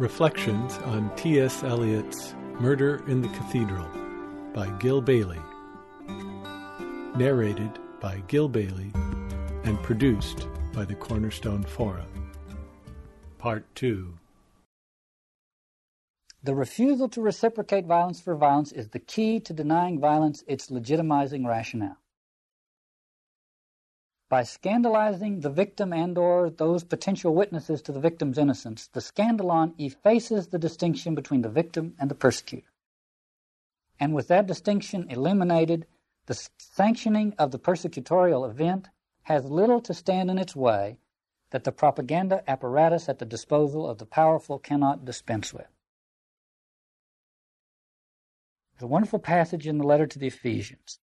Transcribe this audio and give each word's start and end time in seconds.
Reflections 0.00 0.78
on 0.78 1.14
T.S. 1.14 1.62
Eliot's 1.62 2.34
Murder 2.58 3.04
in 3.06 3.20
the 3.20 3.28
Cathedral 3.28 3.86
by 4.54 4.66
Gil 4.78 5.02
Bailie. 5.02 5.42
Narrated 7.18 7.78
by 8.00 8.22
Gil 8.26 8.48
Bailie 8.48 8.92
and 9.64 9.78
produced 9.82 10.48
by 10.72 10.86
the 10.86 10.94
Cornerstone 10.94 11.62
Forum. 11.62 12.32
Part 13.36 13.66
2. 13.74 14.14
The 16.44 16.54
refusal 16.54 17.10
to 17.10 17.20
reciprocate 17.20 17.84
violence 17.84 18.22
for 18.22 18.34
violence 18.34 18.72
is 18.72 18.88
the 18.88 19.00
key 19.00 19.38
to 19.40 19.52
denying 19.52 20.00
violence 20.00 20.42
its 20.46 20.68
legitimizing 20.68 21.46
rationale. 21.46 21.99
By 24.30 24.44
scandalizing 24.44 25.40
the 25.40 25.50
victim 25.50 25.92
and 25.92 26.16
or 26.16 26.50
those 26.50 26.84
potential 26.84 27.34
witnesses 27.34 27.82
to 27.82 27.90
the 27.90 27.98
victim's 27.98 28.38
innocence, 28.38 28.86
the 28.86 29.00
scandalon 29.00 29.74
effaces 29.76 30.46
the 30.46 30.58
distinction 30.58 31.16
between 31.16 31.42
the 31.42 31.48
victim 31.48 31.96
and 31.98 32.08
the 32.08 32.14
persecutor. 32.14 32.68
And 33.98 34.14
with 34.14 34.28
that 34.28 34.46
distinction 34.46 35.10
eliminated, 35.10 35.84
the 36.26 36.48
sanctioning 36.58 37.34
of 37.40 37.50
the 37.50 37.58
persecutorial 37.58 38.48
event 38.48 38.88
has 39.22 39.44
little 39.46 39.80
to 39.80 39.92
stand 39.92 40.30
in 40.30 40.38
its 40.38 40.54
way 40.54 40.98
that 41.50 41.64
the 41.64 41.72
propaganda 41.72 42.48
apparatus 42.48 43.08
at 43.08 43.18
the 43.18 43.26
disposal 43.26 43.84
of 43.84 43.98
the 43.98 44.06
powerful 44.06 44.60
cannot 44.60 45.04
dispense 45.04 45.52
with. 45.52 45.66
There's 48.74 48.84
a 48.84 48.86
wonderful 48.86 49.18
passage 49.18 49.66
in 49.66 49.78
the 49.78 49.86
letter 49.86 50.06
to 50.06 50.20
the 50.20 50.28
Ephesians 50.28 51.00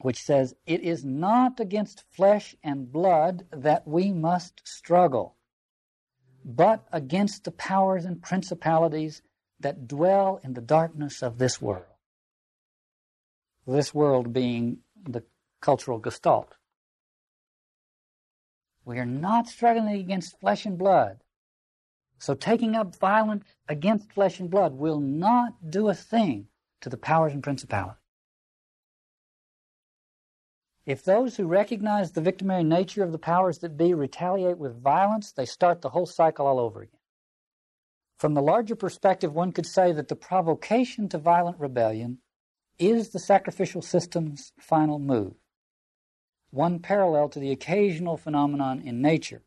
which 0.00 0.22
says, 0.22 0.54
It 0.66 0.82
is 0.82 1.04
not 1.04 1.60
against 1.60 2.04
flesh 2.12 2.54
and 2.62 2.92
blood 2.92 3.46
that 3.50 3.86
we 3.86 4.12
must 4.12 4.66
struggle, 4.66 5.36
but 6.44 6.86
against 6.92 7.44
the 7.44 7.50
powers 7.50 8.04
and 8.04 8.22
principalities 8.22 9.22
that 9.60 9.88
dwell 9.88 10.40
in 10.44 10.52
the 10.54 10.60
darkness 10.60 11.22
of 11.22 11.38
this 11.38 11.60
world. 11.60 11.84
This 13.66 13.94
world 13.94 14.32
being 14.32 14.78
the 15.02 15.24
cultural 15.60 15.98
gestalt. 15.98 16.54
We 18.84 18.98
are 18.98 19.06
not 19.06 19.48
struggling 19.48 19.98
against 19.98 20.38
flesh 20.38 20.64
and 20.64 20.78
blood. 20.78 21.18
So 22.18 22.34
taking 22.34 22.76
up 22.76 22.96
violence 22.96 23.44
against 23.68 24.12
flesh 24.12 24.38
and 24.38 24.48
blood 24.48 24.74
will 24.74 25.00
not 25.00 25.70
do 25.70 25.88
a 25.88 25.94
thing 25.94 26.46
to 26.82 26.88
the 26.88 26.96
powers 26.96 27.32
and 27.32 27.42
principalities. 27.42 28.00
If 30.86 31.02
those 31.02 31.36
who 31.36 31.48
recognize 31.48 32.12
the 32.12 32.20
victimary 32.20 32.62
nature 32.62 33.02
of 33.02 33.10
the 33.10 33.18
powers 33.18 33.58
that 33.58 33.76
be 33.76 33.92
retaliate 33.92 34.56
with 34.56 34.80
violence, 34.80 35.32
they 35.32 35.44
start 35.44 35.82
the 35.82 35.90
whole 35.90 36.06
cycle 36.06 36.46
all 36.46 36.60
over 36.60 36.82
again. 36.82 37.00
From 38.18 38.34
the 38.34 38.42
larger 38.42 38.76
perspective, 38.76 39.34
one 39.34 39.50
could 39.50 39.66
say 39.66 39.90
that 39.92 40.06
the 40.06 40.14
provocation 40.14 41.08
to 41.08 41.18
violent 41.18 41.58
rebellion 41.58 42.18
is 42.78 43.08
the 43.08 43.18
sacrificial 43.18 43.82
system's 43.82 44.52
final 44.60 45.00
move, 45.00 45.34
one 46.50 46.78
parallel 46.78 47.28
to 47.30 47.40
the 47.40 47.50
occasional 47.50 48.16
phenomenon 48.16 48.80
in 48.80 49.02
nature 49.02 49.42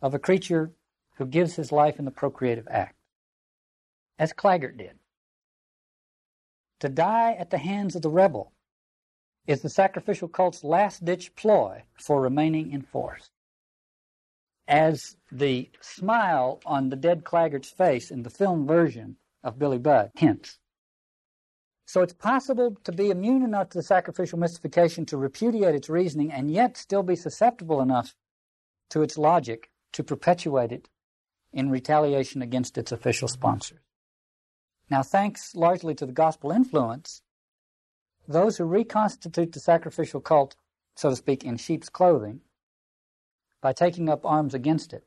of 0.00 0.14
a 0.14 0.18
creature 0.18 0.72
who 1.16 1.26
gives 1.26 1.56
his 1.56 1.70
life 1.70 1.98
in 1.98 2.06
the 2.06 2.10
procreative 2.10 2.66
act, 2.70 2.96
as 4.18 4.32
Claggart 4.32 4.78
did. 4.78 4.98
To 6.80 6.88
die 6.88 7.32
at 7.32 7.50
the 7.50 7.58
hands 7.58 7.94
of 7.94 8.02
the 8.02 8.10
rebel 8.10 8.52
is 9.46 9.62
the 9.62 9.68
sacrificial 9.68 10.28
cult's 10.28 10.62
last 10.62 11.04
ditch 11.04 11.34
ploy 11.34 11.82
for 11.98 12.20
remaining 12.20 12.70
in 12.70 12.82
force. 12.82 13.30
As 14.68 15.16
the 15.30 15.70
smile 15.80 16.60
on 16.64 16.88
the 16.88 16.96
dead 16.96 17.24
Claggart's 17.24 17.70
face 17.70 18.10
in 18.10 18.22
the 18.22 18.30
film 18.30 18.66
version 18.66 19.16
of 19.42 19.58
Billy 19.58 19.78
Budd 19.78 20.10
hints. 20.14 20.58
So 21.84 22.00
it's 22.00 22.14
possible 22.14 22.76
to 22.84 22.92
be 22.92 23.10
immune 23.10 23.42
enough 23.42 23.70
to 23.70 23.78
the 23.78 23.82
sacrificial 23.82 24.38
mystification 24.38 25.04
to 25.06 25.16
repudiate 25.16 25.74
its 25.74 25.90
reasoning 25.90 26.32
and 26.32 26.50
yet 26.50 26.76
still 26.76 27.02
be 27.02 27.16
susceptible 27.16 27.82
enough 27.82 28.14
to 28.90 29.02
its 29.02 29.18
logic 29.18 29.70
to 29.92 30.04
perpetuate 30.04 30.72
it 30.72 30.88
in 31.52 31.70
retaliation 31.70 32.40
against 32.40 32.78
its 32.78 32.92
official 32.92 33.28
sponsors. 33.28 33.80
Now, 34.88 35.02
thanks 35.02 35.54
largely 35.54 35.94
to 35.96 36.06
the 36.06 36.12
gospel 36.12 36.50
influence, 36.50 37.22
those 38.28 38.56
who 38.56 38.64
reconstitute 38.64 39.52
the 39.52 39.60
sacrificial 39.60 40.20
cult, 40.20 40.56
so 40.96 41.10
to 41.10 41.16
speak, 41.16 41.44
in 41.44 41.56
sheep's 41.56 41.88
clothing, 41.88 42.40
by 43.60 43.72
taking 43.72 44.08
up 44.08 44.24
arms 44.24 44.54
against 44.54 44.92
it, 44.92 45.04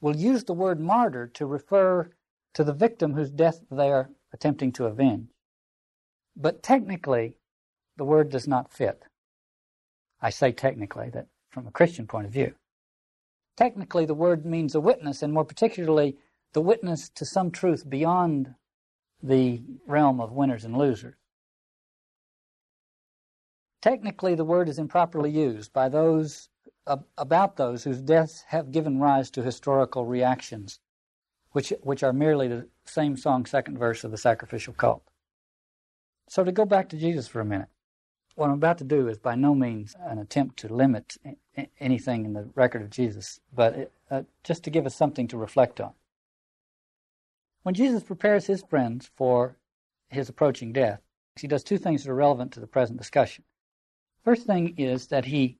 will 0.00 0.16
use 0.16 0.44
the 0.44 0.54
word 0.54 0.80
martyr 0.80 1.26
to 1.26 1.46
refer 1.46 2.10
to 2.54 2.64
the 2.64 2.72
victim 2.72 3.14
whose 3.14 3.30
death 3.30 3.60
they 3.70 3.90
are 3.90 4.10
attempting 4.32 4.72
to 4.72 4.86
avenge. 4.86 5.28
But 6.36 6.62
technically, 6.62 7.36
the 7.96 8.04
word 8.04 8.30
does 8.30 8.46
not 8.46 8.72
fit. 8.72 9.04
I 10.20 10.30
say 10.30 10.52
technically, 10.52 11.10
that 11.10 11.26
from 11.50 11.66
a 11.66 11.72
Christian 11.72 12.06
point 12.06 12.26
of 12.26 12.32
view. 12.32 12.54
Technically, 13.56 14.04
the 14.04 14.14
word 14.14 14.44
means 14.46 14.74
a 14.74 14.80
witness, 14.80 15.22
and 15.22 15.32
more 15.32 15.44
particularly, 15.44 16.16
the 16.52 16.60
witness 16.60 17.08
to 17.10 17.24
some 17.24 17.50
truth 17.50 17.88
beyond 17.88 18.54
the 19.22 19.62
realm 19.86 20.20
of 20.20 20.32
winners 20.32 20.64
and 20.64 20.76
losers. 20.76 21.16
Technically, 23.80 24.34
the 24.34 24.44
word 24.44 24.68
is 24.68 24.78
improperly 24.78 25.30
used 25.30 25.72
by 25.72 25.88
those 25.88 26.48
about 27.18 27.56
those 27.56 27.84
whose 27.84 28.00
deaths 28.00 28.44
have 28.48 28.72
given 28.72 28.98
rise 28.98 29.30
to 29.30 29.42
historical 29.42 30.06
reactions, 30.06 30.80
which 31.52 31.72
which 31.82 32.02
are 32.02 32.12
merely 32.12 32.48
the 32.48 32.66
same 32.86 33.16
song 33.16 33.44
second 33.44 33.78
verse 33.78 34.04
of 34.04 34.10
the 34.10 34.16
sacrificial 34.16 34.72
cult. 34.72 35.02
So 36.28 36.44
to 36.44 36.52
go 36.52 36.64
back 36.64 36.88
to 36.90 36.96
Jesus 36.96 37.28
for 37.28 37.40
a 37.40 37.44
minute, 37.44 37.68
what 38.34 38.46
I'm 38.46 38.54
about 38.54 38.78
to 38.78 38.84
do 38.84 39.08
is 39.08 39.18
by 39.18 39.34
no 39.34 39.54
means 39.54 39.94
an 40.00 40.18
attempt 40.18 40.58
to 40.60 40.74
limit 40.74 41.16
anything 41.78 42.24
in 42.24 42.32
the 42.32 42.48
record 42.54 42.82
of 42.82 42.90
Jesus, 42.90 43.40
but 43.54 43.74
it, 43.74 43.92
uh, 44.10 44.22
just 44.44 44.64
to 44.64 44.70
give 44.70 44.86
us 44.86 44.94
something 44.94 45.28
to 45.28 45.36
reflect 45.36 45.80
on. 45.80 45.92
When 47.62 47.74
Jesus 47.74 48.02
prepares 48.02 48.46
his 48.46 48.62
friends 48.62 49.10
for 49.16 49.56
his 50.08 50.28
approaching 50.28 50.72
death, 50.72 51.00
he 51.38 51.46
does 51.46 51.62
two 51.62 51.78
things 51.78 52.04
that 52.04 52.10
are 52.10 52.14
relevant 52.14 52.52
to 52.52 52.60
the 52.60 52.66
present 52.66 52.98
discussion. 52.98 53.44
First 54.28 54.46
thing 54.46 54.74
is 54.76 55.06
that 55.06 55.24
he 55.24 55.56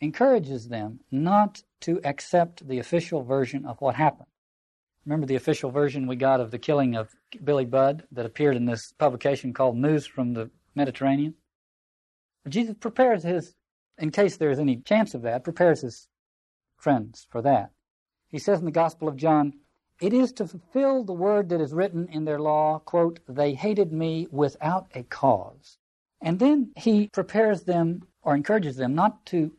encourages 0.00 0.68
them 0.68 1.00
not 1.10 1.62
to 1.80 2.00
accept 2.02 2.66
the 2.66 2.78
official 2.78 3.22
version 3.22 3.66
of 3.66 3.78
what 3.82 3.94
happened. 3.96 4.30
Remember 5.04 5.26
the 5.26 5.34
official 5.34 5.70
version 5.70 6.06
we 6.06 6.16
got 6.16 6.40
of 6.40 6.50
the 6.50 6.58
killing 6.58 6.96
of 6.96 7.14
Billy 7.44 7.66
Budd 7.66 8.04
that 8.10 8.24
appeared 8.24 8.56
in 8.56 8.64
this 8.64 8.92
publication 8.92 9.52
called 9.52 9.76
News 9.76 10.06
from 10.06 10.32
the 10.32 10.50
Mediterranean? 10.74 11.34
Jesus 12.48 12.76
prepares 12.80 13.22
his, 13.22 13.54
in 13.98 14.10
case 14.10 14.38
there 14.38 14.50
is 14.50 14.60
any 14.60 14.78
chance 14.78 15.12
of 15.12 15.20
that, 15.20 15.44
prepares 15.44 15.82
his 15.82 16.08
friends 16.78 17.26
for 17.28 17.42
that. 17.42 17.70
He 18.28 18.38
says 18.38 18.60
in 18.60 18.64
the 18.64 18.70
Gospel 18.70 19.08
of 19.08 19.16
John, 19.16 19.52
It 20.00 20.14
is 20.14 20.32
to 20.32 20.48
fulfill 20.48 21.04
the 21.04 21.12
word 21.12 21.50
that 21.50 21.60
is 21.60 21.74
written 21.74 22.08
in 22.08 22.24
their 22.24 22.40
law, 22.40 22.78
quote, 22.78 23.20
they 23.28 23.52
hated 23.52 23.92
me 23.92 24.26
without 24.30 24.86
a 24.94 25.02
cause. 25.02 25.76
And 26.26 26.40
then 26.40 26.72
he 26.74 27.06
prepares 27.06 27.62
them 27.62 28.08
or 28.20 28.34
encourages 28.34 28.74
them 28.74 28.96
not 28.96 29.24
to 29.26 29.52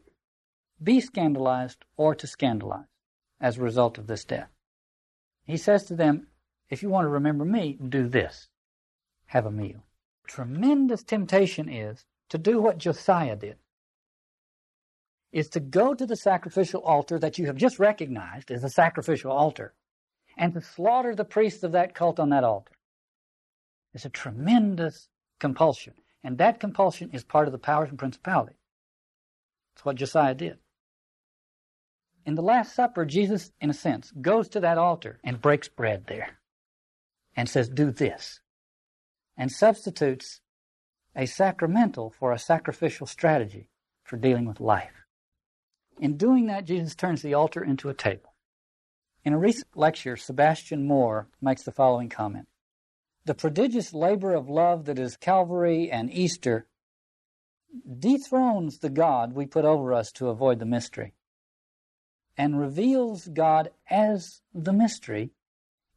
be 0.84 1.00
scandalized 1.00 1.86
or 1.96 2.14
to 2.16 2.28
scandalize 2.28 2.90
as 3.40 3.58
a 3.58 3.62
result 3.62 3.98
of 3.98 4.08
this 4.08 4.26
death. 4.26 4.50
He 5.46 5.56
says 5.56 5.86
to 5.86 5.96
them, 5.96 6.28
if 6.70 6.84
you 6.84 6.90
want 6.90 7.06
to 7.06 7.10
remember 7.10 7.46
me, 7.46 7.80
do 7.88 8.10
this. 8.10 8.50
Have 9.28 9.46
a 9.46 9.52
meal. 9.52 9.86
Tremendous 10.28 11.04
temptation 11.04 11.70
is 11.70 12.04
to 12.28 12.38
do 12.38 12.60
what 12.60 12.80
Josiah 12.80 13.38
did. 13.38 13.56
Is 15.32 15.48
to 15.52 15.62
go 15.62 15.94
to 15.94 16.06
the 16.06 16.18
sacrificial 16.18 16.82
altar 16.82 17.18
that 17.18 17.38
you 17.38 17.46
have 17.46 17.56
just 17.56 17.80
recognized 17.80 18.52
as 18.52 18.66
a 18.66 18.70
sacrificial 18.70 19.32
altar 19.32 19.74
and 20.38 20.54
to 20.54 20.60
slaughter 20.60 21.16
the 21.16 21.24
priests 21.24 21.64
of 21.64 21.72
that 21.72 21.96
cult 21.96 22.20
on 22.20 22.32
that 22.32 22.44
altar. 22.44 22.74
It's 23.94 24.04
a 24.04 24.10
tremendous 24.10 25.08
compulsion. 25.40 25.94
And 26.28 26.40
that 26.40 26.60
compulsion 26.60 27.12
is 27.14 27.24
part 27.24 27.48
of 27.48 27.54
the 27.54 27.58
powers 27.58 27.88
and 27.88 27.98
principalities. 27.98 28.58
That's 29.74 29.86
what 29.86 29.96
Josiah 29.96 30.36
did. 30.36 30.58
In 32.26 32.36
the 32.36 32.42
Last 32.42 32.76
Supper, 32.76 33.06
Jesus, 33.06 33.54
in 33.62 33.70
a 33.70 33.74
sense, 33.74 34.12
goes 34.12 34.50
to 34.50 34.60
that 34.60 34.78
altar 34.78 35.22
and 35.24 35.42
breaks 35.42 35.70
bread 35.70 36.08
there 36.08 36.40
and 37.34 37.48
says, 37.48 37.70
Do 37.70 37.92
this. 37.92 38.42
And 39.38 39.50
substitutes 39.50 40.42
a 41.16 41.28
sacramental 41.28 42.10
for 42.20 42.34
a 42.34 42.40
sacrificial 42.40 43.08
strategy 43.08 43.70
for 44.04 44.18
dealing 44.18 44.44
with 44.44 44.60
life. 44.60 45.06
In 45.98 46.18
doing 46.18 46.48
that, 46.48 46.66
Jesus 46.66 46.94
turns 46.94 47.22
the 47.22 47.36
altar 47.36 47.64
into 47.64 47.88
a 47.88 47.94
table. 47.94 48.34
In 49.24 49.32
a 49.32 49.40
recent 49.40 49.78
lecture, 49.78 50.18
Sebastian 50.18 50.86
Moore 50.86 51.30
makes 51.42 51.64
the 51.64 51.72
following 51.72 52.10
comment 52.10 52.50
the 53.28 53.36
prodigious 53.36 53.94
labor 53.94 54.34
of 54.34 54.50
love 54.50 54.86
that 54.86 54.98
is 54.98 55.18
Calvary 55.18 55.92
and 55.92 56.10
Easter 56.10 56.66
dethrones 58.00 58.80
the 58.80 58.90
God 58.90 59.34
we 59.34 59.46
put 59.46 59.66
over 59.66 59.94
us 59.94 60.14
to 60.14 60.30
avoid 60.30 60.60
the 60.60 60.66
mystery 60.66 61.14
and 62.38 62.58
reveals 62.58 63.28
God 63.28 63.70
as 63.90 64.42
the 64.54 64.72
mystery 64.72 65.32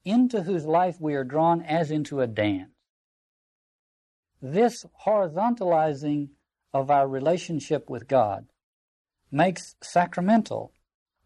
into 0.05 0.43
whose 0.43 0.65
life 0.65 0.97
we 0.99 1.15
are 1.15 1.23
drawn 1.23 1.63
as 1.63 1.93
into 1.93 2.21
a 2.21 2.27
dance. 2.27 2.71
This 4.43 4.85
horizontalizing 5.07 6.31
of 6.75 6.91
our 6.91 7.07
relationship 7.07 7.89
with 7.89 8.09
God 8.09 8.47
makes 9.31 9.77
sacramental 9.81 10.73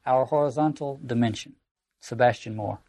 our 0.05 0.27
horizontal 0.27 1.01
dimension. 1.03 1.55
Sebastian 2.01 2.57
Moore. 2.57 2.81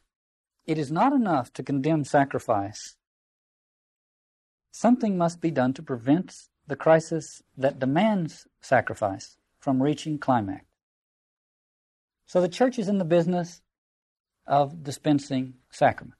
It 0.66 0.78
is 0.78 0.92
not 0.92 1.14
enough 1.14 1.54
to 1.54 1.64
condemn 1.64 2.04
sacrifice. 2.04 2.98
Something 4.78 5.18
must 5.18 5.40
be 5.40 5.52
done 5.52 5.72
to 5.76 5.82
prevent 5.82 6.50
the 6.68 6.76
crisis 6.76 7.42
that 7.56 7.80
demands 7.80 8.46
sacrifice 8.60 9.38
from 9.58 9.82
reaching 9.82 10.20
climax. 10.20 10.66
So 12.26 12.42
the 12.42 12.50
church 12.50 12.78
is 12.78 12.90
in 12.90 12.98
the 12.98 13.06
business 13.06 13.62
of 14.46 14.84
dispensing 14.84 15.54
sacraments. 15.72 16.20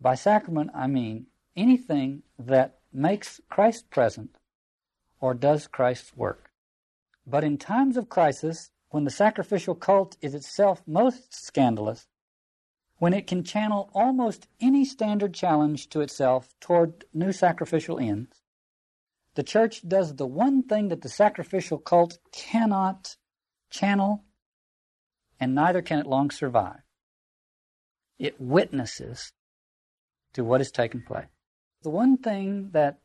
By 0.00 0.14
sacrament, 0.14 0.70
I 0.74 0.86
mean 0.86 1.26
anything 1.54 2.22
that 2.38 2.78
makes 2.90 3.42
Christ 3.50 3.90
present 3.90 4.38
or 5.20 5.34
does 5.34 5.66
Christ's 5.66 6.16
work. 6.16 6.48
But 7.26 7.44
in 7.44 7.58
times 7.58 7.98
of 7.98 8.08
crisis, 8.08 8.70
when 8.88 9.04
the 9.04 9.10
sacrificial 9.10 9.74
cult 9.74 10.16
is 10.22 10.34
itself 10.34 10.82
most 10.86 11.34
scandalous, 11.34 12.06
when 12.98 13.14
it 13.14 13.26
can 13.26 13.44
channel 13.44 13.90
almost 13.94 14.48
any 14.60 14.84
standard 14.84 15.32
challenge 15.32 15.88
to 15.88 16.00
itself 16.00 16.54
toward 16.60 17.04
new 17.14 17.32
sacrificial 17.32 17.98
ends, 17.98 18.42
the 19.34 19.42
church 19.42 19.86
does 19.86 20.16
the 20.16 20.26
one 20.26 20.64
thing 20.64 20.88
that 20.88 21.02
the 21.02 21.08
sacrificial 21.08 21.78
cult 21.78 22.18
cannot 22.32 23.16
channel, 23.70 24.24
and 25.38 25.54
neither 25.54 25.80
can 25.80 26.00
it 26.00 26.06
long 26.06 26.30
survive. 26.30 26.80
It 28.18 28.40
witnesses 28.40 29.32
to 30.32 30.42
what 30.42 30.60
has 30.60 30.72
taken 30.72 31.02
place. 31.02 31.28
The 31.82 31.90
one 31.90 32.16
thing 32.16 32.70
that 32.72 32.98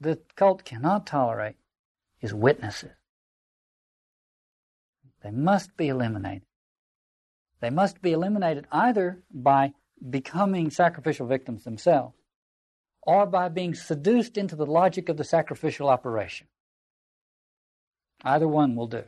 the 0.00 0.20
cult 0.36 0.64
cannot 0.64 1.06
tolerate 1.06 1.56
is 2.20 2.32
witnesses. 2.32 2.92
They 5.24 5.32
must 5.32 5.76
be 5.76 5.88
eliminated. 5.88 6.47
They 7.60 7.70
must 7.70 8.00
be 8.02 8.12
eliminated 8.12 8.66
either 8.70 9.22
by 9.32 9.72
becoming 10.10 10.70
sacrificial 10.70 11.26
victims 11.26 11.64
themselves 11.64 12.14
or 13.02 13.26
by 13.26 13.48
being 13.48 13.74
seduced 13.74 14.36
into 14.36 14.54
the 14.54 14.66
logic 14.66 15.08
of 15.08 15.16
the 15.16 15.24
sacrificial 15.24 15.88
operation. 15.88 16.46
Either 18.22 18.46
one 18.46 18.76
will 18.76 18.86
do. 18.86 19.04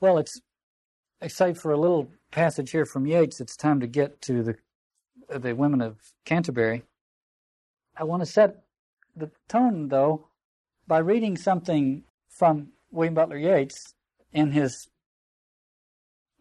Well, 0.00 0.18
it's 0.18 0.40
except 1.20 1.58
for 1.58 1.72
a 1.72 1.78
little 1.78 2.10
passage 2.30 2.70
here 2.70 2.86
from 2.86 3.06
Yeats, 3.06 3.40
it's 3.40 3.56
time 3.56 3.80
to 3.80 3.86
get 3.86 4.20
to 4.22 4.42
the 4.42 4.54
the 5.28 5.54
women 5.54 5.82
of 5.82 5.98
Canterbury. 6.24 6.84
I 7.96 8.04
want 8.04 8.22
to 8.22 8.26
set 8.26 8.62
the 9.14 9.30
tone, 9.48 9.88
though, 9.88 10.28
by 10.86 10.98
reading 10.98 11.36
something 11.36 12.04
from 12.30 12.68
William 12.90 13.14
Butler 13.14 13.36
Yeats 13.36 13.94
in 14.32 14.52
his 14.52 14.88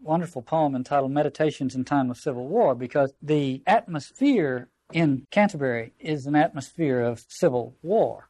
wonderful 0.02 0.42
poem 0.42 0.76
entitled 0.76 1.12
Meditations 1.12 1.76
in 1.76 1.86
Time 1.86 2.10
of 2.10 2.18
Civil 2.18 2.48
War, 2.48 2.76
because 2.76 3.14
the 3.22 3.62
atmosphere 3.66 4.70
in 4.94 5.26
Canterbury 5.32 5.94
is 6.00 6.26
an 6.26 6.36
atmosphere 6.36 7.02
of 7.02 7.26
civil 7.28 7.76
war. 7.82 8.30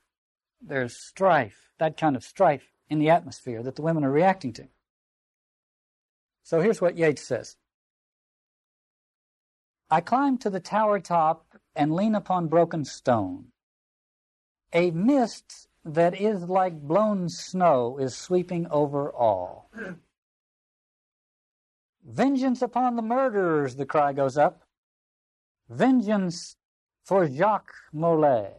There's 0.61 0.97
strife, 0.97 1.71
that 1.77 1.97
kind 1.97 2.15
of 2.15 2.23
strife 2.23 2.71
in 2.89 2.99
the 2.99 3.09
atmosphere 3.09 3.61
that 3.63 3.75
the 3.75 3.81
women 3.81 4.03
are 4.03 4.11
reacting 4.11 4.53
to. 4.53 4.67
So 6.43 6.61
here's 6.61 6.81
what 6.81 6.97
Yeats 6.97 7.27
says 7.27 7.57
I 9.89 10.01
climb 10.01 10.37
to 10.39 10.49
the 10.49 10.59
tower 10.59 10.99
top 10.99 11.45
and 11.75 11.93
lean 11.93 12.15
upon 12.15 12.47
broken 12.47 12.85
stone. 12.85 13.45
A 14.73 14.91
mist 14.91 15.67
that 15.85 16.19
is 16.19 16.43
like 16.43 16.81
blown 16.81 17.29
snow 17.29 17.97
is 17.97 18.15
sweeping 18.15 18.67
over 18.67 19.11
all. 19.11 19.69
Vengeance 22.07 22.61
upon 22.61 22.95
the 22.95 23.01
murderers, 23.01 23.75
the 23.75 23.85
cry 23.85 24.13
goes 24.13 24.37
up. 24.37 24.63
Vengeance 25.67 26.55
for 27.03 27.27
Jacques 27.29 27.73
Molay. 27.93 28.53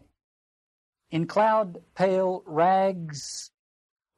In 1.10 1.26
cloud 1.26 1.78
pale 1.94 2.42
rags 2.44 3.50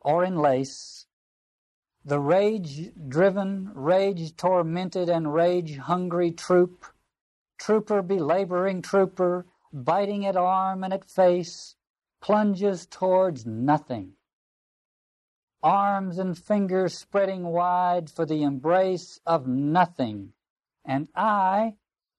or 0.00 0.24
in 0.24 0.34
lace, 0.34 1.06
the 2.04 2.18
rage 2.18 2.90
driven, 3.08 3.70
rage 3.72 4.34
tormented, 4.36 5.08
and 5.08 5.32
rage 5.32 5.76
hungry 5.76 6.32
troop, 6.32 6.84
trooper 7.56 8.02
belaboring 8.02 8.82
trooper, 8.82 9.46
biting 9.72 10.26
at 10.26 10.36
arm 10.36 10.82
and 10.82 10.92
at 10.92 11.08
face, 11.08 11.76
plunges 12.20 12.84
towards 12.84 13.46
nothing. 13.46 14.14
Arms 15.62 16.18
and 16.18 16.38
fingers 16.38 16.96
spreading 16.96 17.44
wide 17.44 18.08
for 18.08 18.24
the 18.24 18.42
embrace 18.42 19.20
of 19.26 19.46
nothing. 19.46 20.32
And 20.84 21.08
I, 21.14 21.74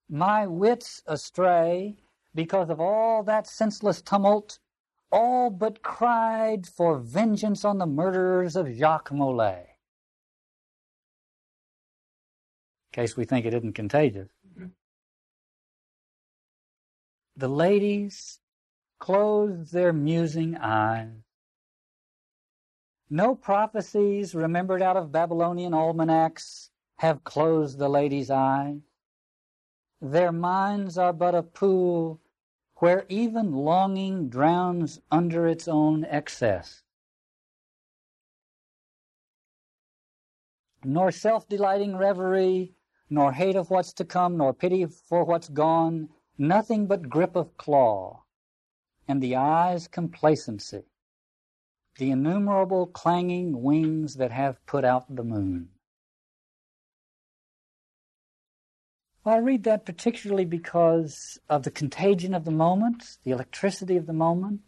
my 0.09 0.45
wits 0.45 1.01
astray, 1.07 1.97
because 2.35 2.69
of 2.69 2.79
all 2.79 3.23
that 3.23 3.47
senseless 3.47 4.01
tumult, 4.01 4.59
all 5.11 5.49
but 5.49 5.81
cried 5.81 6.67
for 6.67 6.99
vengeance 6.99 7.65
on 7.65 7.79
the 7.79 7.85
murderers 7.85 8.55
of 8.55 8.71
Jacques 8.71 9.11
Molay. 9.11 9.65
In 12.93 13.01
case 13.01 13.17
we 13.17 13.25
think 13.25 13.45
it 13.45 13.53
isn't 13.53 13.73
contagious. 13.73 14.29
The 17.35 17.47
ladies 17.47 18.39
closed 18.99 19.73
their 19.73 19.93
musing 19.93 20.57
eyes. 20.57 21.23
No 23.13 23.35
prophecies 23.35 24.33
remembered 24.33 24.81
out 24.81 24.95
of 24.95 25.11
Babylonian 25.11 25.73
almanacs 25.73 26.69
have 26.99 27.25
closed 27.25 27.77
the 27.77 27.89
lady's 27.89 28.31
eyes. 28.31 28.79
Their 29.99 30.31
minds 30.31 30.97
are 30.97 31.11
but 31.11 31.35
a 31.35 31.43
pool 31.43 32.21
where 32.77 33.05
even 33.09 33.51
longing 33.51 34.29
drowns 34.29 35.01
under 35.11 35.45
its 35.45 35.67
own 35.67 36.05
excess. 36.05 36.83
Nor 40.85 41.11
self 41.11 41.49
delighting 41.49 41.97
reverie, 41.97 42.75
nor 43.09 43.33
hate 43.33 43.57
of 43.57 43.69
what's 43.69 43.91
to 43.95 44.05
come, 44.05 44.37
nor 44.37 44.53
pity 44.53 44.85
for 44.85 45.25
what's 45.25 45.49
gone, 45.49 46.07
nothing 46.37 46.87
but 46.87 47.09
grip 47.09 47.35
of 47.35 47.57
claw 47.57 48.23
and 49.05 49.21
the 49.21 49.35
eye's 49.35 49.89
complacency, 49.89 50.85
the 51.97 52.11
innumerable 52.11 52.87
clanging 52.87 53.61
wings 53.61 54.15
that 54.15 54.31
have 54.31 54.65
put 54.65 54.85
out 54.85 55.13
the 55.13 55.23
moon. 55.23 55.69
Well, 59.23 59.35
I 59.35 59.39
read 59.39 59.63
that 59.65 59.85
particularly 59.85 60.45
because 60.45 61.37
of 61.47 61.63
the 61.63 61.71
contagion 61.71 62.33
of 62.33 62.43
the 62.43 62.51
moment, 62.51 63.03
the 63.23 63.31
electricity 63.31 63.97
of 63.97 64.07
the 64.07 64.13
moment. 64.13 64.61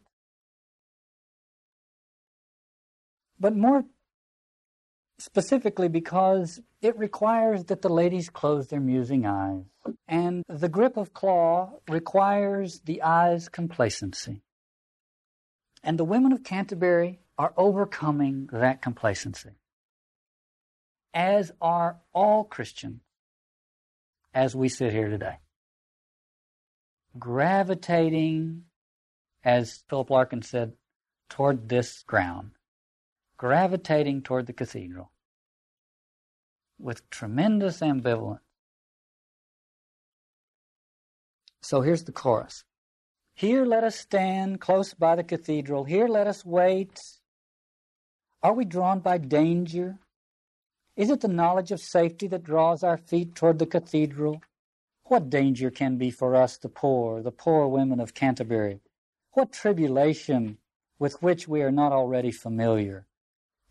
But 3.39 3.55
more 3.55 3.85
specifically 5.17 5.87
because 5.87 6.59
it 6.81 6.97
requires 6.97 7.65
that 7.65 7.81
the 7.81 7.89
ladies 7.89 8.29
close 8.29 8.67
their 8.67 8.79
musing 8.79 9.25
eyes. 9.25 9.63
And 10.07 10.43
the 10.47 10.69
grip 10.69 10.97
of 10.97 11.13
claw 11.13 11.79
requires 11.89 12.81
the 12.85 13.01
eye's 13.01 13.49
complacency. 13.49 14.43
And 15.83 15.99
the 15.99 16.05
women 16.05 16.31
of 16.31 16.43
Canterbury 16.43 17.19
are 17.37 17.53
overcoming 17.57 18.47
that 18.51 18.81
complacency, 18.81 19.51
as 21.13 21.51
are 21.61 21.97
all 22.13 22.45
Christians 22.45 23.01
as 24.33 24.55
we 24.55 24.69
sit 24.69 24.93
here 24.93 25.09
today. 25.09 25.39
Gravitating, 27.19 28.63
as 29.43 29.83
Philip 29.89 30.09
Larkin 30.09 30.41
said, 30.41 30.73
toward 31.29 31.69
this 31.69 32.03
ground, 32.03 32.51
gravitating 33.37 34.21
toward 34.21 34.47
the 34.47 34.53
cathedral 34.53 35.11
with 36.79 37.09
tremendous 37.09 37.79
ambivalence. 37.81 38.39
So 41.61 41.81
here's 41.81 42.03
the 42.03 42.11
chorus. 42.11 42.63
Here 43.33 43.65
let 43.65 43.83
us 43.83 43.99
stand 43.99 44.61
close 44.61 44.93
by 44.93 45.15
the 45.15 45.23
cathedral. 45.23 45.83
Here 45.83 46.07
let 46.07 46.27
us 46.27 46.45
wait. 46.45 46.99
Are 48.41 48.53
we 48.53 48.65
drawn 48.65 48.99
by 48.99 49.17
danger? 49.17 49.99
Is 50.95 51.09
it 51.09 51.21
the 51.21 51.27
knowledge 51.27 51.71
of 51.71 51.79
safety 51.79 52.27
that 52.27 52.43
draws 52.43 52.83
our 52.83 52.97
feet 52.97 53.35
toward 53.35 53.59
the 53.59 53.65
cathedral? 53.65 54.41
What 55.05 55.29
danger 55.29 55.71
can 55.71 55.97
be 55.97 56.11
for 56.11 56.35
us, 56.35 56.57
the 56.57 56.69
poor, 56.69 57.21
the 57.21 57.31
poor 57.31 57.67
women 57.67 57.99
of 57.99 58.13
Canterbury? 58.13 58.79
What 59.31 59.51
tribulation 59.51 60.59
with 60.99 61.21
which 61.21 61.47
we 61.47 61.61
are 61.61 61.71
not 61.71 61.91
already 61.91 62.31
familiar? 62.31 63.07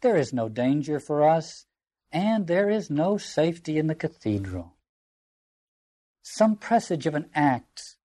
There 0.01 0.17
is 0.17 0.33
no 0.33 0.49
danger 0.49 0.99
for 0.99 1.23
us 1.23 1.67
And 2.13 2.47
there 2.47 2.69
is 2.69 2.91
no 2.91 3.17
safety 3.17 3.79
in 3.79 3.87
the 3.87 3.95
cathedral. 3.95 4.75
Some 6.23 6.57
presage 6.57 7.07
of 7.07 7.15
an 7.15 7.31
act 7.35 7.97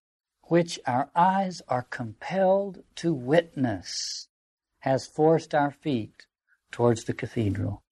which 0.47 0.79
our 0.85 1.09
eyes 1.15 1.61
are 1.67 1.83
compelled 1.83 2.79
to 2.95 3.13
witness 3.13 4.27
has 4.79 5.05
forced 5.05 5.53
our 5.53 5.71
feet 5.71 6.25
towards 6.71 7.03
the 7.03 7.13
cathedral. 7.13 7.83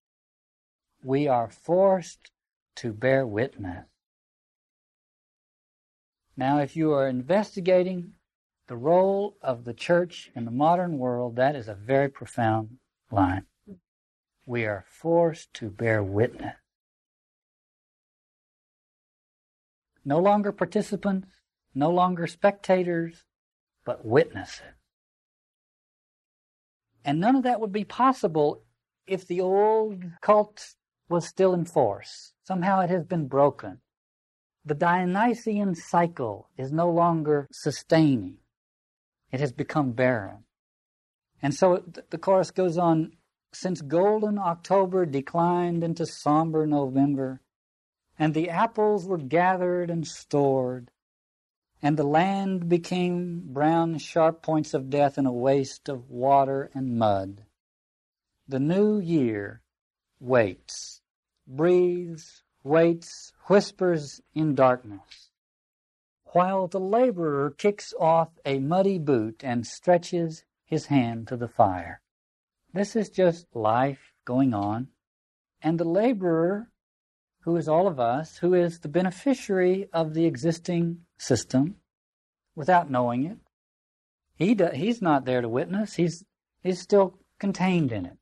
We 1.03 1.27
are 1.27 1.49
forced 1.49 2.31
to 2.77 2.93
bear 2.93 3.27
witness. 3.27 3.85
Now, 6.37 6.59
if 6.59 6.75
you 6.75 6.91
are 6.93 7.07
investigating 7.07 8.13
the 8.67 8.75
role 8.75 9.37
of 9.41 9.63
the 9.65 9.73
church 9.73 10.31
in 10.35 10.45
the 10.45 10.51
modern 10.51 10.97
world, 10.97 11.35
that 11.35 11.55
is 11.55 11.67
a 11.67 11.75
very 11.75 12.09
profound 12.09 12.77
line. 13.11 13.45
We 14.45 14.65
are 14.65 14.85
forced 14.87 15.53
to 15.55 15.69
bear 15.69 16.03
witness. 16.03 16.55
No 20.03 20.19
longer 20.19 20.51
participants, 20.51 21.27
no 21.75 21.91
longer 21.91 22.25
spectators, 22.25 23.25
but 23.85 24.05
witnesses. 24.05 24.61
And 27.03 27.19
none 27.19 27.35
of 27.35 27.43
that 27.43 27.59
would 27.59 27.71
be 27.71 27.83
possible 27.83 28.63
if 29.05 29.27
the 29.27 29.41
old 29.41 30.03
cult 30.21 30.75
was 31.07 31.27
still 31.27 31.53
in 31.53 31.65
force. 31.65 32.33
Somehow 32.43 32.79
it 32.79 32.89
has 32.89 33.03
been 33.03 33.27
broken. 33.27 33.81
The 34.63 34.73
Dionysian 34.73 35.75
cycle 35.75 36.49
is 36.57 36.71
no 36.71 36.89
longer 36.89 37.47
sustaining. 37.51 38.37
It 39.31 39.39
has 39.39 39.51
become 39.51 39.91
barren. 39.91 40.45
And 41.41 41.53
so 41.53 41.83
the 42.09 42.17
chorus 42.17 42.49
goes 42.49 42.77
on 42.77 43.11
since 43.53 43.81
golden 43.81 44.39
October 44.39 45.05
declined 45.05 45.83
into 45.83 46.05
somber 46.05 46.65
November, 46.65 47.41
and 48.17 48.33
the 48.33 48.49
apples 48.49 49.05
were 49.05 49.17
gathered 49.17 49.89
and 49.89 50.07
stored, 50.07 50.89
and 51.81 51.97
the 51.97 52.03
land 52.03 52.67
became 52.69 53.41
brown 53.53 53.97
sharp 53.97 54.41
points 54.41 54.73
of 54.73 54.89
death 54.89 55.17
in 55.17 55.25
a 55.25 55.31
waste 55.31 55.89
of 55.89 56.09
water 56.09 56.71
and 56.73 56.97
mud. 56.97 57.45
The 58.47 58.59
new 58.59 58.99
year 58.99 59.61
waits, 60.19 61.01
breathes, 61.47 62.43
waits, 62.63 63.33
whispers 63.47 64.21
in 64.33 64.55
darkness, 64.55 65.29
while 66.33 66.67
the 66.67 66.79
laborer 66.79 67.51
kicks 67.51 67.93
off 67.99 68.29
a 68.45 68.59
muddy 68.59 68.97
boot 68.97 69.43
and 69.43 69.65
stretches 69.65 70.43
his 70.65 70.87
hand 70.87 71.27
to 71.27 71.37
the 71.37 71.47
fire. 71.47 72.01
This 72.73 72.95
is 72.95 73.09
just 73.09 73.55
life 73.55 74.11
going 74.25 74.53
on, 74.53 74.89
and 75.61 75.79
the 75.79 75.85
laborer, 75.85 76.69
who 77.45 77.57
is 77.57 77.67
all 77.67 77.87
of 77.87 77.99
us, 77.99 78.39
who 78.39 78.55
is 78.55 78.79
the 78.79 78.87
beneficiary 78.87 79.87
of 79.93 80.15
the 80.15 80.25
existing 80.25 81.01
system, 81.19 81.75
without 82.55 82.89
knowing 82.89 83.23
it, 83.23 83.37
he 84.33 84.55
do, 84.55 84.69
he's 84.73 84.99
not 84.99 85.25
there 85.25 85.41
to 85.41 85.47
witness. 85.47 85.93
He's 85.93 86.25
he's 86.63 86.81
still 86.81 87.19
contained 87.39 87.91
in 87.91 88.07
it, 88.07 88.17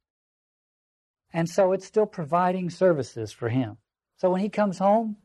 and 1.32 1.50
so 1.50 1.72
it's 1.72 1.86
still 1.86 2.06
providing 2.06 2.70
services 2.70 3.32
for 3.32 3.48
him. 3.48 3.78
So 4.18 4.30
when 4.30 4.42
he 4.42 4.50
comes 4.50 4.80
home, 4.80 5.16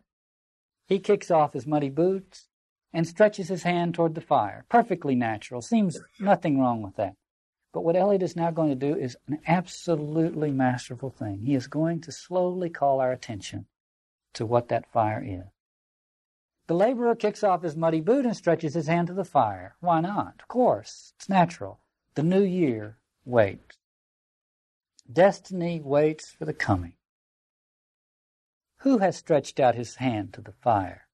he 0.86 1.00
kicks 1.00 1.30
off 1.30 1.52
his 1.52 1.66
muddy 1.66 1.90
boots 1.90 2.48
and 2.92 3.06
stretches 3.06 3.48
his 3.48 3.64
hand 3.64 3.94
toward 3.94 4.14
the 4.14 4.20
fire. 4.20 4.64
Perfectly 4.68 5.16
natural. 5.16 5.60
Seems 5.60 6.00
nothing 6.20 6.60
wrong 6.60 6.82
with 6.82 6.94
that. 6.96 7.14
But 7.74 7.82
what 7.82 7.96
Eliot 7.96 8.22
is 8.22 8.36
now 8.36 8.52
going 8.52 8.70
to 8.70 8.74
do 8.74 8.96
is 8.96 9.16
an 9.26 9.40
absolutely 9.46 10.52
masterful 10.52 11.10
thing. 11.10 11.42
He 11.44 11.54
is 11.54 11.66
going 11.66 12.00
to 12.02 12.12
slowly 12.12 12.70
call 12.70 13.00
our 13.00 13.12
attention 13.12 13.66
to 14.34 14.46
what 14.46 14.68
that 14.68 14.90
fire 14.92 15.22
is. 15.24 15.50
The 16.68 16.74
laborer 16.74 17.14
kicks 17.14 17.42
off 17.42 17.62
his 17.62 17.76
muddy 17.76 18.00
boot 18.00 18.26
and 18.26 18.36
stretches 18.36 18.74
his 18.74 18.86
hand 18.86 19.06
to 19.08 19.14
the 19.14 19.24
fire. 19.24 19.76
Why 19.80 20.00
not? 20.00 20.34
Of 20.40 20.48
course, 20.48 21.14
it's 21.16 21.28
natural. 21.28 21.80
The 22.14 22.22
new 22.22 22.42
year 22.42 22.98
waits. 23.24 23.78
Destiny 25.10 25.80
waits 25.80 26.30
for 26.30 26.44
the 26.44 26.52
coming. 26.52 26.92
Who 28.82 28.98
has 28.98 29.16
stretched 29.16 29.58
out 29.58 29.74
his 29.74 29.96
hand 29.96 30.34
to 30.34 30.42
the 30.42 30.52
fire 30.52 31.08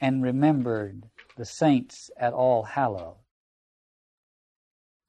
and 0.00 0.22
remembered 0.22 1.10
the 1.36 1.44
saints 1.44 2.10
at 2.16 2.32
All 2.32 2.62
Hallows? 2.62 3.16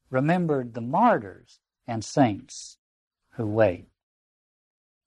Remembered 0.09 0.73
the 0.73 0.81
martyrs 0.81 1.59
and 1.87 2.03
saints 2.03 2.77
who 3.35 3.45
wait. 3.45 3.87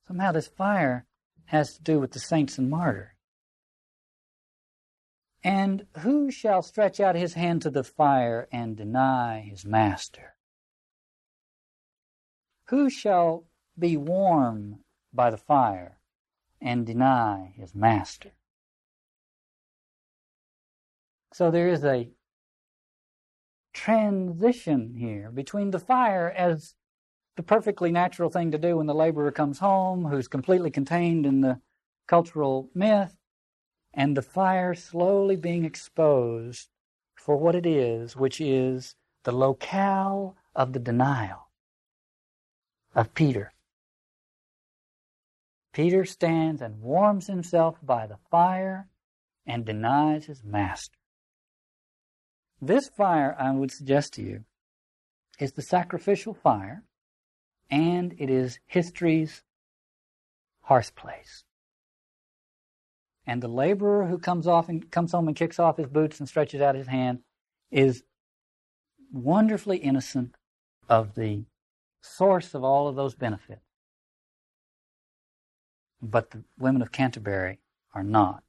Somehow 0.09 0.33
this 0.33 0.49
fire 0.49 1.07
has 1.47 1.75
to 1.77 1.83
do 1.83 2.01
with 2.01 2.13
the 2.13 2.19
saints 2.19 2.59
and 2.59 2.71
martyrs. 2.71 3.11
And 5.45 5.87
who 5.99 6.31
shall 6.31 6.63
stretch 6.63 7.01
out 7.01 7.17
his 7.17 7.35
hand 7.35 7.63
to 7.63 7.71
the 7.71 7.83
fire 7.83 8.49
and 8.53 8.77
deny 8.77 9.41
his 9.41 9.65
master? 9.65 10.37
Who 12.69 12.89
shall 12.89 13.47
be 13.79 13.97
warm 13.97 14.81
by 15.13 15.31
the 15.31 15.37
fire 15.37 15.99
and 16.61 16.87
deny 16.87 17.53
his 17.57 17.75
master. 17.75 18.33
So 21.33 21.51
there 21.51 21.69
is 21.69 21.85
a 21.85 22.11
transition 23.73 24.95
here 24.97 25.31
between 25.31 25.71
the 25.71 25.79
fire 25.79 26.31
as 26.31 26.75
the 27.37 27.43
perfectly 27.43 27.91
natural 27.91 28.31
thing 28.31 28.51
to 28.51 28.59
do 28.59 28.77
when 28.77 28.87
the 28.87 28.95
laborer 28.95 29.33
comes 29.33 29.59
home, 29.59 30.05
who's 30.05 30.29
completely 30.29 30.71
contained 30.71 31.25
in 31.25 31.41
the 31.41 31.61
cultural 32.07 32.69
myth, 32.75 33.17
and 33.95 34.17
the 34.17 34.23
fire 34.23 34.75
slowly 34.75 35.37
being 35.37 35.65
exposed 35.65 36.69
for 37.15 37.37
what 37.37 37.55
it 37.55 37.67
is, 37.67 38.17
which 38.17 38.41
is 38.41 38.95
the 39.25 39.33
locale 39.33 40.37
of 40.55 40.73
the 40.73 40.79
denial 40.79 41.49
of 42.95 43.15
Peter. 43.15 43.53
Peter 45.73 46.05
stands 46.05 46.61
and 46.61 46.83
warms 46.83 47.27
himself 47.29 47.79
by 47.83 48.07
the 48.07 48.19
fire 48.31 48.89
and 49.47 49.65
denies 49.65 50.27
his 50.27 50.45
master. 50.45 50.99
This 52.61 52.89
fire, 52.89 53.35
I 53.39 53.51
would 53.53 53.73
suggest 53.73 54.13
to 54.15 54.23
you, 54.23 54.45
is 55.39 55.53
the 55.53 55.63
sacrificial 55.63 56.35
fire, 56.35 56.85
and 57.73 58.15
it 58.19 58.29
is 58.29 58.61
history's 58.67 59.43
hearthplace. 60.69 61.45
And 63.27 63.43
the 63.43 63.49
laborer 63.49 64.07
who 64.07 64.19
comes 64.19 64.47
off 64.47 64.69
and 64.69 64.89
comes 64.91 65.13
home 65.13 65.27
and 65.27 65.37
kicks 65.37 65.59
off 65.59 65.79
his 65.79 65.87
boots 65.87 66.21
and 66.21 66.29
stretches 66.29 66.61
out 66.61 66.75
his 66.75 66.87
hand 66.87 67.21
is 67.71 68.05
wonderfully 69.11 69.79
innocent 69.79 70.37
of 70.89 71.15
the 71.15 71.45
source 72.03 72.53
of 72.53 72.63
all 72.63 72.89
of 72.89 72.97
those 72.97 73.15
benefits. 73.15 73.65
But 76.03 76.33
the 76.33 76.45
women 76.59 76.83
of 76.83 76.93
Canterbury 76.93 77.61
are 77.95 78.03
not. 78.03 78.43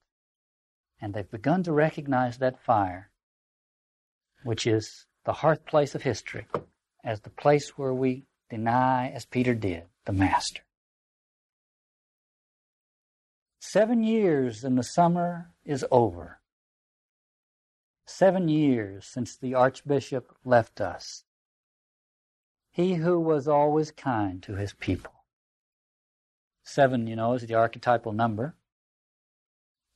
And 1.00 1.14
they've 1.14 1.30
begun 1.30 1.64
to 1.64 1.72
recognize 1.72 2.40
that 2.40 2.62
fire, 2.62 3.10
which 4.44 4.68
is 4.68 5.06
the 5.24 5.34
hearthplace 5.34 5.96
of 5.96 6.02
history, 6.02 6.46
as 7.04 7.22
the 7.22 7.30
place 7.30 7.78
where 7.78 7.94
we 7.94 8.26
deny, 8.50 9.10
as 9.10 9.26
Peter 9.26 9.54
did, 9.54 9.84
the 10.06 10.14
Master. 10.14 10.62
Seven 13.60 14.04
years 14.04 14.64
in 14.64 14.76
the 14.76 14.84
summer 14.84 15.52
is 15.66 15.86
over. 15.90 16.40
Seven 18.06 18.50
years 18.50 19.08
since 19.12 19.38
the 19.38 19.56
Archbishop 19.56 20.36
left 20.44 20.82
us. 20.82 21.24
He 22.72 22.96
who 22.96 23.20
was 23.20 23.48
always 23.48 23.92
kind 23.92 24.44
to 24.44 24.56
his 24.56 24.74
people. 24.74 25.14
Seven, 26.64 27.08
you 27.08 27.16
know, 27.16 27.34
is 27.34 27.44
the 27.44 27.54
archetypal 27.54 28.14
number. 28.14 28.56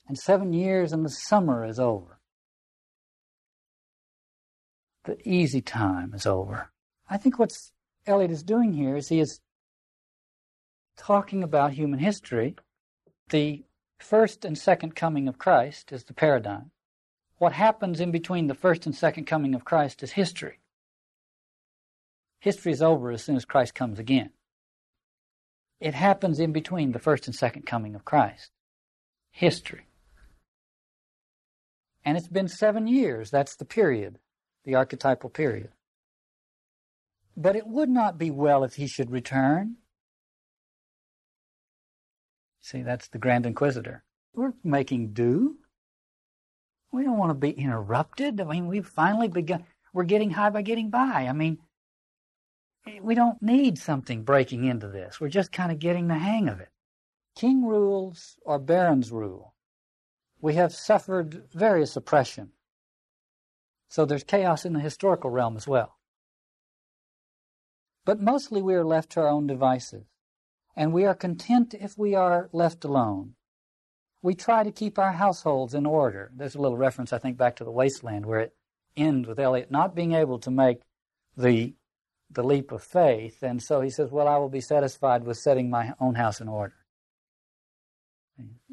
And 0.07 0.17
seven 0.17 0.53
years 0.53 0.93
and 0.93 1.03
the 1.03 1.09
summer 1.09 1.65
is 1.65 1.79
over. 1.79 2.19
The 5.05 5.17
easy 5.27 5.61
time 5.61 6.13
is 6.13 6.25
over. 6.25 6.71
I 7.09 7.17
think 7.17 7.39
what 7.39 7.51
Eliot 8.07 8.31
is 8.31 8.43
doing 8.43 8.73
here 8.73 8.95
is 8.95 9.09
he 9.09 9.19
is 9.19 9.41
talking 10.97 11.43
about 11.43 11.73
human 11.73 11.99
history. 11.99 12.55
The 13.29 13.65
first 13.99 14.45
and 14.45 14.57
second 14.57 14.95
coming 14.95 15.27
of 15.27 15.37
Christ 15.37 15.91
is 15.91 16.05
the 16.05 16.13
paradigm. 16.13 16.71
What 17.37 17.53
happens 17.53 17.99
in 17.99 18.11
between 18.11 18.47
the 18.47 18.55
first 18.55 18.85
and 18.85 18.95
second 18.95 19.25
coming 19.25 19.53
of 19.53 19.65
Christ 19.65 20.01
is 20.01 20.13
history. 20.13 20.59
History 22.39 22.71
is 22.71 22.81
over 22.81 23.11
as 23.11 23.23
soon 23.23 23.35
as 23.35 23.45
Christ 23.45 23.75
comes 23.75 23.99
again. 23.99 24.31
It 25.79 25.93
happens 25.93 26.39
in 26.39 26.53
between 26.53 26.91
the 26.91 26.99
first 26.99 27.27
and 27.27 27.35
second 27.35 27.63
coming 27.63 27.93
of 27.93 28.05
Christ. 28.05 28.51
History. 29.31 29.85
And 32.03 32.17
it's 32.17 32.27
been 32.27 32.47
seven 32.47 32.87
years. 32.87 33.29
That's 33.29 33.55
the 33.55 33.65
period, 33.65 34.17
the 34.63 34.75
archetypal 34.75 35.29
period. 35.29 35.69
But 37.37 37.55
it 37.55 37.67
would 37.67 37.89
not 37.89 38.17
be 38.17 38.31
well 38.31 38.63
if 38.63 38.75
he 38.75 38.87
should 38.87 39.11
return. 39.11 39.75
See, 42.61 42.81
that's 42.81 43.07
the 43.07 43.19
Grand 43.19 43.45
Inquisitor. 43.45 44.03
We're 44.33 44.53
making 44.63 45.13
do. 45.13 45.57
We 46.91 47.03
don't 47.03 47.17
want 47.17 47.29
to 47.29 47.35
be 47.35 47.51
interrupted. 47.51 48.41
I 48.41 48.43
mean, 48.43 48.67
we've 48.67 48.87
finally 48.87 49.27
begun. 49.27 49.65
We're 49.93 50.03
getting 50.03 50.31
high 50.31 50.49
by 50.49 50.63
getting 50.63 50.89
by. 50.89 51.27
I 51.29 51.33
mean, 51.33 51.59
we 53.01 53.13
don't 53.13 53.41
need 53.41 53.77
something 53.77 54.23
breaking 54.23 54.65
into 54.65 54.87
this. 54.87 55.19
We're 55.21 55.29
just 55.29 55.51
kind 55.51 55.71
of 55.71 55.79
getting 55.79 56.07
the 56.07 56.17
hang 56.17 56.49
of 56.49 56.59
it. 56.59 56.69
King 57.35 57.65
rules 57.65 58.35
or 58.45 58.57
barons 58.57 59.11
rule. 59.11 59.53
We 60.41 60.55
have 60.55 60.73
suffered 60.73 61.43
various 61.53 61.95
oppression. 61.95 62.51
So 63.89 64.05
there's 64.05 64.23
chaos 64.23 64.65
in 64.65 64.73
the 64.73 64.79
historical 64.79 65.29
realm 65.29 65.55
as 65.55 65.67
well. 65.67 65.96
But 68.07 68.21
mostly 68.21 68.61
we 68.61 68.73
are 68.73 68.85
left 68.85 69.09
to 69.11 69.19
our 69.19 69.27
own 69.27 69.47
devices, 69.47 70.05
and 70.77 70.93
we 70.93 71.03
are 71.03 71.13
content 71.13 71.73
if 71.73 71.97
we 71.97 72.15
are 72.15 72.49
left 72.53 72.85
alone. 72.85 73.35
We 74.21 74.33
try 74.33 74.63
to 74.63 74.71
keep 74.71 74.97
our 74.97 75.11
households 75.11 75.73
in 75.73 75.85
order. 75.85 76.31
There's 76.33 76.55
a 76.55 76.61
little 76.61 76.77
reference, 76.77 77.11
I 77.11 77.17
think, 77.17 77.35
back 77.37 77.57
to 77.57 77.65
the 77.65 77.71
wasteland 77.71 78.25
where 78.25 78.39
it 78.39 78.55
ends 78.95 79.27
with 79.27 79.39
Eliot 79.39 79.71
not 79.71 79.93
being 79.93 80.13
able 80.13 80.39
to 80.39 80.49
make 80.49 80.83
the 81.35 81.75
the 82.29 82.43
leap 82.43 82.71
of 82.71 82.81
faith, 82.81 83.43
and 83.43 83.61
so 83.61 83.81
he 83.81 83.89
says, 83.89 84.09
"Well, 84.09 84.29
I 84.29 84.37
will 84.37 84.47
be 84.47 84.61
satisfied 84.61 85.25
with 85.25 85.37
setting 85.37 85.69
my 85.69 85.93
own 85.99 86.15
house 86.15 86.39
in 86.39 86.47
order." 86.47 86.77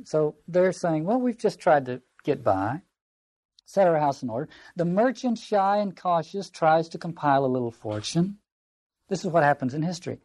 So 0.04 0.36
they're 0.46 0.70
saying, 0.70 1.06
"Well, 1.06 1.20
we've 1.20 1.36
just 1.36 1.58
tried 1.58 1.86
to 1.86 2.02
get 2.22 2.44
by." 2.44 2.82
set 3.66 3.88
our 3.88 3.98
house 3.98 4.22
in 4.22 4.30
order. 4.30 4.48
The 4.76 4.84
merchant, 4.84 5.38
shy 5.38 5.78
and 5.78 5.96
cautious, 5.96 6.50
tries 6.50 6.88
to 6.90 6.98
compile 6.98 7.44
a 7.44 7.54
little 7.54 7.72
fortune. 7.72 8.38
This 9.08 9.24
is 9.24 9.30
what 9.30 9.42
happens 9.42 9.74
in 9.74 9.82
history. 9.82 10.20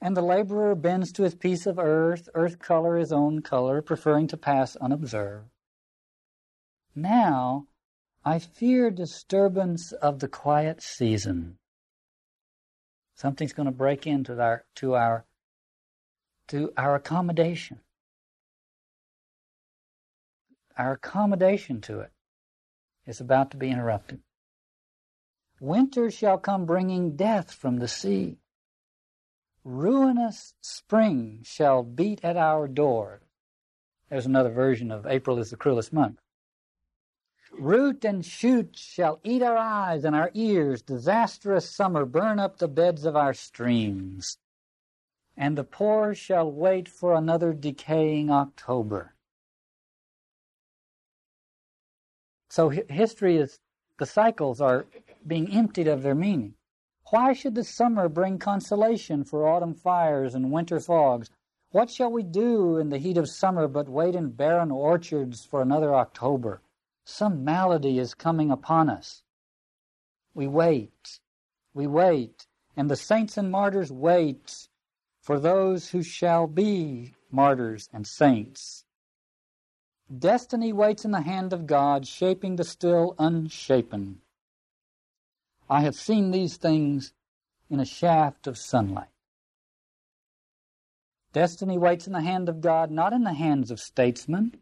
And 0.00 0.16
the 0.16 0.22
laborer 0.22 0.74
bends 0.74 1.12
to 1.12 1.22
his 1.22 1.34
piece 1.34 1.66
of 1.66 1.78
earth, 1.78 2.28
earth 2.34 2.58
color 2.58 2.96
his 2.96 3.12
own 3.12 3.42
color, 3.42 3.80
preferring 3.82 4.26
to 4.28 4.36
pass 4.36 4.74
unobserved. 4.76 5.48
Now 6.94 7.68
I 8.24 8.38
fear 8.38 8.90
disturbance 8.90 9.92
of 9.92 10.20
the 10.20 10.28
quiet 10.28 10.82
season. 10.82 11.58
Something's 13.14 13.52
going 13.52 13.66
to 13.66 13.72
break 13.72 14.06
into 14.06 14.40
our 14.40 14.64
to 14.76 14.94
our 14.94 15.24
to 16.48 16.72
our 16.76 16.94
accommodation. 16.94 17.80
Our 20.76 20.92
accommodation 20.92 21.80
to 21.82 22.00
it 22.00 22.10
is 23.06 23.20
about 23.20 23.50
to 23.52 23.56
be 23.56 23.70
interrupted. 23.70 24.20
Winter 25.62 26.10
shall 26.10 26.38
come 26.38 26.66
bringing 26.66 27.14
death 27.14 27.52
from 27.52 27.76
the 27.76 27.86
sea. 27.86 28.36
Ruinous 29.62 30.54
spring 30.60 31.42
shall 31.44 31.84
beat 31.84 32.24
at 32.24 32.36
our 32.36 32.66
door. 32.66 33.20
There's 34.10 34.26
another 34.26 34.50
version 34.50 34.90
of 34.90 35.06
April 35.06 35.38
is 35.38 35.50
the 35.50 35.56
cruelest 35.56 35.92
month. 35.92 36.18
Root 37.52 38.04
and 38.04 38.26
shoot 38.26 38.76
shall 38.76 39.20
eat 39.22 39.40
our 39.40 39.56
eyes 39.56 40.04
and 40.04 40.16
our 40.16 40.32
ears. 40.34 40.82
Disastrous 40.82 41.70
summer 41.70 42.04
burn 42.04 42.40
up 42.40 42.58
the 42.58 42.66
beds 42.66 43.04
of 43.04 43.14
our 43.14 43.32
streams. 43.32 44.38
And 45.36 45.56
the 45.56 45.62
poor 45.62 46.12
shall 46.12 46.50
wait 46.50 46.88
for 46.88 47.14
another 47.14 47.52
decaying 47.52 48.30
October. 48.30 49.14
So 52.50 52.68
history 52.68 53.36
is, 53.36 53.60
the 54.00 54.06
cycles 54.06 54.60
are 54.60 54.86
being 55.26 55.52
emptied 55.52 55.88
of 55.88 56.02
their 56.02 56.14
meaning. 56.14 56.54
Why 57.10 57.32
should 57.32 57.54
the 57.54 57.64
summer 57.64 58.08
bring 58.08 58.38
consolation 58.38 59.24
for 59.24 59.46
autumn 59.46 59.74
fires 59.74 60.34
and 60.34 60.50
winter 60.50 60.80
fogs? 60.80 61.30
What 61.70 61.90
shall 61.90 62.10
we 62.10 62.22
do 62.22 62.76
in 62.76 62.90
the 62.90 62.98
heat 62.98 63.16
of 63.16 63.28
summer 63.28 63.68
but 63.68 63.88
wait 63.88 64.14
in 64.14 64.30
barren 64.30 64.70
orchards 64.70 65.44
for 65.44 65.62
another 65.62 65.94
October? 65.94 66.62
Some 67.04 67.44
malady 67.44 67.98
is 67.98 68.14
coming 68.14 68.50
upon 68.50 68.88
us. 68.88 69.22
We 70.34 70.46
wait, 70.46 71.20
we 71.74 71.86
wait, 71.86 72.46
and 72.76 72.90
the 72.90 72.96
saints 72.96 73.36
and 73.36 73.50
martyrs 73.50 73.92
wait 73.92 74.68
for 75.20 75.38
those 75.38 75.90
who 75.90 76.02
shall 76.02 76.46
be 76.46 77.14
martyrs 77.30 77.88
and 77.92 78.06
saints. 78.06 78.84
Destiny 80.18 80.72
waits 80.72 81.04
in 81.04 81.10
the 81.10 81.22
hand 81.22 81.52
of 81.52 81.66
God, 81.66 82.06
shaping 82.06 82.56
the 82.56 82.64
still 82.64 83.14
unshapen. 83.18 84.20
I 85.72 85.80
have 85.80 85.94
seen 85.94 86.32
these 86.32 86.58
things 86.58 87.14
in 87.70 87.80
a 87.80 87.86
shaft 87.86 88.46
of 88.46 88.58
sunlight. 88.58 89.08
Destiny 91.32 91.78
waits 91.78 92.06
in 92.06 92.12
the 92.12 92.20
hand 92.20 92.50
of 92.50 92.60
God, 92.60 92.90
not 92.90 93.14
in 93.14 93.24
the 93.24 93.32
hands 93.32 93.70
of 93.70 93.80
statesmen 93.80 94.60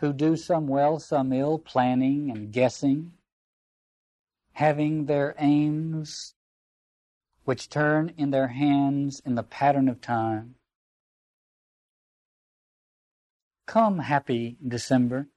who 0.00 0.12
do 0.12 0.36
some 0.36 0.66
well, 0.66 0.98
some 0.98 1.32
ill, 1.32 1.58
planning 1.58 2.30
and 2.30 2.52
guessing, 2.52 3.12
having 4.52 5.06
their 5.06 5.34
aims 5.38 6.34
which 7.46 7.70
turn 7.70 8.12
in 8.18 8.30
their 8.30 8.48
hands 8.48 9.22
in 9.24 9.34
the 9.34 9.42
pattern 9.42 9.88
of 9.88 10.02
time. 10.02 10.56
Come, 13.64 14.00
happy 14.00 14.58
December. 14.62 15.28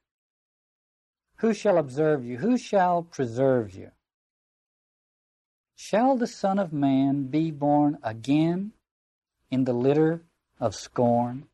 Who 1.36 1.54
shall 1.54 1.78
observe 1.78 2.26
you? 2.26 2.36
Who 2.36 2.58
shall 2.58 3.02
preserve 3.02 3.74
you? 3.74 3.92
Shall 5.82 6.18
the 6.18 6.26
Son 6.26 6.58
of 6.58 6.74
Man 6.74 7.28
be 7.28 7.50
born 7.50 7.98
again 8.02 8.72
in 9.50 9.64
the 9.64 9.72
litter 9.72 10.26
of 10.60 10.74
scorn? 10.74 11.48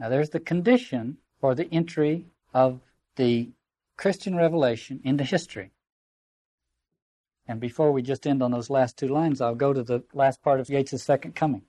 Now 0.00 0.08
there's 0.08 0.30
the 0.30 0.40
condition 0.40 1.18
for 1.40 1.54
the 1.54 1.72
entry 1.72 2.26
of 2.52 2.80
the 3.14 3.52
Christian 3.96 4.34
revelation 4.34 5.00
into 5.04 5.22
history. 5.22 5.70
And 7.46 7.60
before 7.60 7.92
we 7.92 8.02
just 8.02 8.26
end 8.26 8.42
on 8.42 8.50
those 8.50 8.68
last 8.68 8.98
two 8.98 9.08
lines, 9.08 9.40
I'll 9.40 9.54
go 9.54 9.72
to 9.72 9.84
the 9.84 10.02
last 10.12 10.42
part 10.42 10.58
of 10.58 10.68
Yeats' 10.68 11.04
second 11.04 11.36
coming. 11.36 11.62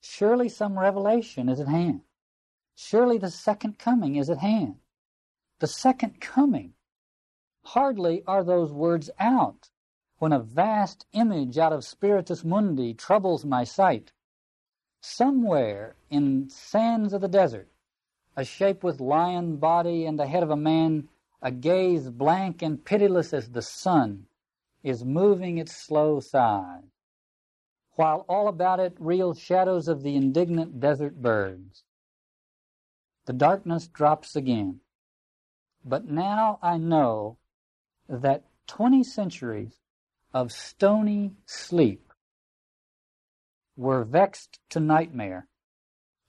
Surely 0.00 0.48
some 0.48 0.78
revelation 0.78 1.48
is 1.48 1.58
at 1.58 1.66
hand. 1.66 2.02
Surely 2.76 3.18
the 3.18 3.28
second 3.28 3.80
coming 3.80 4.14
is 4.14 4.30
at 4.30 4.38
hand. 4.38 4.76
The 5.58 5.66
second 5.66 6.20
coming. 6.20 6.74
Hardly 7.66 8.22
are 8.26 8.44
those 8.44 8.72
words 8.72 9.10
out 9.18 9.70
when 10.18 10.32
a 10.32 10.38
vast 10.38 11.06
image 11.12 11.58
out 11.58 11.72
of 11.72 11.84
Spiritus 11.84 12.44
Mundi 12.44 12.94
troubles 12.94 13.44
my 13.44 13.64
sight. 13.64 14.12
Somewhere 15.00 15.96
in 16.10 16.48
sands 16.50 17.12
of 17.12 17.20
the 17.20 17.28
desert, 17.28 17.68
a 18.36 18.44
shape 18.44 18.84
with 18.84 19.00
lion 19.00 19.56
body 19.56 20.04
and 20.04 20.18
the 20.18 20.26
head 20.26 20.42
of 20.42 20.50
a 20.50 20.56
man, 20.56 21.08
a 21.42 21.50
gaze 21.50 22.10
blank 22.10 22.62
and 22.62 22.84
pitiless 22.84 23.32
as 23.32 23.50
the 23.50 23.62
sun, 23.62 24.26
is 24.82 25.04
moving 25.04 25.58
its 25.58 25.74
slow 25.74 26.20
thighs, 26.20 26.84
while 27.92 28.24
all 28.28 28.46
about 28.46 28.78
it 28.78 28.94
reel 29.00 29.34
shadows 29.34 29.88
of 29.88 30.02
the 30.02 30.14
indignant 30.14 30.80
desert 30.80 31.20
birds. 31.20 31.82
The 33.24 33.32
darkness 33.32 33.88
drops 33.88 34.36
again. 34.36 34.80
But 35.84 36.06
now 36.06 36.58
I 36.62 36.78
know 36.78 37.38
that 38.08 38.44
20 38.66 39.04
centuries 39.04 39.74
of 40.32 40.52
stony 40.52 41.32
sleep 41.46 42.12
were 43.76 44.04
vexed 44.04 44.58
to 44.70 44.80
nightmare 44.80 45.48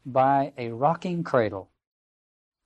by 0.06 0.54
a 0.58 0.72
rocking 0.72 1.24
cradle. 1.24 1.70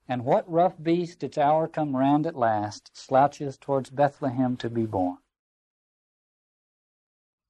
And 0.07 0.25
what 0.25 0.49
rough 0.51 0.73
beast, 0.81 1.23
its 1.23 1.37
hour 1.37 1.67
come 1.67 1.95
round 1.95 2.25
at 2.25 2.35
last, 2.35 2.89
slouches 2.93 3.57
towards 3.57 3.89
Bethlehem 3.89 4.57
to 4.57 4.69
be 4.69 4.85
born? 4.85 5.17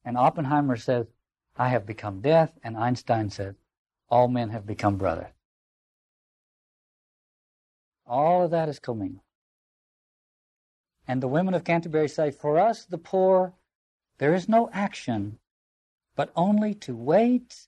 And 0.04 0.18
Oppenheimer 0.18 0.76
says, 0.76 1.08
I 1.56 1.70
have 1.70 1.86
become 1.86 2.22
death, 2.22 2.52
and 2.64 2.78
Einstein 2.78 3.30
says, 3.30 3.56
all 4.10 4.28
men 4.28 4.50
have 4.50 4.66
become 4.66 4.98
brothers. 4.98 5.32
All 8.06 8.46
of 8.46 8.52
that 8.52 8.70
is 8.70 8.80
commingled. 8.80 9.22
And 11.10 11.24
the 11.24 11.28
women 11.28 11.56
of 11.56 11.64
Canterbury 11.64 12.08
say, 12.08 12.30
For 12.30 12.60
us, 12.60 12.86
the 12.86 13.00
poor, 13.00 13.56
there 14.20 14.36
is 14.36 14.48
no 14.48 14.70
action, 14.72 15.40
but 16.16 16.32
only 16.36 16.76
to 16.76 16.96
wait 16.96 17.66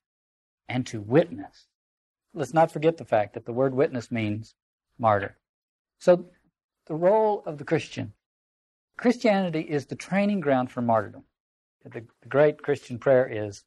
and 0.70 0.86
to 0.86 1.02
witness. 1.02 1.66
Let's 2.36 2.54
not 2.54 2.72
forget 2.72 2.98
the 2.98 3.04
fact 3.04 3.34
that 3.34 3.46
the 3.46 3.52
word 3.52 3.74
witness 3.74 4.12
means 4.12 4.54
martyr. 5.00 5.40
So, 5.98 6.28
the 6.86 6.94
role 6.94 7.42
of 7.48 7.58
the 7.58 7.64
Christian 7.64 8.14
Christianity 8.96 9.62
is 9.62 9.88
the 9.88 9.96
training 9.96 10.42
ground 10.42 10.70
for 10.70 10.84
martyrdom. 10.84 11.24
The, 11.84 12.06
great 12.30 12.62
Christian 12.62 13.00
prayer 13.00 13.28
is, 13.28 13.64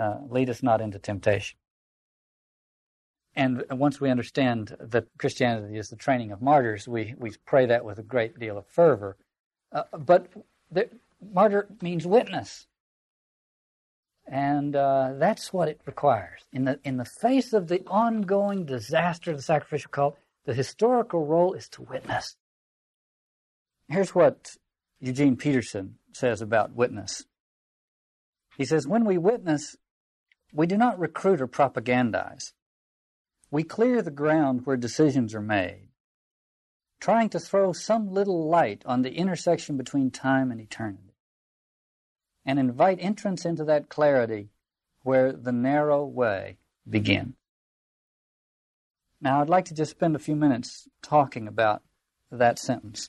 uh, 0.00 0.16
lead 0.28 0.50
us 0.50 0.64
not 0.64 0.80
into 0.80 0.98
temptation. 0.98 1.56
And 3.36 3.64
once 3.70 4.00
we 4.00 4.10
understand 4.10 4.74
that 4.80 5.06
Christianity 5.18 5.76
is 5.76 5.90
the 5.90 5.96
training 5.96 6.32
of 6.32 6.40
martyrs, 6.40 6.88
we, 6.88 7.14
we 7.18 7.32
pray 7.44 7.66
that 7.66 7.84
with 7.84 7.98
a 7.98 8.02
great 8.02 8.38
deal 8.38 8.56
of 8.56 8.66
fervor. 8.66 9.18
Uh, 9.70 9.82
but 9.92 10.28
the, 10.70 10.88
martyr 11.20 11.68
means 11.82 12.06
witness. 12.06 12.66
And 14.26 14.74
uh, 14.74 15.12
that's 15.18 15.52
what 15.52 15.68
it 15.68 15.80
requires. 15.84 16.42
In 16.52 16.64
the, 16.64 16.80
in 16.82 16.96
the 16.96 17.04
face 17.04 17.52
of 17.52 17.68
the 17.68 17.82
ongoing 17.86 18.64
disaster 18.64 19.30
of 19.30 19.36
the 19.36 19.42
sacrificial 19.42 19.90
cult, 19.90 20.16
the 20.46 20.54
historical 20.54 21.26
role 21.26 21.52
is 21.52 21.68
to 21.70 21.82
witness. 21.82 22.36
Here's 23.88 24.14
what 24.14 24.56
Eugene 25.00 25.36
Peterson 25.36 25.96
says 26.12 26.40
about 26.40 26.74
witness. 26.74 27.24
He 28.56 28.64
says, 28.64 28.88
When 28.88 29.04
we 29.04 29.18
witness, 29.18 29.76
we 30.52 30.66
do 30.66 30.76
not 30.76 30.98
recruit 30.98 31.40
or 31.40 31.46
propagandize. 31.46 32.52
We 33.50 33.62
clear 33.62 34.02
the 34.02 34.10
ground 34.10 34.62
where 34.64 34.76
decisions 34.76 35.34
are 35.34 35.40
made, 35.40 35.88
trying 37.00 37.28
to 37.30 37.38
throw 37.38 37.72
some 37.72 38.08
little 38.08 38.48
light 38.48 38.82
on 38.84 39.02
the 39.02 39.14
intersection 39.14 39.76
between 39.76 40.10
time 40.10 40.50
and 40.50 40.60
eternity, 40.60 41.14
and 42.44 42.58
invite 42.58 42.98
entrance 43.00 43.44
into 43.44 43.64
that 43.64 43.88
clarity 43.88 44.50
where 45.02 45.32
the 45.32 45.52
narrow 45.52 46.04
way 46.04 46.58
begins. 46.88 47.34
Now, 49.20 49.40
I'd 49.40 49.48
like 49.48 49.64
to 49.66 49.74
just 49.74 49.92
spend 49.92 50.14
a 50.16 50.20
few 50.20 50.36
minutes 50.36 50.88
talking 51.02 51.46
about 51.48 51.82
that 52.30 52.58
sentence. 52.58 53.08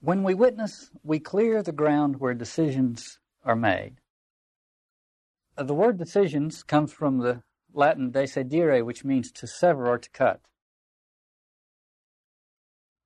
When 0.00 0.22
we 0.22 0.34
witness, 0.34 0.90
we 1.02 1.18
clear 1.18 1.62
the 1.62 1.72
ground 1.72 2.20
where 2.20 2.34
decisions 2.34 3.18
are 3.44 3.56
made. 3.56 3.96
The 5.56 5.74
word 5.74 5.98
decisions 5.98 6.62
comes 6.62 6.92
from 6.92 7.18
the 7.18 7.42
Latin 7.76 8.10
decidere, 8.10 8.84
which 8.84 9.04
means 9.04 9.30
to 9.32 9.46
sever 9.46 9.86
or 9.86 9.98
to 9.98 10.10
cut. 10.10 10.40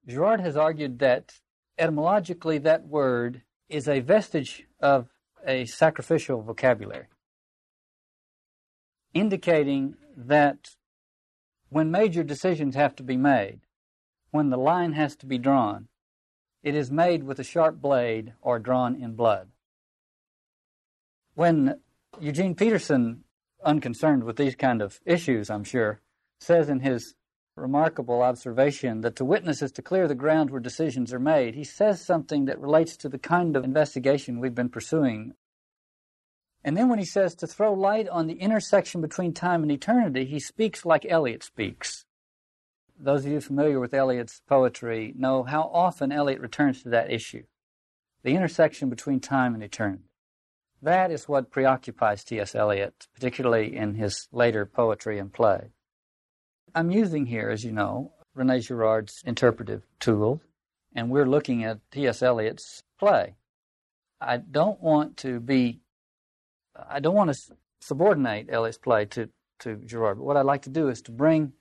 Girard 0.06 0.40
has 0.40 0.56
argued 0.56 1.00
that 1.00 1.35
etymologically 1.76 2.59
that 2.59 2.87
word 2.87 3.42
is 3.68 3.88
a 3.88 4.00
vestige 4.00 4.64
of 4.80 5.09
a 5.46 5.64
sacrificial 5.66 6.42
vocabulary, 6.42 7.06
indicating 9.12 9.96
that 10.16 10.70
when 11.68 11.90
major 11.90 12.22
decisions 12.22 12.74
have 12.74 12.94
to 12.96 13.02
be 13.02 13.16
made, 13.16 13.61
when 14.30 14.50
the 14.50 14.56
line 14.56 14.92
has 14.92 15.16
to 15.16 15.26
be 15.26 15.38
drawn, 15.38 15.88
it 16.62 16.74
is 16.74 16.90
made 16.90 17.24
with 17.24 17.38
a 17.38 17.44
sharp 17.44 17.80
blade 17.80 18.35
or 18.40 18.59
drawn 18.59 18.94
in 18.94 19.14
blood. 19.14 19.48
When 21.35 21.80
Eugene 22.20 22.54
Peterson, 22.54 23.24
unconcerned 23.64 24.25
with 24.25 24.37
these 24.37 24.55
kind 24.55 24.83
of 24.83 25.01
issues, 25.05 25.51
I'm 25.51 25.64
sure, 25.64 26.01
says 26.40 26.68
in 26.68 26.81
his 26.81 27.14
remarkable 27.57 28.23
observation 28.23 29.03
that 29.03 29.16
to 29.16 29.25
witness 29.25 29.62
is 29.62 29.73
to 29.73 29.83
clear 29.83 30.09
the 30.09 30.14
ground 30.14 30.51
where 30.51 30.61
decisions 30.61 31.12
are 31.12 31.20
made, 31.20 31.55
he 31.55 31.64
says 31.64 32.01
something 32.01 32.46
that 32.46 32.61
relates 32.61 32.96
to 32.99 33.09
the 33.09 33.18
kind 33.18 33.57
of 33.57 33.64
investigation 33.64 34.40
we've 34.40 34.55
been 34.55 34.68
pursuing. 34.68 35.35
And 36.64 36.77
then 36.77 36.88
when 36.88 36.99
he 36.99 37.05
says 37.05 37.35
to 37.37 37.46
throw 37.46 37.73
light 37.73 38.09
on 38.09 38.27
the 38.27 38.35
intersection 38.35 39.01
between 39.01 39.33
time 39.33 39.62
and 39.62 39.73
eternity, 39.73 40.25
he 40.25 40.40
speaks 40.40 40.85
like 40.85 41.07
Eliot 41.09 41.42
speaks. 41.42 42.05
Those 42.99 43.25
of 43.25 43.33
you 43.33 43.40
familiar 43.40 43.81
with 43.81 43.94
Eliot's 43.94 44.42
poetry 44.46 45.14
know 45.16 45.42
how 45.42 45.62
often 45.73 46.12
Eliot 46.12 46.40
returns 46.40 46.83
to 46.83 46.90
that 46.90 47.11
issue 47.11 47.44
the 48.23 48.35
intersection 48.35 48.90
between 48.90 49.18
time 49.18 49.55
and 49.55 49.62
eternity. 49.62 50.10
That 50.83 51.11
is 51.11 51.29
what 51.29 51.51
preoccupies 51.51 52.25
T.S. 52.25 52.55
Eliot, 52.55 53.07
particularly 53.14 53.77
in 53.77 53.95
his 53.95 54.29
later 54.33 54.64
poetry 54.64 55.19
and 55.19 55.33
play. 55.33 55.73
I'm 56.75 56.90
using 56.90 57.27
here, 57.27 57.51
as 57.51 57.64
you 57.64 57.73
know, 57.73 58.12
Rene 58.35 58.61
Girard's 58.61 59.23
interpretive 59.27 59.83
tool, 59.99 60.40
and 60.95 61.11
we're 61.11 61.27
looking 61.27 61.64
at 61.64 61.79
T.S. 61.90 62.23
Eliot's 62.23 62.83
play. 62.99 63.35
I 64.21 64.38
don't 64.38 64.81
want 64.81 65.16
to 65.19 65.40
be, 65.40 65.81
I 66.88 67.01
don't 67.01 67.14
want 67.14 67.33
to 67.35 67.55
subordinate 67.81 68.49
Eliot's 68.51 68.79
play 68.79 69.05
to, 69.07 69.29
to 69.61 69.77
Girard, 69.77 70.19
but 70.19 70.25
what 70.25 70.37
I'd 70.37 70.47
like 70.47 70.62
to 70.62 70.71
do 70.71 70.88
is 70.88 71.03
to 71.03 71.12
bring 71.12 71.53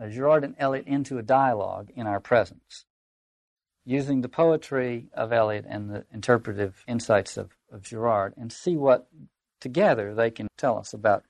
uh, 0.00 0.08
Girard 0.08 0.44
and 0.44 0.54
Eliot 0.58 0.86
into 0.86 1.18
a 1.18 1.22
dialogue 1.22 1.90
in 1.94 2.06
our 2.06 2.20
presence, 2.20 2.84
using 3.84 4.20
the 4.20 4.28
poetry 4.28 5.08
of 5.14 5.32
Eliot 5.32 5.64
and 5.68 5.90
the 5.90 6.04
interpretive 6.12 6.84
insights 6.86 7.36
of, 7.36 7.50
of 7.74 7.82
Girard, 7.82 8.34
and 8.36 8.52
see 8.52 8.76
what 8.76 9.08
together 9.60 10.14
they 10.14 10.30
can 10.30 10.48
tell 10.56 10.78
us 10.78 10.92
about 10.92 11.24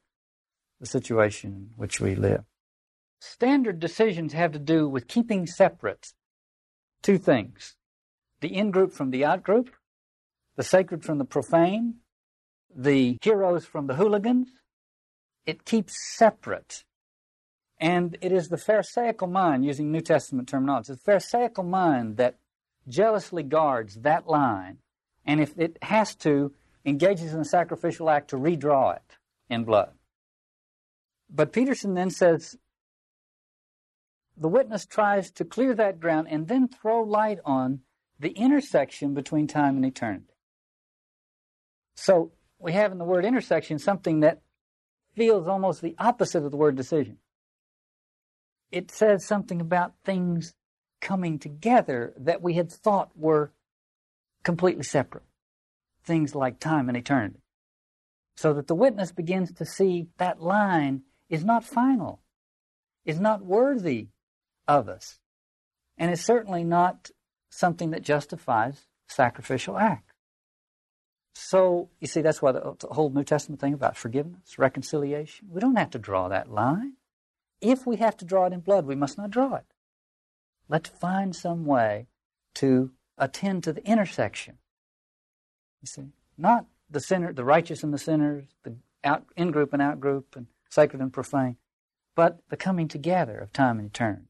the 0.80 0.86
situation 0.86 1.50
in 1.50 1.70
which 1.76 2.00
we 2.00 2.14
live. 2.14 2.44
Standard 3.20 3.80
decisions 3.80 4.32
have 4.34 4.52
to 4.52 4.58
do 4.58 4.88
with 4.88 5.08
keeping 5.08 5.46
separate 5.46 6.12
two 7.02 7.18
things 7.18 7.76
the 8.40 8.54
in 8.54 8.70
group 8.70 8.92
from 8.92 9.10
the 9.10 9.24
out 9.24 9.42
group, 9.42 9.70
the 10.56 10.62
sacred 10.62 11.02
from 11.02 11.16
the 11.16 11.24
profane, 11.24 11.94
the 12.74 13.16
heroes 13.22 13.64
from 13.64 13.86
the 13.86 13.94
hooligans. 13.94 14.48
It 15.46 15.64
keeps 15.64 15.94
separate 16.14 16.84
and 17.78 18.16
it 18.20 18.32
is 18.32 18.48
the 18.48 18.56
Pharisaical 18.56 19.28
mind, 19.28 19.64
using 19.64 19.90
New 19.90 20.00
Testament 20.00 20.48
terminology, 20.48 20.92
the 20.92 20.98
Pharisaical 20.98 21.64
mind 21.64 22.16
that 22.16 22.38
jealously 22.88 23.42
guards 23.42 23.96
that 23.96 24.28
line, 24.28 24.78
and 25.26 25.40
if 25.40 25.58
it 25.58 25.78
has 25.82 26.14
to, 26.16 26.52
engages 26.84 27.32
in 27.32 27.40
a 27.40 27.44
sacrificial 27.44 28.10
act 28.10 28.30
to 28.30 28.36
redraw 28.36 28.96
it 28.96 29.16
in 29.48 29.64
blood. 29.64 29.92
But 31.30 31.52
Peterson 31.52 31.94
then 31.94 32.10
says 32.10 32.56
the 34.36 34.48
witness 34.48 34.84
tries 34.84 35.30
to 35.32 35.44
clear 35.44 35.74
that 35.74 36.00
ground 36.00 36.28
and 36.30 36.48
then 36.48 36.68
throw 36.68 37.02
light 37.02 37.38
on 37.44 37.80
the 38.18 38.30
intersection 38.30 39.14
between 39.14 39.46
time 39.46 39.76
and 39.76 39.84
eternity. 39.84 40.34
So 41.96 42.32
we 42.58 42.72
have 42.72 42.92
in 42.92 42.98
the 42.98 43.04
word 43.04 43.24
intersection 43.24 43.78
something 43.78 44.20
that 44.20 44.42
feels 45.14 45.46
almost 45.46 45.80
the 45.80 45.94
opposite 45.98 46.44
of 46.44 46.50
the 46.50 46.56
word 46.56 46.76
decision 46.76 47.18
it 48.74 48.90
says 48.90 49.24
something 49.24 49.60
about 49.60 49.94
things 50.04 50.52
coming 51.00 51.38
together 51.38 52.12
that 52.16 52.42
we 52.42 52.54
had 52.54 52.72
thought 52.72 53.10
were 53.14 53.52
completely 54.44 54.84
separate. 54.84 55.24
Things 56.04 56.34
like 56.34 56.60
time 56.60 56.88
and 56.88 56.96
eternity. 56.96 57.40
So 58.36 58.52
that 58.54 58.66
the 58.66 58.74
witness 58.74 59.12
begins 59.12 59.52
to 59.52 59.64
see 59.64 60.08
that 60.18 60.40
line 60.40 61.02
is 61.28 61.44
not 61.44 61.64
final, 61.64 62.20
is 63.04 63.18
not 63.18 63.44
worthy 63.44 64.08
of 64.68 64.88
us, 64.88 65.18
and 65.96 66.10
is 66.10 66.24
certainly 66.24 66.64
not 66.64 67.10
something 67.50 67.90
that 67.90 68.02
justifies 68.02 68.86
sacrificial 69.08 69.78
act. 69.78 70.10
So, 71.34 71.90
you 72.00 72.06
see, 72.06 72.22
that's 72.22 72.40
why 72.40 72.52
the, 72.52 72.76
the 72.78 72.88
whole 72.88 73.10
New 73.10 73.24
Testament 73.24 73.60
thing 73.60 73.74
about 73.74 73.96
forgiveness, 73.96 74.58
reconciliation, 74.58 75.48
we 75.50 75.60
don't 75.60 75.76
have 75.76 75.90
to 75.90 75.98
draw 75.98 76.28
that 76.28 76.50
line. 76.50 76.94
If 77.60 77.86
we 77.86 77.96
have 77.96 78.16
to 78.18 78.24
draw 78.24 78.46
it 78.46 78.52
in 78.52 78.60
blood, 78.60 78.86
we 78.86 78.94
must 78.94 79.18
not 79.18 79.30
draw 79.30 79.54
it. 79.54 79.64
Let's 80.68 80.90
find 80.90 81.34
some 81.34 81.64
way 81.64 82.06
to 82.56 82.92
attend 83.18 83.64
to 83.64 83.72
the 83.72 83.84
intersection. 83.86 84.58
You 85.82 85.86
see, 85.86 86.08
not 86.36 86.66
the 86.90 87.00
sinner, 87.00 87.32
the 87.32 87.44
righteous 87.44 87.82
and 87.82 87.92
the 87.92 87.98
sinners, 87.98 88.44
the 88.62 88.76
out, 89.02 89.24
in 89.36 89.50
group 89.50 89.72
and 89.72 89.82
out 89.82 90.00
group, 90.00 90.34
and 90.36 90.46
sacred 90.70 91.00
and 91.00 91.12
profane, 91.12 91.56
but 92.14 92.40
the 92.48 92.56
coming 92.56 92.88
together 92.88 93.38
of 93.38 93.52
time 93.52 93.78
and 93.78 93.88
eternity. 93.88 94.28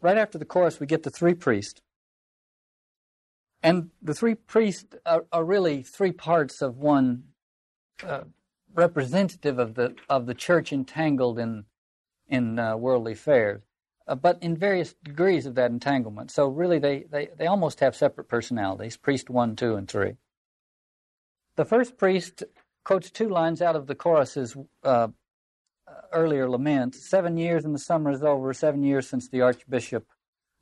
Right 0.00 0.16
after 0.16 0.38
the 0.38 0.44
chorus, 0.44 0.78
we 0.78 0.86
get 0.86 1.02
the 1.02 1.10
three 1.10 1.34
priests. 1.34 1.80
And 3.62 3.90
the 4.00 4.14
three 4.14 4.36
priests 4.36 4.94
are, 5.04 5.26
are 5.32 5.44
really 5.44 5.82
three 5.82 6.12
parts 6.12 6.62
of 6.62 6.76
one 6.76 7.24
uh, 8.06 8.22
representative 8.74 9.58
of 9.58 9.74
the 9.74 9.96
of 10.08 10.26
the 10.26 10.34
church 10.34 10.72
entangled 10.72 11.38
in 11.38 11.64
in 12.28 12.58
uh, 12.58 12.76
worldly 12.76 13.12
affairs, 13.12 13.62
uh, 14.08 14.14
but 14.14 14.42
in 14.42 14.56
various 14.56 14.94
degrees 15.04 15.46
of 15.46 15.54
that 15.56 15.70
entanglement. 15.70 16.30
So 16.30 16.48
really, 16.48 16.78
they, 16.78 17.04
they 17.10 17.28
they 17.36 17.46
almost 17.46 17.80
have 17.80 17.94
separate 17.94 18.28
personalities. 18.28 18.96
Priest 18.96 19.30
one, 19.30 19.54
two, 19.54 19.74
and 19.74 19.88
three. 19.88 20.14
The 21.56 21.64
first 21.64 21.98
priest 21.98 22.42
quotes 22.84 23.10
two 23.10 23.28
lines 23.28 23.60
out 23.60 23.76
of 23.76 23.86
the 23.86 23.94
chorus's 23.94 24.56
uh, 24.82 25.08
earlier 26.12 26.48
lament: 26.48 26.94
Seven 26.94 27.36
years 27.36 27.64
and 27.64 27.74
the 27.74 27.78
summer 27.78 28.10
is 28.10 28.22
over. 28.22 28.52
Seven 28.54 28.82
years 28.82 29.08
since 29.08 29.28
the 29.28 29.42
archbishop 29.42 30.06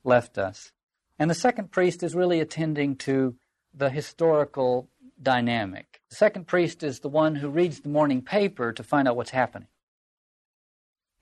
left 0.05 0.37
us. 0.37 0.73
And 1.19 1.31
the 1.31 1.35
second 1.35 1.71
priest 1.71 2.03
is 2.03 2.15
really 2.15 2.41
attending 2.41 2.97
to 2.97 3.37
the 3.73 3.91
historical 3.91 4.91
dynamic. 5.23 6.01
The 6.11 6.17
second 6.17 6.47
priest 6.47 6.83
is 6.83 7.01
the 7.01 7.09
one 7.09 7.37
who 7.37 7.49
reads 7.49 7.81
the 7.81 7.89
morning 7.89 8.23
paper 8.23 8.73
to 8.73 8.83
find 8.83 9.09
out 9.09 9.17
what's 9.17 9.31
happening. 9.31 9.69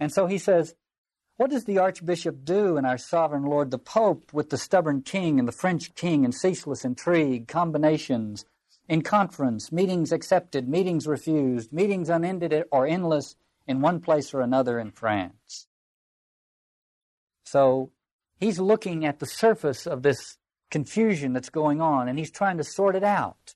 And 0.00 0.12
so 0.12 0.26
he 0.26 0.38
says, 0.38 0.74
What 1.36 1.50
does 1.50 1.64
the 1.64 1.78
Archbishop 1.78 2.44
do 2.44 2.76
and 2.76 2.86
our 2.86 2.96
sovereign 2.96 3.42
Lord 3.42 3.72
the 3.72 3.78
Pope 3.78 4.32
with 4.32 4.50
the 4.50 4.56
stubborn 4.56 5.02
king 5.02 5.40
and 5.40 5.48
the 5.48 5.52
French 5.52 5.94
king 5.96 6.24
in 6.24 6.30
ceaseless 6.30 6.84
intrigue, 6.84 7.48
combinations, 7.48 8.44
in 8.88 9.02
conference, 9.02 9.72
meetings 9.72 10.12
accepted, 10.12 10.68
meetings 10.68 11.08
refused, 11.08 11.72
meetings 11.72 12.08
unended 12.08 12.64
or 12.70 12.86
endless 12.86 13.34
in 13.66 13.80
one 13.80 14.00
place 14.00 14.32
or 14.32 14.42
another 14.42 14.78
in 14.78 14.92
France? 14.92 15.66
So 17.42 17.90
he's 18.38 18.60
looking 18.60 19.04
at 19.04 19.18
the 19.18 19.26
surface 19.26 19.88
of 19.88 20.02
this 20.02 20.38
confusion 20.70 21.32
that's 21.32 21.50
going 21.50 21.80
on 21.80 22.08
and 22.08 22.16
he's 22.16 22.30
trying 22.30 22.58
to 22.58 22.64
sort 22.64 22.94
it 22.94 23.04
out. 23.04 23.54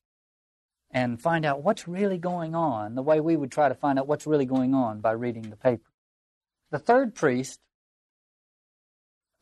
and 0.90 1.20
find 1.20 1.44
out 1.44 1.62
what's 1.62 1.86
really 1.86 2.18
going 2.18 2.54
on, 2.54 2.94
the 2.94 3.02
way 3.02 3.20
we 3.20 3.36
would 3.36 3.52
try 3.52 3.68
to 3.68 3.74
find 3.74 3.98
out 3.98 4.06
what's 4.06 4.26
really 4.26 4.46
going 4.46 4.74
on 4.74 5.00
by 5.00 5.12
reading 5.12 5.50
the 5.50 5.56
paper. 5.56 5.90
The 6.70 6.78
third 6.78 7.14
priest 7.14 7.60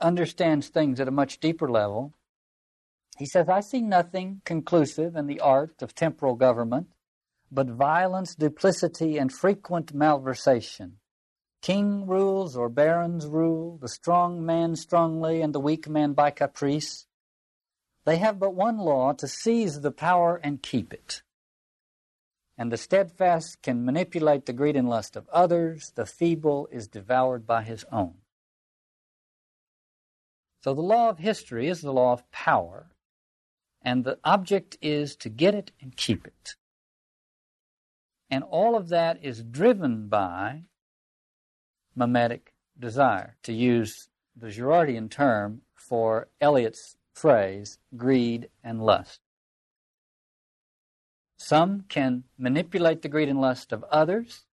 understands 0.01 0.69
things 0.69 1.01
at 1.01 1.09
a 1.09 1.13
much 1.13 1.39
deeper 1.39 1.69
level. 1.69 2.15
He 3.19 3.27
says, 3.27 3.49
I 3.49 3.61
see 3.61 3.81
nothing 3.81 4.43
conclusive 4.45 5.17
in 5.17 5.27
the 5.27 5.41
art 5.41 5.83
of 5.83 5.95
temporal 5.95 6.35
government 6.35 6.89
but 7.51 7.69
violence, 7.69 8.35
duplicity, 8.35 9.19
and 9.19 9.33
frequent 9.33 9.95
malversation. 9.95 10.93
King 11.63 12.07
rules 12.07 12.57
or 12.57 12.69
barons 12.69 13.27
rule, 13.27 13.79
the 13.79 13.89
strong 13.89 14.45
man 14.45 14.77
strongly, 14.77 15.41
and 15.41 15.55
the 15.55 15.61
weak 15.61 15.89
man 15.89 16.13
by 16.13 16.31
caprice. 16.31 17.07
They 18.05 18.19
have 18.19 18.39
but 18.39 18.55
one 18.55 18.79
law 18.79 19.13
to 19.15 19.27
seize 19.27 19.81
the 19.81 19.91
power 19.91 20.41
and 20.43 20.63
keep 20.63 20.93
it. 20.93 21.23
And 22.59 22.73
the 22.73 22.77
steadfast 22.77 23.63
can 23.63 23.85
manipulate 23.85 24.47
the 24.47 24.53
greed 24.53 24.77
and 24.77 24.89
lust 24.89 25.17
of 25.17 25.29
others, 25.29 25.93
the 25.95 26.07
feeble 26.07 26.69
is 26.71 26.89
devoured 26.89 27.47
by 27.47 27.63
his 27.63 27.85
own. 27.93 28.15
So 30.67 30.75
the 30.75 30.83
law 30.83 31.11
of 31.11 31.19
history 31.19 31.69
is 31.69 31.81
the 31.81 31.93
law 31.93 32.13
of 32.13 32.29
power, 32.33 32.91
and 33.83 34.03
the 34.03 34.19
object 34.25 34.77
is 34.83 35.15
to 35.19 35.29
get 35.29 35.55
it 35.55 35.71
and 35.81 35.97
keep 35.97 36.27
it. 36.27 36.57
And 38.29 38.43
all 38.43 38.75
of 38.75 38.89
that 38.89 39.25
is 39.25 39.45
driven 39.45 40.09
by 40.09 40.65
mimetic 41.95 42.53
desire, 42.77 43.37
to 43.45 43.53
use 43.53 44.09
the 44.35 44.49
Girardian 44.49 45.09
term 45.09 45.61
for 45.77 46.27
Eliot's 46.41 46.97
phrase, 47.15 47.79
greed 47.97 48.49
and 48.65 48.85
lust. 48.85 49.21
Some 51.37 51.85
can 51.89 52.25
manipulate 52.37 53.03
the 53.03 53.09
greed 53.09 53.29
and 53.29 53.41
lust 53.41 53.73
of 53.73 53.85
others, 53.85 54.47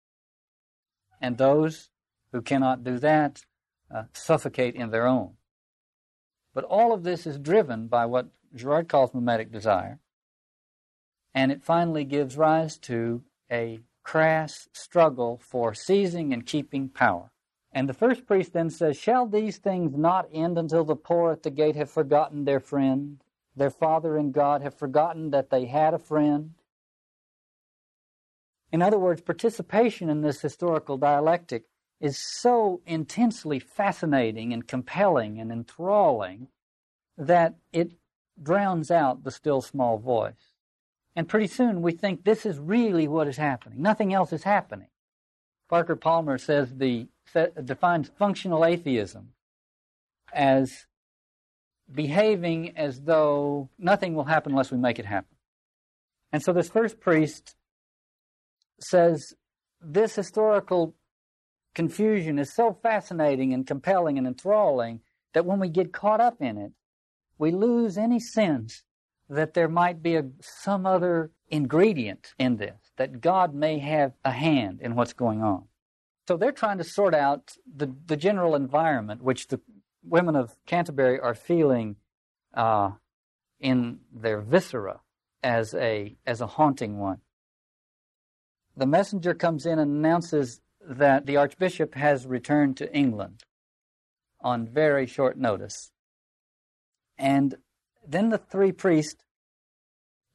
and 1.20 1.40
those 1.40 1.90
who 2.32 2.44
cannot 2.44 2.84
do 2.84 3.00
that 3.00 3.42
uh, 3.90 4.04
suffocate 4.14 4.76
in 4.76 4.92
their 4.92 5.08
own. 5.08 5.38
But 6.54 6.66
all 6.66 6.94
of 6.94 7.04
this 7.04 7.26
is 7.26 7.40
driven 7.40 7.88
by 7.88 8.06
what 8.06 8.28
Girard 8.56 8.88
calls 8.88 9.14
mimetic 9.14 9.52
desire, 9.52 10.00
and 11.34 11.52
it 11.52 11.64
finally 11.64 12.04
gives 12.04 12.38
rise 12.38 12.78
to 12.80 13.24
a 13.52 13.80
crass 14.04 14.70
struggle 14.74 15.40
for 15.42 15.74
seizing 15.74 16.32
and 16.32 16.46
keeping 16.46 16.90
power. 16.90 17.32
And 17.72 17.90
the 17.90 17.94
first 17.94 18.28
priest 18.28 18.54
then 18.54 18.70
says, 18.70 18.98
Shall 18.98 19.26
these 19.26 19.58
things 19.58 19.98
not 19.98 20.30
end 20.32 20.60
until 20.60 20.84
the 20.84 20.96
poor 20.96 21.32
at 21.32 21.42
the 21.42 21.50
gate 21.50 21.76
have 21.76 21.90
forgotten 21.90 22.46
their 22.46 22.60
friend? 22.60 23.24
Their 23.56 23.72
father 23.72 24.18
in 24.18 24.32
God 24.32 24.62
have 24.62 24.76
forgotten 24.76 25.32
that 25.32 25.50
they 25.50 25.66
had 25.66 25.94
a 25.94 26.00
friend? 26.00 26.54
In 28.72 28.82
other 28.82 29.00
words, 29.00 29.22
participation 29.22 30.10
in 30.10 30.22
this 30.22 30.42
historical 30.42 30.98
dialectic 30.98 31.66
is 32.04 32.20
so 32.20 32.82
intensely 32.86 33.60
fascinating 33.60 34.52
and 34.52 34.68
compelling 34.68 35.40
and 35.40 35.54
enthralling 35.54 36.50
that 37.18 37.56
it 37.72 37.94
drowns 38.42 38.92
out 38.92 39.24
the 39.24 39.32
still 39.32 39.62
small 39.62 39.98
voice. 39.98 40.52
And 41.16 41.30
pretty 41.30 41.48
soon 41.48 41.82
we 41.82 41.94
think 41.94 42.26
this 42.26 42.46
is 42.46 42.60
really 42.60 43.08
what 43.08 43.30
is 43.30 43.38
happening. 43.38 43.82
Nothing 43.82 44.14
else 44.14 44.34
is 44.34 44.44
happening. 44.44 44.90
Parker 45.70 45.96
Palmer 45.96 46.38
says 46.38 46.76
the 46.76 47.08
defines 47.64 48.12
functional 48.20 48.66
atheism 48.66 49.30
as 50.34 50.86
behaving 51.90 52.76
as 52.76 53.00
though 53.00 53.70
nothing 53.80 54.14
will 54.14 54.26
happen 54.26 54.52
unless 54.52 54.72
we 54.72 54.78
make 54.78 55.00
it 55.00 55.06
happen. 55.06 55.38
And 56.34 56.44
so 56.44 56.52
this 56.52 56.68
first 56.68 57.00
priest 57.00 57.56
says 58.82 59.34
this 59.80 60.16
historical 60.16 60.96
confusion 61.74 62.40
is 62.40 62.54
so 62.54 62.78
fascinating 62.82 63.54
and 63.54 63.66
compelling 63.66 64.18
and 64.18 64.28
enthralling 64.28 65.02
that 65.34 65.46
when 65.46 65.60
we 65.60 65.70
get 65.70 65.94
caught 65.94 66.22
up 66.22 66.42
in 66.42 66.58
it, 66.58 66.72
we 67.38 67.52
lose 67.52 67.98
any 67.98 68.20
sense 68.20 68.84
that 69.30 69.54
there 69.54 69.68
might 69.68 70.04
be 70.04 70.16
a, 70.16 70.24
some 70.42 70.86
other 70.86 71.32
ingredient 71.48 72.34
in 72.38 72.58
this, 72.58 72.92
that 72.98 73.22
God 73.22 73.54
may 73.54 73.80
have 73.80 74.14
a 74.24 74.32
hand 74.32 74.80
in 74.82 74.96
what's 74.96 75.14
going 75.14 75.42
on. 75.42 75.66
So 76.28 76.38
they're 76.38 76.52
trying 76.52 76.78
to 76.78 76.84
sort 76.84 77.14
out 77.14 77.54
the, 77.76 77.94
the 78.06 78.18
general 78.18 78.56
environment 78.56 79.24
which 79.24 79.48
the 79.48 79.60
women 80.04 80.36
of 80.36 80.56
Canterbury 80.66 81.20
are 81.20 81.34
feeling 81.34 81.96
uh, 82.54 82.92
in 83.60 84.00
their 84.14 84.42
viscera 84.42 85.02
as 85.42 85.74
a, 85.74 86.16
as 86.26 86.40
a 86.42 86.48
haunting 86.48 87.00
one 87.00 87.20
the 88.76 88.86
messenger 88.86 89.34
comes 89.34 89.66
in 89.66 89.80
and 89.80 89.92
announces 89.92 90.62
that 90.88 91.26
the 91.26 91.38
Archbishop 91.38 91.96
has 91.96 92.26
returned 92.26 92.78
to 92.78 92.94
England 92.96 93.44
on 94.42 94.68
very 94.68 95.06
short 95.08 95.38
notice. 95.38 95.92
And 97.18 97.56
then 98.06 98.30
the 98.30 98.38
three 98.38 98.72
priests 98.72 99.24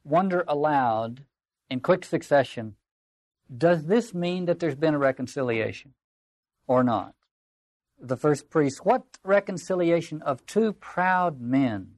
wonder 0.03 0.43
aloud 0.47 1.25
in 1.69 1.79
quick 1.79 2.03
succession 2.03 2.75
does 3.55 3.85
this 3.85 4.13
mean 4.13 4.45
that 4.45 4.59
there's 4.59 4.75
been 4.75 4.93
a 4.93 4.99
reconciliation 4.99 5.95
or 6.67 6.83
not? 6.83 7.15
The 7.99 8.15
first 8.15 8.49
priest, 8.49 8.85
what 8.85 9.03
reconciliation 9.23 10.21
of 10.21 10.45
two 10.45 10.73
proud 10.73 11.41
men? 11.41 11.95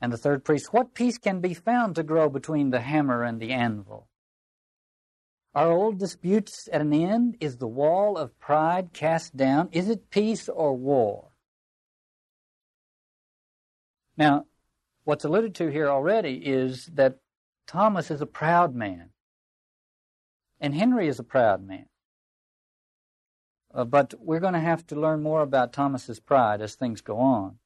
And 0.00 0.12
the 0.12 0.18
third 0.18 0.44
priest, 0.44 0.72
what 0.72 0.94
peace 0.94 1.16
can 1.18 1.40
be 1.40 1.54
found 1.54 1.96
to 1.96 2.02
grow 2.02 2.28
between 2.28 2.70
the 2.70 2.80
hammer 2.80 3.22
and 3.22 3.40
the 3.40 3.50
anvil? 3.50 4.09
Are 5.54 5.72
old 5.72 5.98
disputes 5.98 6.68
at 6.72 6.80
an 6.80 6.92
end? 6.92 7.36
Is 7.40 7.56
the 7.56 7.66
wall 7.66 8.16
of 8.16 8.38
pride 8.38 8.92
cast 8.92 9.36
down? 9.36 9.68
Is 9.72 9.88
it 9.88 10.10
peace 10.10 10.48
or 10.48 10.76
war? 10.76 11.30
Now, 14.16 14.46
what's 15.04 15.24
alluded 15.24 15.54
to 15.56 15.68
here 15.68 15.88
already 15.88 16.34
is 16.34 16.86
that 16.94 17.18
Thomas 17.66 18.10
is 18.10 18.20
a 18.20 18.26
proud 18.26 18.74
man, 18.74 19.10
and 20.60 20.74
Henry 20.74 21.08
is 21.08 21.18
a 21.18 21.24
proud 21.24 21.66
man. 21.66 21.86
Uh, 23.72 23.84
but 23.84 24.14
we're 24.18 24.40
going 24.40 24.54
to 24.54 24.60
have 24.60 24.86
to 24.88 25.00
learn 25.00 25.22
more 25.22 25.42
about 25.42 25.72
Thomas's 25.72 26.20
pride 26.20 26.60
as 26.60 26.74
things 26.74 27.00
go 27.00 27.18
on. 27.18 27.58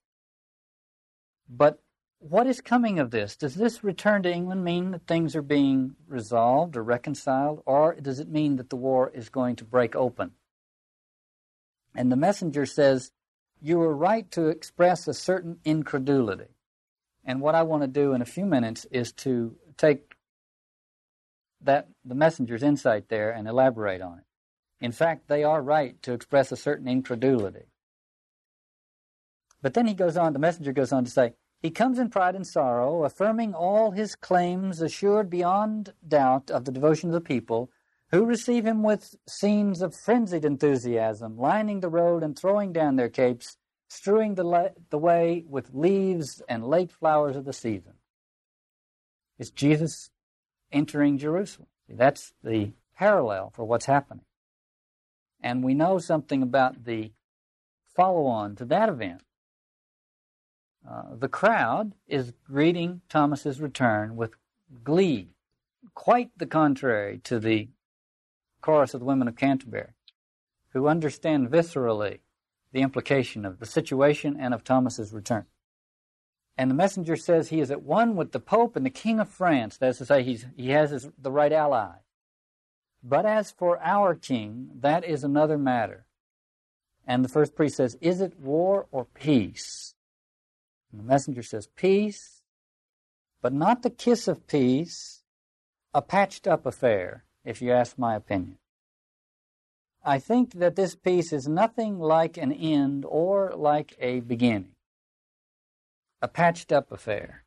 But 1.49 1.83
what 2.29 2.47
is 2.47 2.63
coming 2.63 2.99
of 2.99 3.11
this? 3.11 3.37
Does 3.37 3.55
this 3.55 3.85
return 3.85 4.23
to 4.23 4.33
England 4.33 4.65
mean 4.65 4.93
that 4.93 5.07
things 5.07 5.37
are 5.37 5.43
being 5.43 5.95
resolved 6.09 6.75
or 6.75 6.83
reconciled, 6.83 7.63
or 7.67 7.95
does 7.95 8.19
it 8.19 8.29
mean 8.29 8.57
that 8.57 8.71
the 8.71 8.77
war 8.77 9.11
is 9.15 9.29
going 9.29 9.57
to 9.57 9.65
break 9.65 9.95
open? 9.95 10.31
And 11.95 12.11
the 12.11 12.17
messenger 12.17 12.65
says, 12.65 13.11
You 13.61 13.79
were 13.79 13.95
right 13.95 14.31
to 14.33 14.49
express 14.49 15.07
a 15.07 15.13
certain 15.13 15.59
incredulity. 15.67 16.57
And 17.27 17.43
what 17.43 17.55
I 17.55 17.63
want 17.63 17.83
to 17.83 17.89
do 17.89 18.15
in 18.15 18.23
a 18.23 18.27
few 18.27 18.47
minutes 18.47 18.87
is 18.91 19.13
to 19.13 19.57
take 19.77 20.15
that 21.61 21.89
the 22.07 22.15
messenger's 22.15 22.63
insight 22.63 23.11
there 23.11 23.31
and 23.33 23.47
elaborate 23.47 24.01
on 24.01 24.19
it. 24.19 24.25
In 24.81 24.93
fact, 24.93 25.29
they 25.29 25.45
are 25.45 25.63
right 25.63 26.01
to 26.03 26.13
express 26.13 26.53
a 26.53 26.57
certain 26.57 26.89
incredulity. 26.89 27.67
But 29.61 29.75
then 29.75 29.87
he 29.87 29.95
goes 29.95 30.17
on, 30.17 30.33
the 30.33 30.39
messenger 30.39 30.73
goes 30.73 30.93
on 30.93 31.05
to 31.05 31.11
say, 31.11 31.35
he 31.65 31.71
comes 31.71 31.99
in 31.99 32.11
pride 32.11 32.35
and 32.35 32.47
sorrow, 32.47 33.05
affirming 33.05 33.55
all 33.55 33.93
his 33.93 34.17
claims, 34.17 34.83
assured 34.83 35.31
beyond 35.31 35.95
doubt 36.07 36.51
of 36.51 36.67
the 36.67 36.71
devotion 36.71 37.09
of 37.09 37.15
the 37.15 37.23
people, 37.23 37.71
who 38.11 38.27
receive 38.27 38.67
him 38.67 38.83
with 38.83 39.17
scenes 39.27 39.81
of 39.81 39.97
frenzied 39.97 40.45
enthusiasm, 40.45 41.39
lining 41.39 41.81
the 41.81 41.89
road 41.89 42.23
and 42.23 42.39
throwing 42.39 42.71
down 42.71 42.97
their 42.97 43.09
capes, 43.09 43.57
strewing 43.89 44.35
the, 44.35 44.45
la- 44.45 44.77
the 44.91 44.99
way 44.99 45.43
with 45.49 45.71
leaves 45.73 46.43
and 46.51 46.67
late 46.67 46.93
flowers 46.93 47.35
of 47.35 47.47
the 47.47 47.53
season. 47.55 47.95
It's 49.39 49.49
Jesus 49.49 50.11
entering 50.71 51.17
Jerusalem. 51.17 51.69
That's 51.89 52.35
the 52.45 52.73
parallel 52.95 53.53
for 53.55 53.65
what's 53.65 53.87
happening. 53.87 54.27
And 55.43 55.65
we 55.65 55.73
know 55.73 55.99
something 55.99 56.43
about 56.43 56.85
the 56.85 57.13
follow 57.97 58.27
on 58.27 58.55
to 58.57 58.67
that 58.67 58.91
event. 58.91 59.23
Uh, 60.89 61.15
the 61.19 61.29
crowd 61.29 61.95
is 62.07 62.33
greeting 62.45 63.01
Thomas's 63.09 63.61
return 63.61 64.17
with 64.17 64.35
glee, 64.83 65.31
quite 65.95 66.31
the 66.37 66.47
contrary 66.47 67.19
to 67.25 67.39
the 67.39 67.69
chorus 68.61 68.95
of 68.95 69.01
the 69.01 69.07
women 69.07 69.29
of 69.29 69.37
Canterbury, 69.37 69.93
who 70.71 70.89
understand 70.89 71.49
viscerally 71.51 72.21
the 72.73 72.83
implication 72.83 73.45
of 73.45 73.61
the 73.61 73.67
situation 73.67 74.37
and 74.39 74.53
of 74.53 74.65
Thomas's 74.65 75.13
return. 75.13 75.47
And 76.57 76.71
the 76.71 76.75
messenger 76.75 77.17
says 77.17 77.49
he 77.49 77.61
is 77.61 77.71
at 77.71 77.83
one 77.83 78.15
with 78.15 78.33
the 78.33 78.41
Pope 78.41 78.77
and 78.77 78.87
the 78.87 78.91
King 78.91 79.19
of 79.21 79.29
France. 79.29 79.77
That 79.77 79.91
is 79.91 79.99
to 79.99 80.07
say, 80.07 80.23
he's, 80.23 80.47
he 80.57 80.71
has 80.71 80.91
his, 80.91 81.09
the 81.19 81.33
right 81.33 81.53
ally. 81.53 81.97
But 83.03 83.27
as 83.27 83.51
for 83.51 83.79
our 83.83 84.15
king, 84.15 84.71
that 84.81 85.05
is 85.05 85.25
another 85.25 85.59
matter. 85.59 86.07
And 87.07 87.25
the 87.25 87.29
first 87.29 87.55
priest 87.55 87.77
says, 87.77 87.99
Is 88.01 88.21
it 88.21 88.39
war 88.39 88.87
or 88.91 89.05
peace? 89.05 89.94
And 90.95 91.01
the 91.01 91.13
messenger 91.13 91.43
says, 91.43 91.67
Peace, 91.75 92.43
but 93.43 93.53
not 93.53 93.83
the 93.83 93.91
kiss 93.91 94.29
of 94.29 94.47
peace, 94.47 95.25
a 95.93 96.01
patched 96.01 96.47
up 96.47 96.67
affair, 96.67 97.25
if 97.45 97.61
you 97.61 97.73
ask 97.73 97.99
my 97.99 98.15
opinion. 98.15 98.59
I 100.05 100.21
think 100.21 100.53
that 100.53 100.77
this 100.77 100.95
peace 100.95 101.33
is 101.33 101.49
nothing 101.49 101.99
like 101.99 102.37
an 102.37 102.53
end 102.53 103.05
or 103.09 103.53
like 103.57 103.97
a 103.99 104.21
beginning. 104.21 104.77
A 106.23 106.29
patched 106.29 106.71
up 106.71 106.93
affair. 106.93 107.43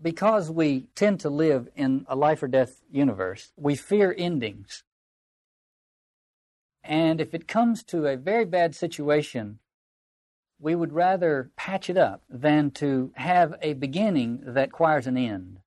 Because 0.00 0.50
we 0.50 0.86
tend 0.94 1.20
to 1.20 1.28
live 1.28 1.68
in 1.76 2.06
a 2.08 2.16
life 2.16 2.42
or 2.42 2.48
death 2.48 2.80
universe, 2.90 3.52
we 3.54 3.76
fear 3.76 4.14
endings. 4.16 4.82
And 6.82 7.20
if 7.20 7.34
it 7.34 7.46
comes 7.46 7.84
to 7.84 8.06
a 8.06 8.16
very 8.16 8.46
bad 8.46 8.74
situation, 8.74 9.58
we 10.62 10.76
would 10.76 10.92
rather 10.92 11.50
patch 11.56 11.90
it 11.90 11.96
up 11.96 12.22
than 12.30 12.70
to 12.70 13.10
have 13.16 13.52
a 13.62 13.72
beginning 13.72 14.40
that 14.46 14.68
requires 14.68 15.08
an 15.08 15.16
end. 15.16 15.58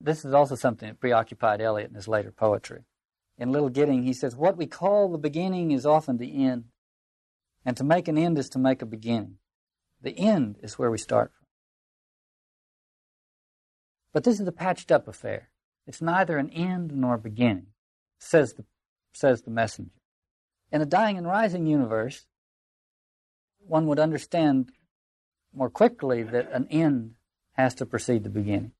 This 0.00 0.24
is 0.24 0.32
also 0.32 0.54
something 0.54 0.88
that 0.88 1.00
preoccupied 1.00 1.60
Eliot 1.60 1.90
in 1.90 1.96
his 1.96 2.06
later 2.06 2.30
poetry. 2.30 2.84
In 3.36 3.50
Little 3.50 3.68
Gidding, 3.70 4.04
he 4.04 4.12
says, 4.12 4.36
What 4.36 4.56
we 4.56 4.66
call 4.66 5.10
the 5.10 5.18
beginning 5.18 5.72
is 5.72 5.84
often 5.84 6.18
the 6.18 6.44
end, 6.44 6.66
and 7.64 7.76
to 7.76 7.82
make 7.82 8.06
an 8.06 8.16
end 8.16 8.38
is 8.38 8.48
to 8.50 8.60
make 8.60 8.80
a 8.80 8.86
beginning. 8.86 9.38
The 10.00 10.16
end 10.16 10.56
is 10.62 10.78
where 10.78 10.90
we 10.90 10.98
start 10.98 11.32
from. 11.32 11.46
But 14.12 14.22
this 14.22 14.38
is 14.38 14.46
a 14.46 14.52
patched 14.52 14.92
up 14.92 15.08
affair. 15.08 15.50
It's 15.84 16.00
neither 16.00 16.38
an 16.38 16.50
end 16.50 16.92
nor 16.94 17.14
a 17.14 17.18
beginning, 17.18 17.66
says 18.20 18.52
the, 18.52 18.64
says 19.12 19.42
the 19.42 19.50
messenger. 19.50 19.90
In 20.70 20.80
a 20.80 20.86
dying 20.86 21.18
and 21.18 21.26
rising 21.26 21.66
universe, 21.66 22.26
one 23.66 23.86
would 23.86 23.98
understand 23.98 24.70
more 25.52 25.70
quickly 25.70 26.22
that 26.22 26.50
an 26.52 26.66
end 26.70 27.14
has 27.52 27.74
to 27.76 27.86
precede 27.86 28.24
the 28.24 28.30
beginning. 28.30 28.72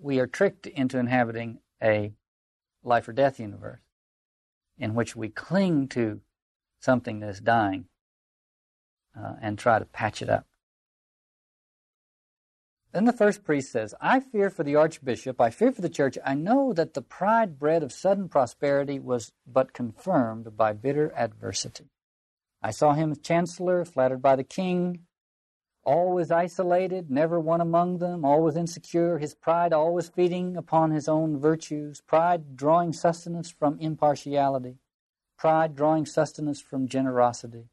We 0.00 0.18
are 0.18 0.26
tricked 0.26 0.66
into 0.66 0.98
inhabiting 0.98 1.60
a 1.82 2.12
life 2.82 3.08
or 3.08 3.12
death 3.12 3.38
universe 3.38 3.80
in 4.78 4.94
which 4.94 5.14
we 5.14 5.28
cling 5.28 5.88
to 5.88 6.20
something 6.80 7.20
that's 7.20 7.40
dying 7.40 7.86
uh, 9.16 9.34
and 9.40 9.58
try 9.58 9.78
to 9.78 9.84
patch 9.84 10.22
it 10.22 10.28
up. 10.28 10.46
Then 12.92 13.04
the 13.06 13.12
first 13.12 13.42
priest 13.42 13.72
says, 13.72 13.94
I 14.00 14.20
fear 14.20 14.50
for 14.50 14.64
the 14.64 14.76
archbishop, 14.76 15.40
I 15.40 15.50
fear 15.50 15.72
for 15.72 15.80
the 15.80 15.88
church. 15.88 16.18
I 16.24 16.34
know 16.34 16.72
that 16.74 16.92
the 16.92 17.00
pride 17.00 17.58
bred 17.58 17.82
of 17.82 17.92
sudden 17.92 18.28
prosperity 18.28 18.98
was 18.98 19.32
but 19.46 19.72
confirmed 19.72 20.56
by 20.56 20.74
bitter 20.74 21.12
adversity. 21.16 21.90
I 22.62 22.70
saw 22.70 22.92
him 22.92 23.14
chancellor, 23.16 23.84
flattered 23.84 24.22
by 24.22 24.36
the 24.36 24.44
king, 24.44 25.00
always 25.84 26.30
isolated, 26.30 27.10
never 27.10 27.40
one 27.40 27.60
among 27.60 27.98
them, 27.98 28.24
always 28.24 28.56
insecure, 28.56 29.18
his 29.18 29.34
pride 29.34 29.72
always 29.72 30.08
feeding 30.08 30.56
upon 30.56 30.92
his 30.92 31.08
own 31.08 31.38
virtues, 31.38 32.00
pride 32.00 32.56
drawing 32.56 32.92
sustenance 32.92 33.50
from 33.50 33.78
impartiality, 33.80 34.76
pride 35.36 35.74
drawing 35.74 36.06
sustenance 36.06 36.60
from 36.60 36.86
generosity. 36.86 37.68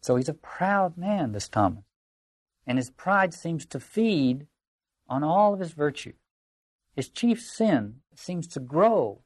So 0.00 0.16
he's 0.16 0.28
a 0.28 0.34
proud 0.34 0.96
man, 0.96 1.32
this 1.32 1.48
Thomas. 1.48 1.84
And 2.66 2.78
his 2.78 2.90
pride 2.90 3.34
seems 3.34 3.66
to 3.66 3.80
feed 3.80 4.46
on 5.08 5.22
all 5.22 5.52
of 5.52 5.60
his 5.60 5.72
virtue. 5.72 6.14
His 6.94 7.08
chief 7.08 7.42
sin 7.42 7.96
seems 8.14 8.46
to 8.48 8.60
grow 8.60 9.22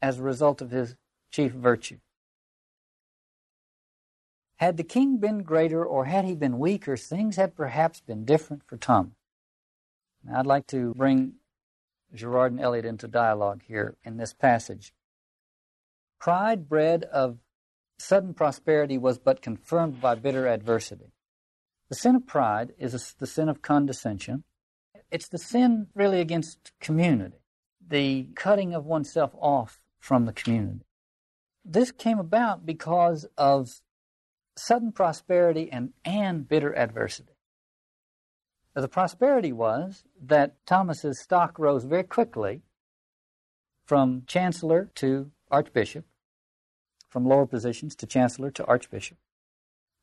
as 0.00 0.18
a 0.18 0.22
result 0.22 0.62
of 0.62 0.70
his 0.70 0.96
chief 1.30 1.52
virtue. 1.52 1.98
Had 4.64 4.78
the 4.78 4.82
king 4.82 5.18
been 5.18 5.42
greater 5.42 5.84
or 5.84 6.06
had 6.06 6.24
he 6.24 6.34
been 6.34 6.58
weaker, 6.58 6.96
things 6.96 7.36
had 7.36 7.54
perhaps 7.54 8.00
been 8.00 8.24
different 8.24 8.62
for 8.64 8.78
Thomas. 8.78 9.12
Now, 10.24 10.38
I'd 10.38 10.46
like 10.46 10.66
to 10.68 10.94
bring 10.94 11.34
Girard 12.14 12.52
and 12.52 12.60
Eliot 12.62 12.86
into 12.86 13.06
dialogue 13.06 13.60
here 13.68 13.98
in 14.04 14.16
this 14.16 14.32
passage. 14.32 14.94
Pride 16.18 16.66
bred 16.66 17.04
of 17.04 17.40
sudden 17.98 18.32
prosperity 18.32 18.96
was 18.96 19.18
but 19.18 19.42
confirmed 19.42 20.00
by 20.00 20.14
bitter 20.14 20.48
adversity. 20.48 21.12
The 21.90 21.94
sin 21.94 22.16
of 22.16 22.26
pride 22.26 22.72
is 22.78 23.14
the 23.18 23.26
sin 23.26 23.50
of 23.50 23.60
condescension. 23.60 24.44
It's 25.10 25.28
the 25.28 25.36
sin 25.36 25.88
really 25.94 26.22
against 26.22 26.72
community, 26.80 27.36
the 27.86 28.28
cutting 28.34 28.72
of 28.72 28.86
oneself 28.86 29.34
off 29.38 29.82
from 29.98 30.24
the 30.24 30.32
community. 30.32 30.86
This 31.66 31.92
came 31.92 32.18
about 32.18 32.64
because 32.64 33.26
of 33.36 33.82
sudden 34.56 34.92
prosperity 34.92 35.70
and, 35.70 35.92
and 36.04 36.48
bitter 36.48 36.76
adversity. 36.76 37.34
The 38.74 38.88
prosperity 38.88 39.52
was 39.52 40.04
that 40.20 40.56
Thomas's 40.66 41.20
stock 41.20 41.58
rose 41.58 41.84
very 41.84 42.02
quickly 42.02 42.62
from 43.84 44.24
chancellor 44.26 44.90
to 44.96 45.30
archbishop, 45.50 46.04
from 47.08 47.24
lower 47.24 47.46
positions 47.46 47.94
to 47.96 48.06
chancellor 48.06 48.50
to 48.50 48.64
archbishop. 48.64 49.18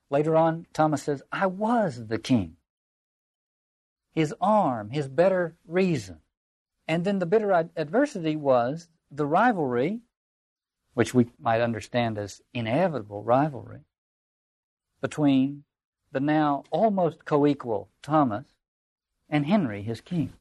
Later 0.09 0.35
on, 0.35 0.67
Thomas 0.73 1.03
says, 1.03 1.21
I 1.31 1.47
was 1.47 2.07
the 2.07 2.19
king. 2.19 2.57
His 4.13 4.33
arm, 4.39 4.91
his 4.91 5.07
better 5.07 5.55
reason. 5.67 6.19
And 6.87 7.05
then 7.05 7.19
the 7.19 7.25
bitter 7.25 7.51
adversity 7.75 8.35
was 8.35 8.89
the 9.09 9.25
rivalry, 9.25 10.01
which 10.93 11.13
we 11.13 11.27
might 11.39 11.61
understand 11.61 12.17
as 12.17 12.41
inevitable 12.53 13.23
rivalry, 13.23 13.81
between 15.01 15.63
the 16.11 16.19
now 16.19 16.63
almost 16.71 17.25
co-equal 17.25 17.89
Thomas 18.01 18.45
and 19.29 19.45
Henry, 19.45 19.81
his 19.81 20.01
king. 20.01 20.33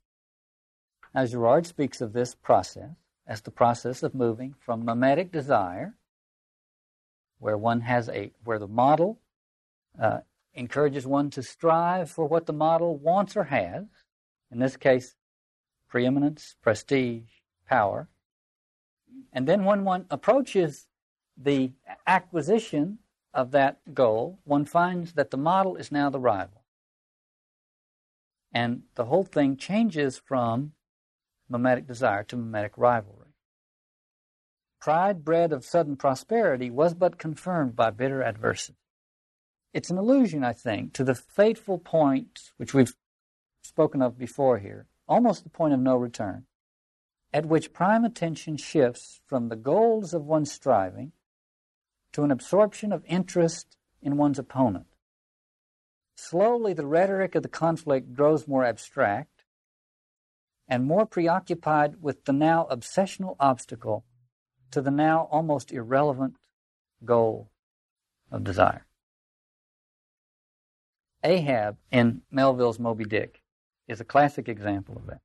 Now, 1.15 1.27
Girard 1.27 1.67
speaks 1.67 2.01
of 2.01 2.13
this 2.13 2.35
process 2.35 2.91
as 3.27 3.41
the 3.41 3.51
process 3.51 4.03
of 4.03 4.15
moving 4.15 4.55
from 4.59 4.85
mimetic 4.85 5.33
desire, 5.33 5.95
where 7.39 7.57
one 7.57 7.81
has 7.83 8.09
a, 8.09 8.33
where 8.45 8.59
the 8.59 8.67
model 8.69 9.19
uh, 10.01 10.19
encourages 10.55 11.07
one 11.07 11.31
to 11.31 11.43
strive 11.43 12.11
for 12.11 12.27
what 12.27 12.47
the 12.47 12.53
model 12.53 12.97
wants 12.97 13.37
or 13.37 13.45
has, 13.45 13.85
in 14.51 14.59
this 14.59 14.77
case, 14.77 15.15
preeminence, 15.89 16.57
prestige, 16.61 17.31
power. 17.69 18.09
And 19.33 19.47
then 19.47 19.65
when 19.65 19.85
one 19.85 20.07
approaches 20.11 20.87
the 21.37 21.73
acquisition 22.07 22.99
of 23.33 23.53
that 23.53 23.95
goal, 23.95 24.39
one 24.45 24.65
finds 24.65 25.13
that 25.15 25.31
the 25.31 25.37
model 25.37 25.77
is 25.77 25.93
now 25.93 26.11
the 26.11 26.21
rival. 26.21 26.65
And 28.53 28.83
the 28.97 29.05
whole 29.05 29.25
thing 29.25 29.57
changes 29.57 30.19
from 30.19 30.73
mimetic 31.49 31.87
desire 31.87 32.25
to 32.25 32.37
mimetic 32.37 32.73
rivalry. 32.77 33.35
Pride 34.81 35.25
bred 35.25 35.53
of 35.53 35.65
sudden 35.65 35.97
prosperity 35.97 36.71
was 36.71 36.95
but 36.95 37.19
confirmed 37.19 37.77
by 37.77 37.91
bitter 37.91 38.23
adversity. 38.23 38.79
It's 39.73 39.91
an 39.91 39.99
allusion, 39.99 40.43
I 40.43 40.53
think, 40.53 40.95
to 40.95 41.05
the 41.05 41.15
fateful 41.15 41.79
point 41.79 42.51
which 42.57 42.75
we've 42.75 42.95
spoken 43.63 44.03
of 44.03 44.19
before 44.19 44.59
here, 44.59 44.87
almost 45.07 45.45
the 45.45 45.51
point 45.51 45.75
of 45.75 45.81
no 45.81 45.97
return, 45.97 46.47
at 47.33 47.47
which 47.47 47.73
prime 47.73 48.05
attention 48.05 48.57
shifts 48.57 49.21
from 49.27 49.49
the 49.49 49.57
goals 49.57 50.13
of 50.13 50.25
one's 50.25 50.51
striving 50.51 51.13
to 52.13 52.23
an 52.23 52.31
absorption 52.31 52.93
of 52.93 53.05
interest 53.07 53.77
in 54.03 54.17
one's 54.17 54.39
opponent. 54.39 54.87
Slowly, 56.17 56.75
the 56.75 56.87
rhetoric 56.87 57.35
of 57.35 57.43
the 57.43 57.49
conflict 57.49 58.13
grows 58.15 58.47
more 58.47 58.65
abstract 58.65 59.45
and 60.69 60.85
more 60.85 61.07
preoccupied 61.07 62.03
with 62.03 62.25
the 62.25 62.33
now 62.33 62.67
obsessional 62.71 63.37
obstacle 63.41 64.05
to 64.71 64.81
the 64.81 64.91
now 64.91 65.29
almost 65.31 65.73
irrelevant 65.73 66.37
goal 67.05 67.51
of 68.31 68.45
desire. 68.45 68.87
Ahab 71.25 71.77
in 71.91 72.23
Melville's 72.31 72.79
Moby 72.79 73.05
Dick 73.05 73.43
is 73.89 74.01
a 74.01 74.05
classic 74.05 74.49
example 74.49 74.97
of 74.97 75.07
that. 75.07 75.21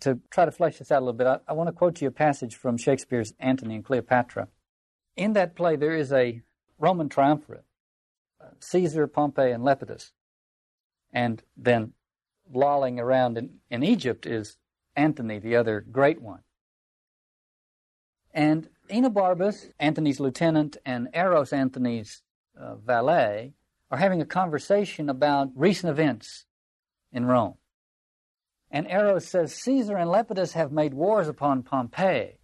To 0.00 0.20
try 0.30 0.44
to 0.44 0.52
flesh 0.52 0.78
this 0.78 0.90
out 0.90 1.02
a 1.02 1.04
little 1.04 1.18
bit, 1.18 1.26
I, 1.26 1.38
I 1.48 1.52
want 1.52 1.68
to 1.68 1.72
quote 1.72 2.00
you 2.00 2.08
a 2.08 2.12
passage 2.12 2.54
from 2.54 2.78
Shakespeare's 2.78 3.34
Antony 3.38 3.74
and 3.74 3.84
Cleopatra 3.84 4.48
in 5.16 5.32
that 5.34 5.56
play, 5.56 5.76
there 5.76 5.96
is 5.96 6.12
a 6.12 6.42
Roman 6.78 7.08
triumvirate 7.08 7.64
Caesar, 8.60 9.06
Pompey, 9.06 9.50
and 9.50 9.62
Lepidus. 9.64 10.12
And 11.12 11.42
then 11.56 11.92
lolling 12.52 12.98
around 12.98 13.38
in, 13.38 13.58
in 13.70 13.82
Egypt 13.82 14.26
is 14.26 14.56
Antony, 14.96 15.38
the 15.38 15.56
other 15.56 15.80
great 15.80 16.20
one. 16.20 16.40
And 18.32 18.68
Enobarbus, 18.88 19.72
Antony's 19.78 20.20
lieutenant, 20.20 20.76
and 20.84 21.08
Eros, 21.14 21.52
Antony's 21.52 22.22
uh, 22.58 22.76
valet, 22.76 23.54
are 23.90 23.98
having 23.98 24.20
a 24.20 24.26
conversation 24.26 25.08
about 25.08 25.50
recent 25.54 25.90
events 25.90 26.46
in 27.12 27.26
Rome. 27.26 27.54
And 28.70 28.88
Eros 28.88 29.26
says, 29.26 29.54
Caesar 29.54 29.96
and 29.96 30.10
Lepidus 30.10 30.52
have 30.52 30.70
made 30.70 30.94
wars 30.94 31.28
upon 31.28 31.64
Pompey. 31.64 32.39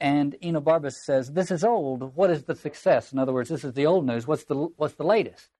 And 0.00 0.34
Enobarbus 0.42 0.94
says, 0.94 1.32
This 1.32 1.50
is 1.50 1.62
old. 1.62 2.16
What 2.16 2.30
is 2.30 2.44
the 2.44 2.54
success? 2.54 3.12
In 3.12 3.18
other 3.18 3.32
words, 3.32 3.50
this 3.50 3.64
is 3.64 3.74
the 3.74 3.86
old 3.86 4.06
news. 4.06 4.26
What's 4.26 4.44
the, 4.44 4.54
what's 4.76 4.94
the 4.94 5.04
latest? 5.04 5.50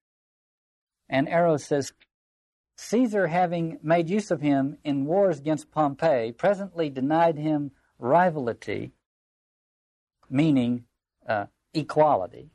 And 1.07 1.29
Eros 1.29 1.65
says, 1.65 1.93
Caesar, 2.77 3.27
having 3.27 3.77
made 3.83 4.09
use 4.09 4.31
of 4.31 4.41
him 4.41 4.77
in 4.83 5.05
wars 5.05 5.37
against 5.37 5.71
Pompey, 5.71 6.31
presently 6.31 6.89
denied 6.89 7.37
him 7.37 7.71
rivality, 8.01 8.91
meaning 10.29 10.85
uh, 11.27 11.45
equality, 11.75 12.49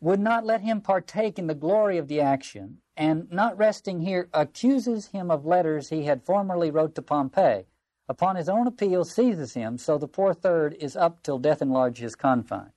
would 0.00 0.18
not 0.18 0.44
let 0.44 0.62
him 0.62 0.80
partake 0.80 1.38
in 1.38 1.46
the 1.46 1.54
glory 1.54 1.98
of 1.98 2.08
the 2.08 2.20
action, 2.20 2.78
and 2.96 3.30
not 3.30 3.56
resting 3.56 4.00
here, 4.00 4.28
accuses 4.34 5.06
him 5.08 5.30
of 5.30 5.46
letters 5.46 5.90
he 5.90 6.06
had 6.06 6.24
formerly 6.24 6.72
wrote 6.72 6.96
to 6.96 7.02
Pompey. 7.02 7.66
Upon 8.12 8.36
his 8.36 8.50
own 8.50 8.66
appeal, 8.66 9.06
seizes 9.06 9.54
him, 9.54 9.78
so 9.78 9.96
the 9.96 10.06
poor 10.06 10.34
third 10.34 10.74
is 10.78 10.96
up 10.96 11.22
till 11.22 11.38
death 11.38 11.62
enlarge 11.62 11.96
his 11.96 12.14
confine. 12.14 12.72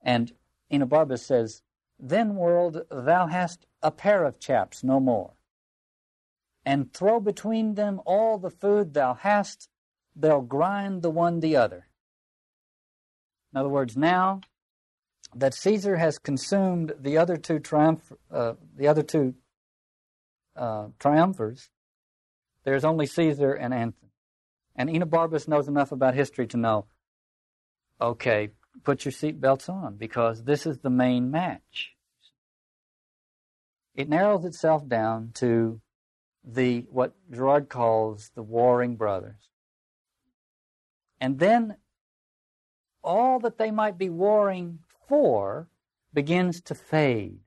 And 0.00 0.32
Enobarbus 0.72 1.26
says, 1.26 1.60
Then, 1.98 2.36
world, 2.36 2.80
thou 2.90 3.26
hast 3.26 3.66
a 3.82 3.90
pair 3.90 4.24
of 4.24 4.40
chaps, 4.40 4.82
no 4.82 4.98
more. 4.98 5.34
And 6.64 6.94
throw 6.94 7.20
between 7.20 7.74
them 7.74 8.00
all 8.06 8.38
the 8.38 8.48
food 8.48 8.94
thou 8.94 9.12
hast, 9.12 9.68
they'll 10.16 10.40
grind 10.40 11.02
the 11.02 11.10
one 11.10 11.40
the 11.40 11.56
other. 11.56 11.86
In 13.52 13.60
other 13.60 13.68
words, 13.68 13.94
now 13.94 14.40
that 15.34 15.52
Caesar 15.52 15.98
has 15.98 16.18
consumed 16.18 16.94
the 16.98 17.18
other 17.18 17.36
two 17.36 17.58
triumph, 17.58 18.10
uh, 18.30 18.54
the 18.74 18.88
other 18.88 19.02
two 19.02 19.34
uh, 20.56 20.86
triumphers, 20.98 21.68
there's 22.64 22.84
only 22.84 23.06
Caesar 23.06 23.52
and 23.52 23.72
Antony. 23.72 24.12
And 24.76 24.88
Enobarbus 24.88 25.48
knows 25.48 25.68
enough 25.68 25.92
about 25.92 26.14
history 26.14 26.46
to 26.48 26.56
know, 26.56 26.86
okay, 28.00 28.50
put 28.84 29.04
your 29.04 29.12
seatbelts 29.12 29.68
on 29.68 29.96
because 29.96 30.44
this 30.44 30.66
is 30.66 30.78
the 30.78 30.90
main 30.90 31.30
match. 31.30 31.94
It 33.94 34.08
narrows 34.08 34.44
itself 34.44 34.86
down 34.88 35.32
to 35.34 35.80
the 36.44 36.86
what 36.90 37.14
Girard 37.30 37.68
calls 37.68 38.30
the 38.34 38.42
warring 38.42 38.96
brothers. 38.96 39.50
And 41.20 41.38
then 41.38 41.76
all 43.02 43.38
that 43.40 43.58
they 43.58 43.70
might 43.70 43.98
be 43.98 44.08
warring 44.08 44.78
for 45.08 45.68
begins 46.14 46.60
to 46.62 46.74
fade, 46.74 47.40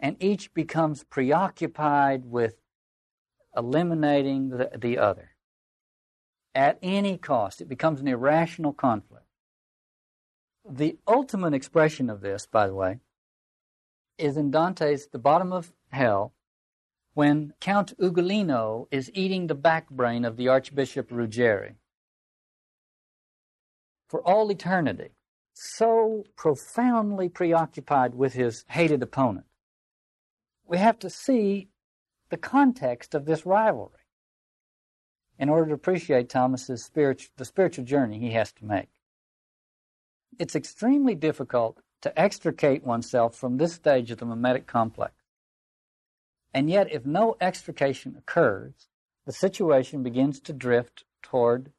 and 0.00 0.16
each 0.20 0.52
becomes 0.54 1.04
preoccupied 1.04 2.24
with 2.24 2.56
eliminating 3.56 4.50
the, 4.50 4.70
the 4.76 4.98
other. 4.98 5.30
At 6.54 6.78
any 6.82 7.18
cost, 7.18 7.60
it 7.60 7.68
becomes 7.68 8.00
an 8.00 8.08
irrational 8.08 8.72
conflict. 8.72 9.26
The 10.68 10.98
ultimate 11.06 11.54
expression 11.54 12.10
of 12.10 12.20
this, 12.20 12.46
by 12.46 12.66
the 12.66 12.74
way, 12.74 13.00
is 14.18 14.36
in 14.36 14.50
Dante's 14.50 15.08
The 15.08 15.18
Bottom 15.18 15.52
of 15.52 15.72
Hell, 15.90 16.32
when 17.14 17.54
Count 17.60 17.96
Ugolino 17.98 18.88
is 18.90 19.10
eating 19.14 19.46
the 19.46 19.56
backbrain 19.56 20.26
of 20.26 20.36
the 20.36 20.48
Archbishop 20.48 21.10
Ruggieri. 21.10 21.74
For 24.08 24.20
all 24.20 24.50
eternity, 24.50 25.10
so 25.52 26.24
profoundly 26.36 27.28
preoccupied 27.28 28.14
with 28.14 28.34
his 28.34 28.64
hated 28.68 29.02
opponent. 29.02 29.46
We 30.66 30.78
have 30.78 30.98
to 31.00 31.10
see 31.10 31.68
the 32.30 32.36
context 32.36 33.14
of 33.14 33.24
this 33.24 33.46
rivalry 33.46 34.06
in 35.38 35.48
order 35.48 35.68
to 35.68 35.74
appreciate 35.74 36.28
Thomas's 36.28 36.84
spiritual, 36.84 37.30
the 37.36 37.44
spiritual 37.44 37.84
journey 37.84 38.18
he 38.18 38.32
has 38.32 38.52
to 38.52 38.64
make. 38.64 38.88
It's 40.38 40.56
extremely 40.56 41.14
difficult 41.14 41.80
to 42.02 42.18
extricate 42.18 42.84
oneself 42.84 43.34
from 43.36 43.56
this 43.56 43.74
stage 43.74 44.10
of 44.10 44.18
the 44.18 44.26
mimetic 44.26 44.66
complex. 44.66 45.14
And 46.52 46.70
yet, 46.70 46.90
if 46.90 47.04
no 47.04 47.36
extrication 47.40 48.16
occurs, 48.16 48.88
the 49.26 49.32
situation 49.32 50.02
begins 50.02 50.40
to 50.40 50.52
drift 50.52 51.04
toward 51.22 51.72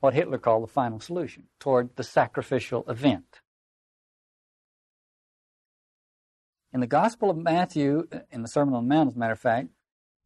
what 0.00 0.14
Hitler 0.14 0.38
called 0.38 0.62
the 0.62 0.72
final 0.72 1.00
solution, 1.00 1.44
toward 1.58 1.96
the 1.96 2.04
sacrificial 2.04 2.84
event. 2.88 3.40
In 6.72 6.80
the 6.80 6.86
Gospel 6.86 7.28
of 7.28 7.36
Matthew, 7.36 8.08
in 8.30 8.42
the 8.42 8.48
Sermon 8.48 8.74
on 8.74 8.88
the 8.88 8.94
Mount, 8.94 9.10
as 9.10 9.16
a 9.16 9.18
matter 9.18 9.32
of 9.32 9.40
fact, 9.40 9.68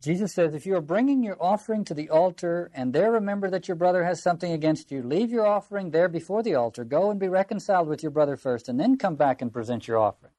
Jesus 0.02 0.34
says, 0.34 0.54
if 0.54 0.66
you 0.66 0.76
are 0.76 0.82
bringing 0.82 1.22
your 1.22 1.42
offering 1.42 1.84
to 1.86 1.94
the 1.94 2.10
altar 2.10 2.70
and 2.74 2.92
there 2.92 3.12
remember 3.12 3.48
that 3.50 3.66
your 3.66 3.76
brother 3.76 4.04
has 4.04 4.22
something 4.22 4.52
against 4.52 4.90
you, 4.90 5.02
leave 5.02 5.30
your 5.30 5.46
offering 5.46 5.90
there 5.90 6.08
before 6.08 6.42
the 6.42 6.54
altar. 6.54 6.84
Go 6.84 7.10
and 7.10 7.18
be 7.18 7.28
reconciled 7.28 7.88
with 7.88 8.02
your 8.02 8.10
brother 8.12 8.36
first, 8.36 8.68
and 8.68 8.78
then 8.78 8.98
come 8.98 9.16
back 9.16 9.40
and 9.40 9.52
present 9.52 9.88
your 9.88 9.98
offering. 9.98 10.32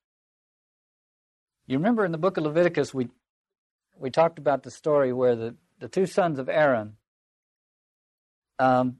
You 1.65 1.77
remember 1.77 2.05
in 2.05 2.11
the 2.11 2.17
book 2.17 2.37
of 2.37 2.43
Leviticus, 2.43 2.93
we, 2.93 3.09
we 3.97 4.11
talked 4.11 4.37
about 4.37 4.63
the 4.63 4.71
story 4.71 5.11
where 5.11 5.35
the, 5.35 5.55
the 5.79 5.89
two 5.89 6.05
sons 6.05 6.37
of 6.37 6.49
Aaron 6.49 6.95
um, 8.59 8.97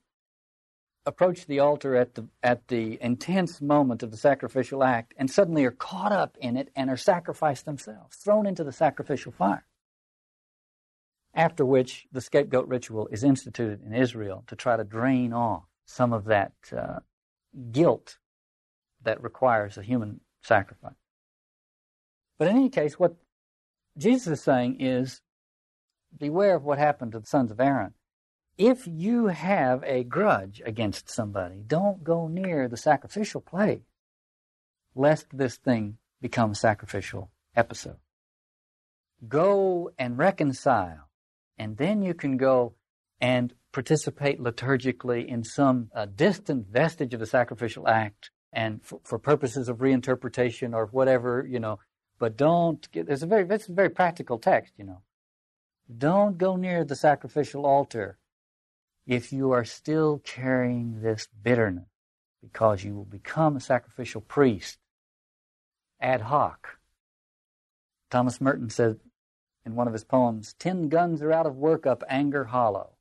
approach 1.05 1.45
the 1.45 1.59
altar 1.59 1.95
at 1.95 2.15
the, 2.15 2.27
at 2.41 2.67
the 2.67 2.97
intense 2.99 3.61
moment 3.61 4.01
of 4.01 4.09
the 4.11 4.17
sacrificial 4.17 4.83
act 4.83 5.13
and 5.17 5.29
suddenly 5.29 5.63
are 5.65 5.71
caught 5.71 6.11
up 6.11 6.35
in 6.41 6.57
it 6.57 6.71
and 6.75 6.89
are 6.89 6.97
sacrificed 6.97 7.65
themselves, 7.65 8.17
thrown 8.17 8.47
into 8.47 8.63
the 8.63 8.73
sacrificial 8.73 9.31
fire 9.31 9.67
after 11.37 11.63
which 11.63 12.07
the 12.11 12.19
scapegoat 12.19 12.67
ritual 12.67 13.07
is 13.11 13.23
instituted 13.23 13.83
in 13.85 13.93
Israel 13.93 14.43
to 14.47 14.55
try 14.55 14.75
to 14.75 14.83
drain 14.83 15.31
off 15.31 15.63
some 15.85 16.11
of 16.11 16.25
that 16.25 16.51
uh, 16.75 16.99
guilt 17.71 18.17
that 19.03 19.21
requires 19.21 19.77
a 19.77 19.83
human 19.83 20.19
sacrifice. 20.41 20.95
But 22.39 22.47
in 22.47 22.57
any 22.57 22.69
case, 22.69 22.99
what 22.99 23.15
Jesus 23.97 24.27
is 24.27 24.41
saying 24.41 24.81
is 24.81 25.21
beware 26.17 26.55
of 26.55 26.63
what 26.63 26.79
happened 26.79 27.11
to 27.11 27.19
the 27.19 27.27
sons 27.27 27.51
of 27.51 27.59
Aaron. 27.59 27.93
If 28.57 28.87
you 28.87 29.27
have 29.27 29.83
a 29.83 30.03
grudge 30.03 30.63
against 30.65 31.07
somebody, 31.07 31.61
don't 31.67 32.03
go 32.03 32.27
near 32.27 32.67
the 32.67 32.77
sacrificial 32.77 33.41
place, 33.41 33.85
lest 34.95 35.27
this 35.31 35.57
thing 35.57 35.99
become 36.19 36.51
a 36.51 36.55
sacrificial 36.55 37.29
episode. 37.55 37.97
Go 39.27 39.91
and 39.99 40.17
reconcile 40.17 41.06
and 41.57 41.77
then 41.77 42.01
you 42.01 42.13
can 42.13 42.37
go 42.37 42.73
and 43.19 43.53
participate 43.71 44.39
liturgically 44.39 45.27
in 45.27 45.43
some 45.43 45.89
uh, 45.95 46.05
distant 46.05 46.67
vestige 46.67 47.13
of 47.13 47.19
the 47.19 47.25
sacrificial 47.25 47.87
act 47.87 48.31
and 48.53 48.83
for, 48.83 48.99
for, 49.03 49.19
purposes 49.19 49.69
of 49.69 49.77
reinterpretation 49.77 50.73
or 50.73 50.87
whatever, 50.87 51.45
you 51.47 51.59
know. 51.59 51.79
But 52.19 52.37
don't 52.37 52.89
get, 52.91 53.07
there's 53.07 53.23
a 53.23 53.27
very, 53.27 53.45
it's 53.49 53.69
a 53.69 53.73
very 53.73 53.89
practical 53.89 54.39
text, 54.39 54.73
you 54.77 54.85
know. 54.85 55.01
Don't 55.95 56.37
go 56.37 56.55
near 56.55 56.83
the 56.83 56.95
sacrificial 56.95 57.65
altar 57.65 58.17
if 59.05 59.31
you 59.31 59.51
are 59.51 59.65
still 59.65 60.19
carrying 60.23 61.01
this 61.01 61.27
bitterness 61.43 61.85
because 62.41 62.83
you 62.83 62.95
will 62.95 63.05
become 63.05 63.55
a 63.55 63.61
sacrificial 63.61 64.21
priest 64.21 64.77
ad 66.01 66.21
hoc. 66.21 66.77
Thomas 68.09 68.39
Merton 68.39 68.69
said, 68.69 68.99
in 69.67 69.75
one 69.75 69.85
of 69.85 69.93
his 69.93 70.05
poems, 70.05 70.53
Ten 70.57 70.87
guns 70.87 71.21
are 71.21 71.33
out 71.33 71.45
of 71.45 71.57
work 71.57 71.85
up 71.85 72.01
Anger 72.09 72.45
Hollow. 72.45 72.91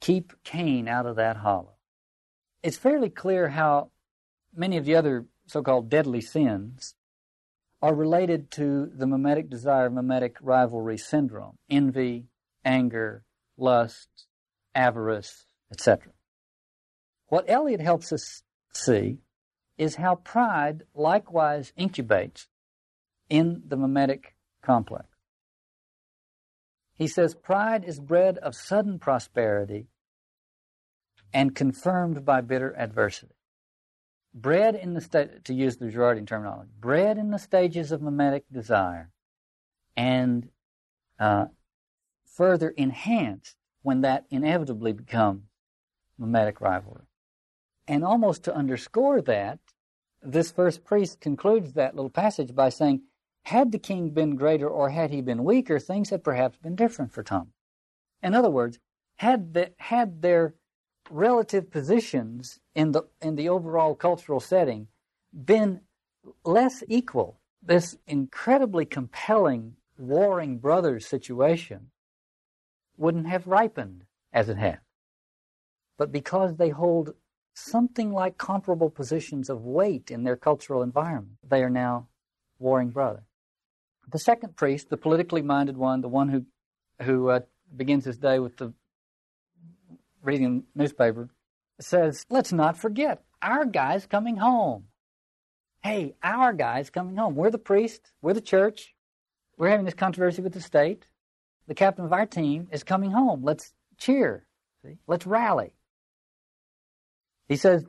Keep 0.00 0.32
Cain 0.42 0.88
out 0.88 1.06
of 1.06 1.16
that 1.16 1.38
hollow. 1.38 1.76
It's 2.62 2.76
fairly 2.76 3.08
clear 3.08 3.48
how 3.50 3.90
many 4.54 4.76
of 4.76 4.84
the 4.84 4.96
other 4.96 5.26
so 5.46 5.62
called 5.62 5.88
deadly 5.88 6.20
sins 6.20 6.96
are 7.80 7.94
related 7.94 8.50
to 8.50 8.90
the 8.92 9.06
mimetic 9.06 9.48
desire, 9.48 9.88
mimetic 9.88 10.36
rivalry 10.40 10.98
syndrome 10.98 11.58
envy, 11.70 12.26
anger, 12.64 13.24
lust, 13.56 14.08
avarice, 14.74 15.46
etc. 15.70 16.12
What 17.28 17.48
Eliot 17.48 17.80
helps 17.80 18.12
us 18.12 18.42
see 18.72 19.18
is 19.78 19.96
how 19.96 20.16
pride 20.16 20.82
likewise 20.92 21.72
incubates 21.78 22.48
in 23.30 23.62
the 23.68 23.76
mimetic 23.76 24.34
complex. 24.60 25.13
He 26.96 27.06
says, 27.06 27.34
Pride 27.34 27.84
is 27.84 28.00
bred 28.00 28.38
of 28.38 28.54
sudden 28.54 28.98
prosperity 28.98 29.88
and 31.32 31.54
confirmed 31.54 32.24
by 32.24 32.40
bitter 32.40 32.74
adversity. 32.78 33.34
Bred 34.32 34.74
in 34.74 34.94
the 34.94 35.00
state, 35.00 35.44
to 35.44 35.54
use 35.54 35.76
the 35.76 35.86
Girardian 35.86 36.26
terminology, 36.26 36.70
bred 36.78 37.18
in 37.18 37.30
the 37.30 37.38
stages 37.38 37.92
of 37.92 38.02
mimetic 38.02 38.44
desire 38.50 39.10
and 39.96 40.48
uh, 41.18 41.46
further 42.26 42.70
enhanced 42.70 43.56
when 43.82 44.00
that 44.00 44.24
inevitably 44.30 44.92
becomes 44.92 45.42
mimetic 46.18 46.60
rivalry. 46.60 47.04
And 47.86 48.04
almost 48.04 48.44
to 48.44 48.54
underscore 48.54 49.20
that, 49.22 49.58
this 50.22 50.50
first 50.50 50.84
priest 50.84 51.20
concludes 51.20 51.74
that 51.74 51.94
little 51.94 52.10
passage 52.10 52.54
by 52.54 52.70
saying, 52.70 53.02
had 53.44 53.72
the 53.72 53.78
king 53.78 54.10
been 54.10 54.36
greater 54.36 54.68
or 54.68 54.90
had 54.90 55.10
he 55.10 55.20
been 55.20 55.44
weaker, 55.44 55.78
things 55.78 56.10
had 56.10 56.24
perhaps 56.24 56.58
been 56.58 56.74
different 56.74 57.12
for 57.12 57.22
Tom. 57.22 57.52
In 58.22 58.34
other 58.34 58.50
words, 58.50 58.78
had, 59.16 59.54
the, 59.54 59.72
had 59.78 60.22
their 60.22 60.54
relative 61.10 61.70
positions 61.70 62.58
in 62.74 62.92
the, 62.92 63.02
in 63.20 63.36
the 63.36 63.48
overall 63.48 63.94
cultural 63.94 64.40
setting 64.40 64.88
been 65.32 65.80
less 66.44 66.82
equal 66.88 67.38
this 67.62 67.96
incredibly 68.06 68.84
compelling 68.84 69.74
warring 69.96 70.58
brothers 70.58 71.06
situation 71.06 71.90
wouldn't 72.96 73.26
have 73.26 73.46
ripened 73.46 74.04
as 74.32 74.48
it 74.48 74.56
has. 74.56 74.78
But 75.96 76.12
because 76.12 76.56
they 76.56 76.70
hold 76.70 77.14
something 77.54 78.12
like 78.12 78.36
comparable 78.36 78.90
positions 78.90 79.48
of 79.48 79.64
weight 79.64 80.10
in 80.10 80.24
their 80.24 80.36
cultural 80.36 80.82
environment, 80.82 81.38
they 81.48 81.62
are 81.62 81.70
now 81.70 82.08
warring 82.58 82.90
brothers. 82.90 83.24
The 84.10 84.18
second 84.18 84.56
priest, 84.56 84.90
the 84.90 84.96
politically 84.96 85.42
minded 85.42 85.76
one, 85.76 86.00
the 86.00 86.08
one 86.08 86.28
who 86.28 86.44
who 87.02 87.28
uh, 87.28 87.40
begins 87.74 88.04
his 88.04 88.18
day 88.18 88.38
with 88.38 88.56
the 88.56 88.72
reading 90.22 90.64
newspaper, 90.74 91.28
says, 91.80 92.24
"Let's 92.30 92.52
not 92.52 92.76
forget 92.76 93.22
our 93.42 93.64
guy's 93.64 94.06
coming 94.06 94.36
home." 94.36 94.84
Hey, 95.82 96.14
our 96.22 96.52
guy's 96.52 96.88
coming 96.88 97.16
home. 97.16 97.34
We're 97.34 97.50
the 97.50 97.58
priest. 97.58 98.12
We're 98.22 98.32
the 98.32 98.40
church. 98.40 98.94
We're 99.58 99.68
having 99.68 99.84
this 99.84 99.94
controversy 99.94 100.40
with 100.40 100.54
the 100.54 100.60
state. 100.60 101.06
The 101.66 101.74
captain 101.74 102.04
of 102.04 102.12
our 102.12 102.26
team 102.26 102.68
is 102.72 102.84
coming 102.84 103.10
home. 103.10 103.42
Let's 103.44 103.72
cheer. 103.98 104.46
See? 104.82 104.98
Let's 105.06 105.26
rally. 105.26 105.74
He 107.48 107.56
says, 107.56 107.84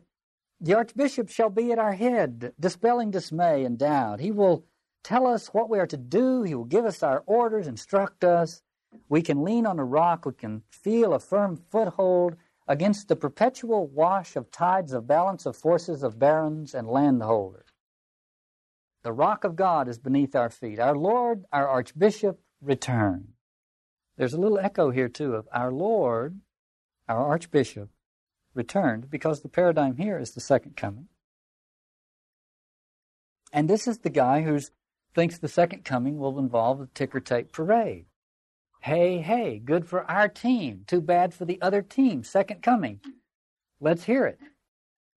The 0.62 0.76
Archbishop 0.76 1.30
shall 1.30 1.50
be 1.50 1.72
at 1.72 1.80
our 1.80 1.94
head, 1.94 2.54
dispelling 2.60 3.12
dismay 3.12 3.64
and 3.64 3.78
doubt. 3.78 4.20
He 4.20 4.32
will 4.32 4.66
tell 5.06 5.28
us 5.28 5.54
what 5.54 5.70
we 5.70 5.78
are 5.78 5.86
to 5.86 5.98
do. 5.98 6.42
He 6.42 6.56
will 6.56 6.66
give 6.66 6.84
us 6.84 7.04
our 7.04 7.24
orders, 7.28 7.68
instruct 7.68 8.24
us. 8.24 8.64
We 9.08 9.22
can 9.22 9.44
lean 9.44 9.68
on 9.68 9.78
a 9.78 9.86
rock. 9.86 10.26
We 10.26 10.34
can 10.34 10.64
feel 10.72 11.14
a 11.14 11.20
firm 11.20 11.58
foothold 11.70 12.36
against 12.68 13.08
the 13.08 13.16
perpetual 13.16 13.86
wash 13.86 14.36
of 14.36 14.50
tides 14.50 14.94
of 14.94 15.06
balance 15.06 15.46
of 15.46 15.56
forces 15.56 16.02
of 16.02 16.18
barons 16.18 16.74
and 16.74 16.88
landholders. 16.88 17.70
The 19.04 19.14
rock 19.14 19.44
of 19.44 19.56
God 19.56 19.88
is 19.88 20.00
beneath 20.00 20.36
our 20.36 20.50
feet. 20.50 20.80
Our 20.80 20.96
Lord, 20.96 21.46
our 21.54 21.68
Archbishop, 21.68 22.40
return. 22.60 23.34
There's 24.18 24.34
a 24.34 24.40
little 24.40 24.58
echo 24.58 24.90
here, 24.90 25.10
too, 25.10 25.36
of 25.36 25.48
our 25.54 25.72
Lord, 25.72 26.40
our 27.08 27.24
Archbishop, 27.24 27.90
returned, 28.56 29.12
because 29.12 29.42
the 29.42 29.50
paradigm 29.50 29.98
here 29.98 30.18
is 30.18 30.32
the 30.32 30.42
second 30.42 30.76
coming. 30.76 31.10
And 33.54 33.70
this 33.70 33.88
is 33.88 34.00
the 34.00 34.10
guy 34.10 34.42
who 34.42 34.58
thinks 35.16 35.38
the 35.38 35.48
second 35.48 35.86
coming 35.86 36.18
will 36.18 36.38
involve 36.38 36.82
a 36.82 36.90
ticker 36.94 37.22
tape 37.22 37.52
parade. 37.52 38.06
Hey, 38.82 39.20
hey, 39.20 39.58
good 39.58 39.88
for 39.88 40.04
our 40.12 40.28
team. 40.28 40.84
Too 40.86 41.02
bad 41.02 41.34
for 41.34 41.46
the 41.46 41.60
other 41.62 41.82
team. 41.82 42.24
Second 42.24 42.62
coming. 42.62 43.00
Let's 43.80 44.04
hear 44.04 44.26
it. 44.26 44.38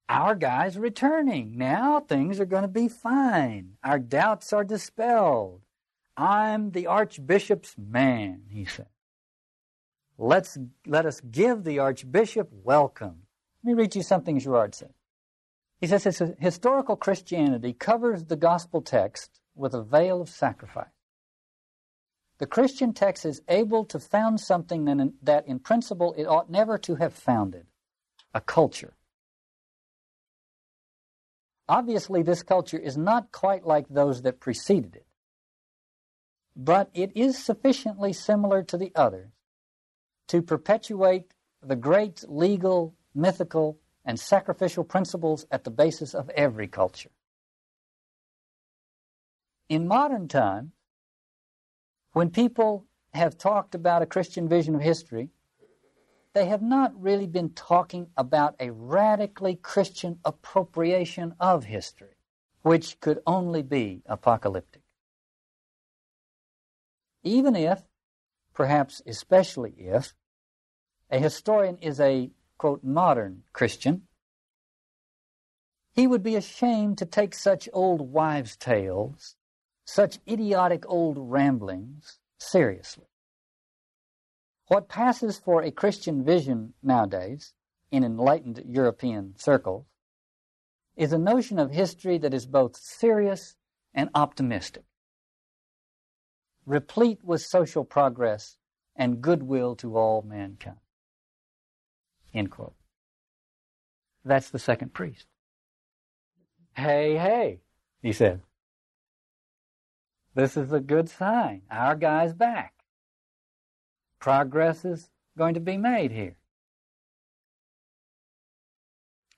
Our 0.07 0.35
guy's 0.35 0.77
returning. 0.77 1.57
Now 1.57 1.99
things 1.99 2.39
are 2.39 2.45
going 2.45 2.61
to 2.61 2.69
be 2.69 2.87
fine. 2.87 3.73
Our 3.83 3.99
doubts 3.99 4.53
are 4.53 4.63
dispelled. 4.63 5.63
I'm 6.15 6.71
the 6.71 6.87
Archbishop's 6.87 7.75
man, 7.77 8.43
he 8.49 8.63
said. 8.63 8.87
Let's, 10.17 10.57
let 10.85 11.05
us 11.05 11.19
give 11.19 11.63
the 11.63 11.79
Archbishop 11.79 12.49
welcome. 12.51 13.23
Let 13.63 13.75
me 13.75 13.81
read 13.81 13.95
you 13.95 14.01
something 14.01 14.39
Girard 14.39 14.75
said. 14.75 14.93
He 15.81 15.87
says 15.87 16.35
historical 16.39 16.95
Christianity 16.95 17.73
covers 17.73 18.25
the 18.25 18.35
gospel 18.35 18.81
text 18.81 19.41
with 19.57 19.73
a 19.73 19.81
veil 19.81 20.21
of 20.21 20.29
sacrifice. 20.29 20.87
The 22.39 22.45
Christian 22.45 22.93
text 22.93 23.25
is 23.25 23.41
able 23.47 23.83
to 23.85 23.99
found 23.99 24.39
something 24.39 25.13
that 25.23 25.47
in 25.47 25.59
principle 25.59 26.13
it 26.17 26.25
ought 26.25 26.51
never 26.51 26.77
to 26.79 26.95
have 26.95 27.13
founded 27.13 27.65
a 28.33 28.41
culture. 28.41 28.93
Obviously, 31.67 32.21
this 32.21 32.43
culture 32.43 32.77
is 32.77 32.95
not 32.95 33.31
quite 33.31 33.65
like 33.65 33.87
those 33.89 34.21
that 34.21 34.39
preceded 34.39 34.95
it, 34.95 35.05
but 36.55 36.89
it 36.93 37.11
is 37.15 37.43
sufficiently 37.43 38.13
similar 38.13 38.63
to 38.63 38.77
the 38.77 38.91
others 38.95 39.31
to 40.27 40.41
perpetuate 40.41 41.33
the 41.61 41.75
great 41.75 42.23
legal, 42.27 42.93
mythical, 43.15 43.79
and 44.05 44.19
sacrificial 44.19 44.83
principles 44.83 45.45
at 45.51 45.63
the 45.63 45.71
basis 45.71 46.13
of 46.13 46.29
every 46.29 46.67
culture. 46.67 47.09
In 49.69 49.87
modern 49.87 50.27
times, 50.27 50.71
when 52.13 52.29
people 52.29 52.85
have 53.13 53.37
talked 53.37 53.75
about 53.75 54.01
a 54.01 54.05
Christian 54.05 54.47
vision 54.47 54.75
of 54.75 54.81
history, 54.81 55.29
they 56.33 56.45
have 56.45 56.61
not 56.61 56.99
really 57.01 57.27
been 57.27 57.49
talking 57.49 58.07
about 58.15 58.55
a 58.59 58.71
radically 58.71 59.55
Christian 59.55 60.19
appropriation 60.23 61.33
of 61.39 61.65
history, 61.65 62.15
which 62.61 62.99
could 62.99 63.21
only 63.25 63.61
be 63.61 64.03
apocalyptic. 64.05 64.83
Even 67.23 67.55
if, 67.55 67.83
perhaps 68.53 69.01
especially 69.05 69.71
if, 69.77 70.13
a 71.09 71.19
historian 71.19 71.77
is 71.77 71.99
a, 71.99 72.29
quote, 72.57 72.83
modern 72.83 73.43
Christian, 73.51 74.03
he 75.93 76.05
would 76.05 76.21
be 76.21 76.35
ashamed 76.35 76.99
to 76.99 77.05
take 77.05 77.33
such 77.33 77.67
old 77.73 78.11
wives' 78.11 78.55
tales, 78.55 79.36
such 79.87 80.19
idiotic 80.29 80.83
old 80.87 81.17
ramblings, 81.17 82.19
seriously. 82.37 83.05
What 84.67 84.89
passes 84.89 85.39
for 85.39 85.63
a 85.63 85.71
Christian 85.71 86.25
vision 86.25 86.73
nowadays, 86.83 87.53
in 87.89 88.03
enlightened 88.03 88.61
European 88.67 89.35
circles, 89.37 89.85
is 90.97 91.13
a 91.13 91.17
notion 91.17 91.57
of 91.57 91.71
history 91.71 92.17
that 92.17 92.33
is 92.33 92.45
both 92.45 92.75
serious 92.75 93.55
and 93.93 94.09
optimistic, 94.13 94.83
replete 96.65 97.19
with 97.23 97.41
social 97.41 97.85
progress 97.85 98.57
and 98.93 99.21
goodwill 99.21 99.73
to 99.77 99.95
all 99.95 100.21
mankind. 100.21 100.77
End 102.33 102.51
quote. 102.51 102.75
That's 104.25 104.49
the 104.49 104.59
second 104.59 104.93
priest. 104.93 105.27
Hey, 106.75 107.15
hey, 107.15 107.61
he 108.01 108.11
said. 108.11 108.41
This 110.37 110.55
is 110.55 110.71
a 110.71 110.79
good 110.79 111.09
sign. 111.09 111.63
Our 111.71 111.95
guy's 111.95 112.31
back 112.31 112.75
progress 114.19 114.85
is 114.85 115.09
going 115.35 115.55
to 115.55 115.59
be 115.59 115.77
made 115.77 116.11
here 116.11 116.37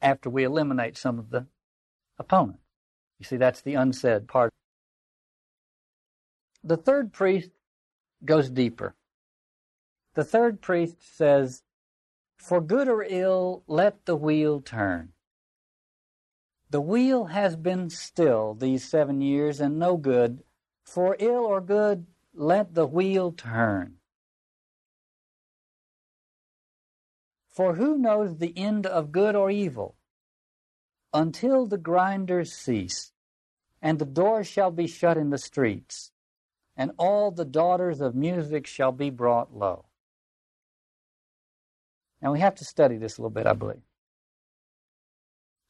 after 0.02 0.30
we 0.30 0.44
eliminate 0.44 0.98
some 0.98 1.18
of 1.18 1.30
the 1.30 1.46
opponents. 2.18 2.66
You 3.18 3.24
see, 3.24 3.38
that's 3.38 3.62
the 3.62 3.76
unsaid 3.76 4.28
part. 4.28 4.52
The 6.66 6.76
third 6.76 7.14
priest 7.14 7.52
goes 8.26 8.50
deeper. 8.50 8.94
The 10.16 10.26
third 10.26 10.60
priest 10.60 10.98
says, 11.16 11.64
For 12.38 12.60
good 12.60 12.90
or 12.90 13.04
ill, 13.08 13.64
let 13.68 14.06
the 14.06 14.18
wheel 14.18 14.60
turn. 14.60 15.14
The 16.70 16.82
wheel 16.82 17.28
has 17.28 17.56
been 17.56 17.90
still 17.90 18.54
these 18.54 18.84
seven 18.84 19.22
years 19.22 19.62
and 19.62 19.80
no 19.80 19.96
good. 19.96 20.44
For 20.90 21.16
ill 21.20 21.46
or 21.46 21.62
good, 21.62 22.08
let 22.34 22.74
the 22.74 22.88
wheel 22.88 23.32
turn. 23.32 23.98
For 27.48 27.76
who 27.76 27.96
knows 27.96 28.38
the 28.38 28.58
end 28.58 28.88
of 28.88 29.12
good 29.12 29.36
or 29.36 29.52
evil? 29.52 29.98
Until 31.14 31.68
the 31.68 31.78
grinders 31.78 32.54
cease, 32.54 33.12
and 33.84 34.00
the 34.00 34.06
doors 34.06 34.48
shall 34.48 34.72
be 34.72 34.88
shut 34.88 35.16
in 35.16 35.30
the 35.30 35.38
streets, 35.38 36.12
and 36.76 36.92
all 36.98 37.30
the 37.30 37.46
daughters 37.46 38.02
of 38.02 38.16
music 38.16 38.66
shall 38.66 38.92
be 38.92 39.12
brought 39.12 39.56
low. 39.56 39.86
Now 42.20 42.32
we 42.32 42.40
have 42.40 42.56
to 42.56 42.66
study 42.66 42.98
this 42.98 43.20
a 43.20 43.22
little 43.22 43.30
bit, 43.30 43.46
I 43.46 43.54
believe. 43.54 43.84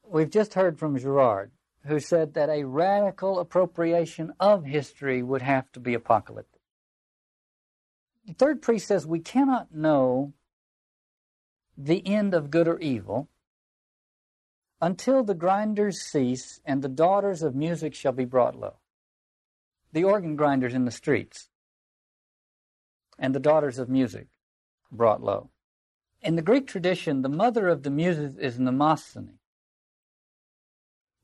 We've 0.02 0.30
just 0.30 0.54
heard 0.54 0.78
from 0.78 0.98
Girard, 0.98 1.50
who 1.86 1.98
said 1.98 2.34
that 2.34 2.50
a 2.50 2.64
radical 2.64 3.38
appropriation 3.38 4.32
of 4.38 4.64
history 4.64 5.22
would 5.22 5.42
have 5.42 5.70
to 5.72 5.80
be 5.80 5.94
apocalyptic. 5.94 6.60
The 8.26 8.34
third 8.34 8.62
priest 8.62 8.86
says 8.86 9.06
we 9.06 9.20
cannot 9.20 9.74
know 9.74 10.34
the 11.76 12.06
end 12.06 12.34
of 12.34 12.50
good 12.50 12.68
or 12.68 12.78
evil 12.78 13.28
until 14.80 15.22
the 15.22 15.34
grinders 15.34 16.00
cease 16.00 16.60
and 16.64 16.82
the 16.82 16.88
daughters 16.88 17.42
of 17.42 17.54
music 17.54 17.94
shall 17.94 18.12
be 18.12 18.24
brought 18.24 18.58
low. 18.58 18.76
The 19.92 20.04
organ 20.04 20.36
grinders 20.36 20.74
in 20.74 20.84
the 20.84 20.90
streets 20.90 21.48
and 23.18 23.34
the 23.34 23.40
daughters 23.40 23.78
of 23.78 23.88
music 23.88 24.28
brought 24.92 25.22
low. 25.22 25.50
In 26.22 26.36
the 26.36 26.42
Greek 26.42 26.66
tradition, 26.66 27.22
the 27.22 27.28
mother 27.28 27.68
of 27.68 27.82
the 27.82 27.90
muses 27.90 28.36
is 28.36 28.58
Mnemosyne. 28.58 29.39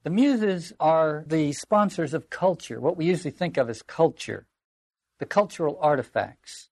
The 0.06 0.12
muses 0.12 0.72
are 0.78 1.24
the 1.26 1.50
sponsors 1.50 2.14
of 2.14 2.30
culture, 2.30 2.80
what 2.80 2.96
we 2.96 3.06
usually 3.06 3.32
think 3.32 3.56
of 3.56 3.68
as 3.68 3.82
culture, 3.82 4.46
the 5.18 5.26
cultural 5.26 5.80
artifacts 5.82 6.68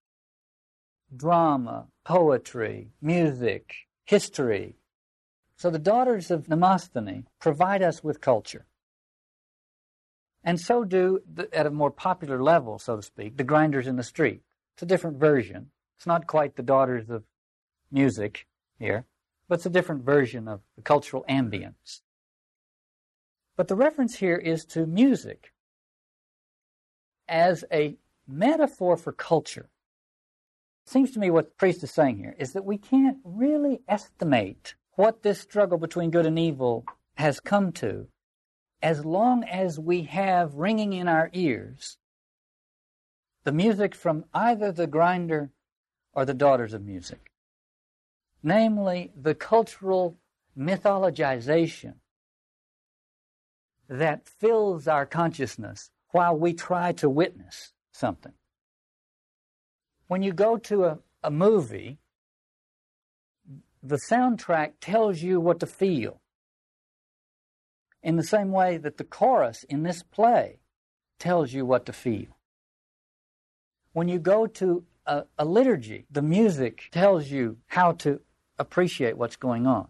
drama, 1.16 1.88
poetry, 2.04 2.92
music, 3.02 3.74
history. 4.04 4.76
So 5.56 5.68
the 5.68 5.80
daughters 5.80 6.30
of 6.30 6.46
Mnemosyne 6.46 7.24
provide 7.40 7.82
us 7.82 8.04
with 8.04 8.20
culture. 8.20 8.66
And 10.44 10.60
so 10.60 10.84
do, 10.84 11.18
the, 11.26 11.52
at 11.52 11.66
a 11.66 11.72
more 11.72 11.90
popular 11.90 12.40
level, 12.40 12.78
so 12.78 12.94
to 12.94 13.02
speak, 13.02 13.36
the 13.36 13.42
grinders 13.42 13.88
in 13.88 13.96
the 13.96 14.04
street. 14.04 14.42
It's 14.76 14.84
a 14.84 14.86
different 14.86 15.18
version. 15.18 15.72
It's 15.98 16.06
not 16.06 16.28
quite 16.28 16.54
the 16.54 16.62
daughters 16.62 17.10
of 17.10 17.24
music 17.90 18.46
here, 18.78 19.06
but 19.48 19.56
it's 19.56 19.66
a 19.66 19.70
different 19.70 20.04
version 20.04 20.46
of 20.46 20.60
the 20.76 20.82
cultural 20.82 21.24
ambience. 21.28 22.02
But 23.56 23.68
the 23.68 23.76
reference 23.76 24.16
here 24.16 24.36
is 24.36 24.64
to 24.66 24.86
music 24.86 25.52
as 27.28 27.64
a 27.72 27.96
metaphor 28.26 28.96
for 28.96 29.12
culture. 29.12 29.68
It 30.84 30.90
seems 30.90 31.12
to 31.12 31.20
me 31.20 31.30
what 31.30 31.46
the 31.46 31.54
priest 31.54 31.82
is 31.82 31.90
saying 31.90 32.18
here 32.18 32.34
is 32.38 32.52
that 32.52 32.64
we 32.64 32.78
can't 32.78 33.18
really 33.24 33.80
estimate 33.88 34.74
what 34.96 35.22
this 35.22 35.40
struggle 35.40 35.78
between 35.78 36.10
good 36.10 36.26
and 36.26 36.38
evil 36.38 36.84
has 37.14 37.40
come 37.40 37.72
to 37.72 38.08
as 38.82 39.04
long 39.04 39.44
as 39.44 39.78
we 39.78 40.02
have 40.02 40.54
ringing 40.54 40.92
in 40.92 41.08
our 41.08 41.30
ears 41.32 41.96
the 43.44 43.52
music 43.52 43.94
from 43.94 44.24
either 44.32 44.72
the 44.72 44.86
grinder 44.86 45.50
or 46.12 46.24
the 46.24 46.34
daughters 46.34 46.72
of 46.72 46.84
music. 46.84 47.30
Namely, 48.42 49.12
the 49.14 49.34
cultural 49.34 50.18
mythologization 50.56 51.94
that 53.88 54.28
fills 54.28 54.88
our 54.88 55.06
consciousness 55.06 55.90
while 56.10 56.36
we 56.36 56.52
try 56.52 56.92
to 56.92 57.08
witness 57.08 57.72
something. 57.92 58.32
When 60.06 60.22
you 60.22 60.32
go 60.32 60.56
to 60.58 60.84
a, 60.84 60.98
a 61.22 61.30
movie, 61.30 61.98
the 63.82 63.98
soundtrack 64.10 64.74
tells 64.80 65.22
you 65.22 65.40
what 65.40 65.60
to 65.60 65.66
feel. 65.66 66.20
In 68.02 68.16
the 68.16 68.22
same 68.22 68.52
way 68.52 68.76
that 68.76 68.96
the 68.96 69.04
chorus 69.04 69.64
in 69.64 69.82
this 69.82 70.02
play 70.02 70.60
tells 71.18 71.52
you 71.52 71.64
what 71.64 71.86
to 71.86 71.92
feel. 71.92 72.38
When 73.92 74.08
you 74.08 74.18
go 74.18 74.46
to 74.46 74.84
a, 75.06 75.24
a 75.38 75.44
liturgy, 75.44 76.06
the 76.10 76.22
music 76.22 76.88
tells 76.90 77.30
you 77.30 77.58
how 77.66 77.92
to 77.92 78.20
appreciate 78.58 79.16
what's 79.16 79.36
going 79.36 79.66
on. 79.66 79.88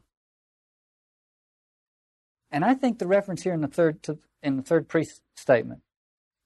And 2.54 2.64
I 2.64 2.74
think 2.74 3.00
the 3.00 3.08
reference 3.08 3.42
here 3.42 3.52
in 3.52 3.62
the 3.62 3.66
third 3.66 4.00
to, 4.04 4.16
in 4.40 4.56
the 4.56 4.62
third 4.62 4.88
priest 4.88 5.22
statement 5.34 5.80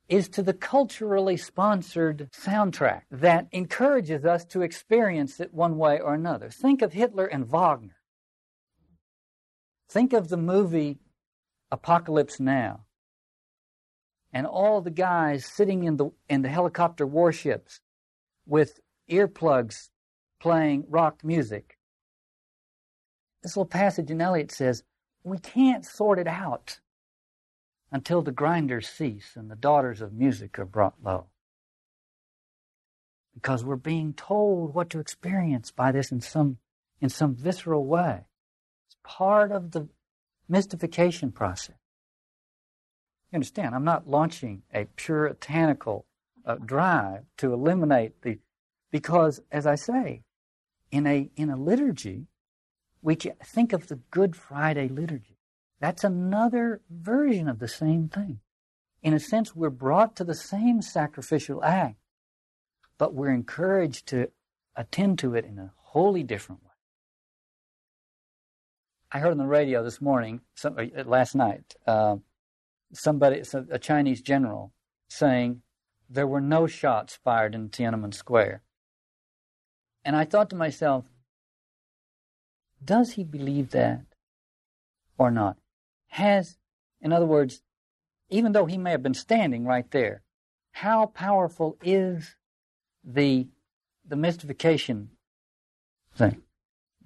is 0.08 0.26
to 0.30 0.42
the 0.42 0.54
culturally 0.54 1.36
sponsored 1.36 2.30
soundtrack 2.32 3.02
that 3.10 3.46
encourages 3.52 4.24
us 4.24 4.46
to 4.46 4.62
experience 4.62 5.38
it 5.38 5.52
one 5.52 5.76
way 5.76 6.00
or 6.00 6.14
another. 6.14 6.48
Think 6.48 6.80
of 6.80 6.94
Hitler 6.94 7.26
and 7.26 7.44
Wagner. 7.44 7.98
Think 9.90 10.14
of 10.14 10.30
the 10.30 10.38
movie 10.38 10.96
Apocalypse 11.70 12.40
Now 12.40 12.86
and 14.32 14.46
all 14.46 14.80
the 14.80 14.90
guys 14.90 15.44
sitting 15.44 15.84
in 15.84 15.98
the 15.98 16.08
in 16.26 16.40
the 16.40 16.48
helicopter 16.48 17.06
warships 17.06 17.80
with 18.46 18.80
earplugs 19.10 19.90
playing 20.40 20.86
rock 20.88 21.22
music. 21.22 21.76
This 23.42 23.58
little 23.58 23.66
passage 23.66 24.10
in 24.10 24.22
Eliot 24.22 24.50
says, 24.50 24.82
we 25.24 25.38
can't 25.38 25.84
sort 25.84 26.18
it 26.18 26.26
out 26.26 26.80
until 27.90 28.22
the 28.22 28.32
grinders 28.32 28.88
cease 28.88 29.32
and 29.34 29.50
the 29.50 29.56
daughters 29.56 30.00
of 30.00 30.12
music 30.12 30.58
are 30.58 30.64
brought 30.64 30.94
low. 31.02 31.26
Because 33.34 33.64
we're 33.64 33.76
being 33.76 34.12
told 34.14 34.74
what 34.74 34.90
to 34.90 34.98
experience 34.98 35.70
by 35.70 35.92
this 35.92 36.10
in 36.10 36.20
some, 36.20 36.58
in 37.00 37.08
some 37.08 37.34
visceral 37.34 37.86
way. 37.86 38.26
It's 38.86 38.96
part 39.02 39.52
of 39.52 39.70
the 39.70 39.88
mystification 40.48 41.30
process. 41.30 41.76
You 43.30 43.36
understand, 43.36 43.74
I'm 43.74 43.84
not 43.84 44.08
launching 44.08 44.62
a 44.72 44.86
puritanical 44.96 46.06
uh, 46.44 46.56
drive 46.56 47.24
to 47.38 47.52
eliminate 47.52 48.22
the, 48.22 48.38
because 48.90 49.40
as 49.52 49.66
I 49.66 49.74
say, 49.74 50.22
in 50.90 51.06
a, 51.06 51.30
in 51.36 51.50
a 51.50 51.56
liturgy, 51.56 52.26
we 53.02 53.14
think 53.14 53.72
of 53.72 53.88
the 53.88 54.00
Good 54.10 54.36
Friday 54.36 54.88
liturgy. 54.88 55.38
That's 55.80 56.04
another 56.04 56.80
version 56.90 57.48
of 57.48 57.58
the 57.58 57.68
same 57.68 58.08
thing. 58.08 58.40
In 59.02 59.14
a 59.14 59.20
sense, 59.20 59.54
we're 59.54 59.70
brought 59.70 60.16
to 60.16 60.24
the 60.24 60.34
same 60.34 60.82
sacrificial 60.82 61.62
act, 61.62 61.96
but 62.98 63.14
we're 63.14 63.30
encouraged 63.30 64.06
to 64.08 64.30
attend 64.74 65.18
to 65.20 65.34
it 65.34 65.44
in 65.44 65.58
a 65.58 65.72
wholly 65.76 66.24
different 66.24 66.62
way. 66.64 66.68
I 69.10 69.20
heard 69.20 69.30
on 69.30 69.38
the 69.38 69.46
radio 69.46 69.82
this 69.82 70.00
morning, 70.00 70.40
some, 70.54 70.76
uh, 70.78 71.04
last 71.04 71.34
night, 71.34 71.74
uh, 71.86 72.16
somebody, 72.92 73.42
a 73.70 73.78
Chinese 73.78 74.20
general, 74.20 74.72
saying 75.08 75.62
there 76.10 76.26
were 76.26 76.40
no 76.40 76.66
shots 76.66 77.16
fired 77.16 77.54
in 77.54 77.70
Tiananmen 77.70 78.12
Square. 78.12 78.62
And 80.04 80.16
I 80.16 80.24
thought 80.24 80.50
to 80.50 80.56
myself, 80.56 81.06
does 82.84 83.12
he 83.12 83.24
believe 83.24 83.70
that 83.70 84.02
or 85.16 85.30
not? 85.30 85.56
Has, 86.08 86.58
in 87.00 87.12
other 87.12 87.26
words, 87.26 87.62
even 88.30 88.52
though 88.52 88.66
he 88.66 88.78
may 88.78 88.90
have 88.90 89.02
been 89.02 89.14
standing 89.14 89.64
right 89.64 89.90
there, 89.90 90.22
how 90.72 91.06
powerful 91.06 91.76
is 91.82 92.36
the 93.04 93.48
the 94.06 94.16
mystification 94.16 95.10
thing? 96.14 96.42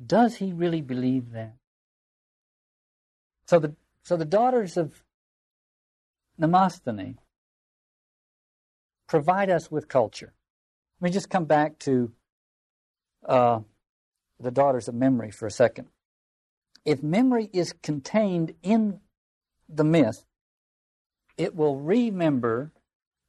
Does 0.04 0.36
he 0.36 0.52
really 0.52 0.80
believe 0.80 1.32
that? 1.32 1.56
So 3.46 3.58
the 3.58 3.74
so 4.02 4.16
the 4.16 4.24
daughters 4.24 4.76
of 4.76 5.02
Mnemosyne 6.40 7.16
provide 9.06 9.50
us 9.50 9.70
with 9.70 9.88
culture. 9.88 10.32
Let 11.00 11.08
me 11.08 11.12
just 11.12 11.30
come 11.30 11.44
back 11.44 11.78
to 11.80 12.12
uh, 13.26 13.60
the 14.42 14.50
daughters 14.50 14.88
of 14.88 14.94
memory 14.94 15.30
for 15.30 15.46
a 15.46 15.50
second. 15.50 15.88
If 16.84 17.02
memory 17.02 17.48
is 17.52 17.72
contained 17.72 18.54
in 18.62 19.00
the 19.68 19.84
myth, 19.84 20.24
it 21.36 21.54
will 21.54 21.76
remember 21.76 22.72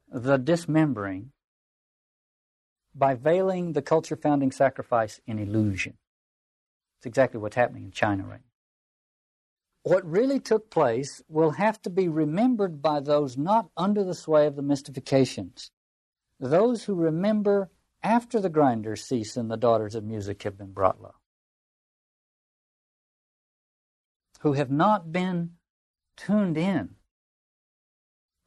the 0.08 0.36
dismembering 0.36 1.30
by 2.94 3.14
veiling 3.14 3.72
the 3.72 3.82
culture 3.82 4.16
founding 4.16 4.52
sacrifice 4.52 5.20
in 5.26 5.38
illusion. 5.38 5.94
It's 6.98 7.06
exactly 7.06 7.40
what's 7.40 7.56
happening 7.56 7.84
in 7.84 7.90
China 7.90 8.24
right 8.24 8.40
now. 8.40 9.90
What 9.90 10.10
really 10.10 10.40
took 10.40 10.70
place 10.70 11.22
will 11.28 11.52
have 11.52 11.80
to 11.82 11.90
be 11.90 12.08
remembered 12.08 12.80
by 12.80 13.00
those 13.00 13.36
not 13.36 13.68
under 13.76 14.02
the 14.02 14.14
sway 14.14 14.46
of 14.46 14.56
the 14.56 14.62
mystifications. 14.62 15.70
Those 16.40 16.84
who 16.84 16.94
remember 16.94 17.70
after 18.04 18.38
the 18.38 18.50
grinders 18.50 19.02
cease 19.02 19.36
and 19.36 19.50
the 19.50 19.56
daughters 19.56 19.94
of 19.94 20.04
music 20.04 20.42
have 20.42 20.58
been 20.58 20.72
brought 20.72 21.00
low. 21.00 21.14
Who 24.40 24.52
have 24.52 24.70
not 24.70 25.10
been 25.10 25.52
tuned 26.16 26.58
in 26.58 26.90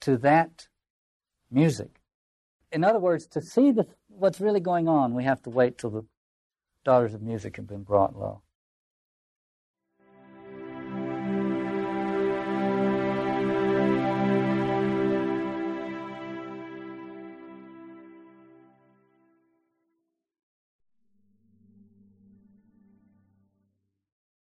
to 0.02 0.18
that 0.18 0.68
music. 1.50 2.00
In 2.72 2.84
other 2.84 3.00
words, 3.00 3.26
to 3.28 3.42
see 3.42 3.72
the, 3.72 3.88
what's 4.08 4.40
really 4.40 4.60
going 4.60 4.88
on, 4.88 5.16
we 5.16 5.24
have 5.24 5.42
to 5.44 5.50
wait 5.50 5.80
till 5.80 5.90
the 5.90 6.06
daughters 6.86 7.16
of 7.16 7.22
music 7.24 7.58
have 7.58 7.68
been 7.68 7.84
brought 7.84 8.16
low. 8.16 8.44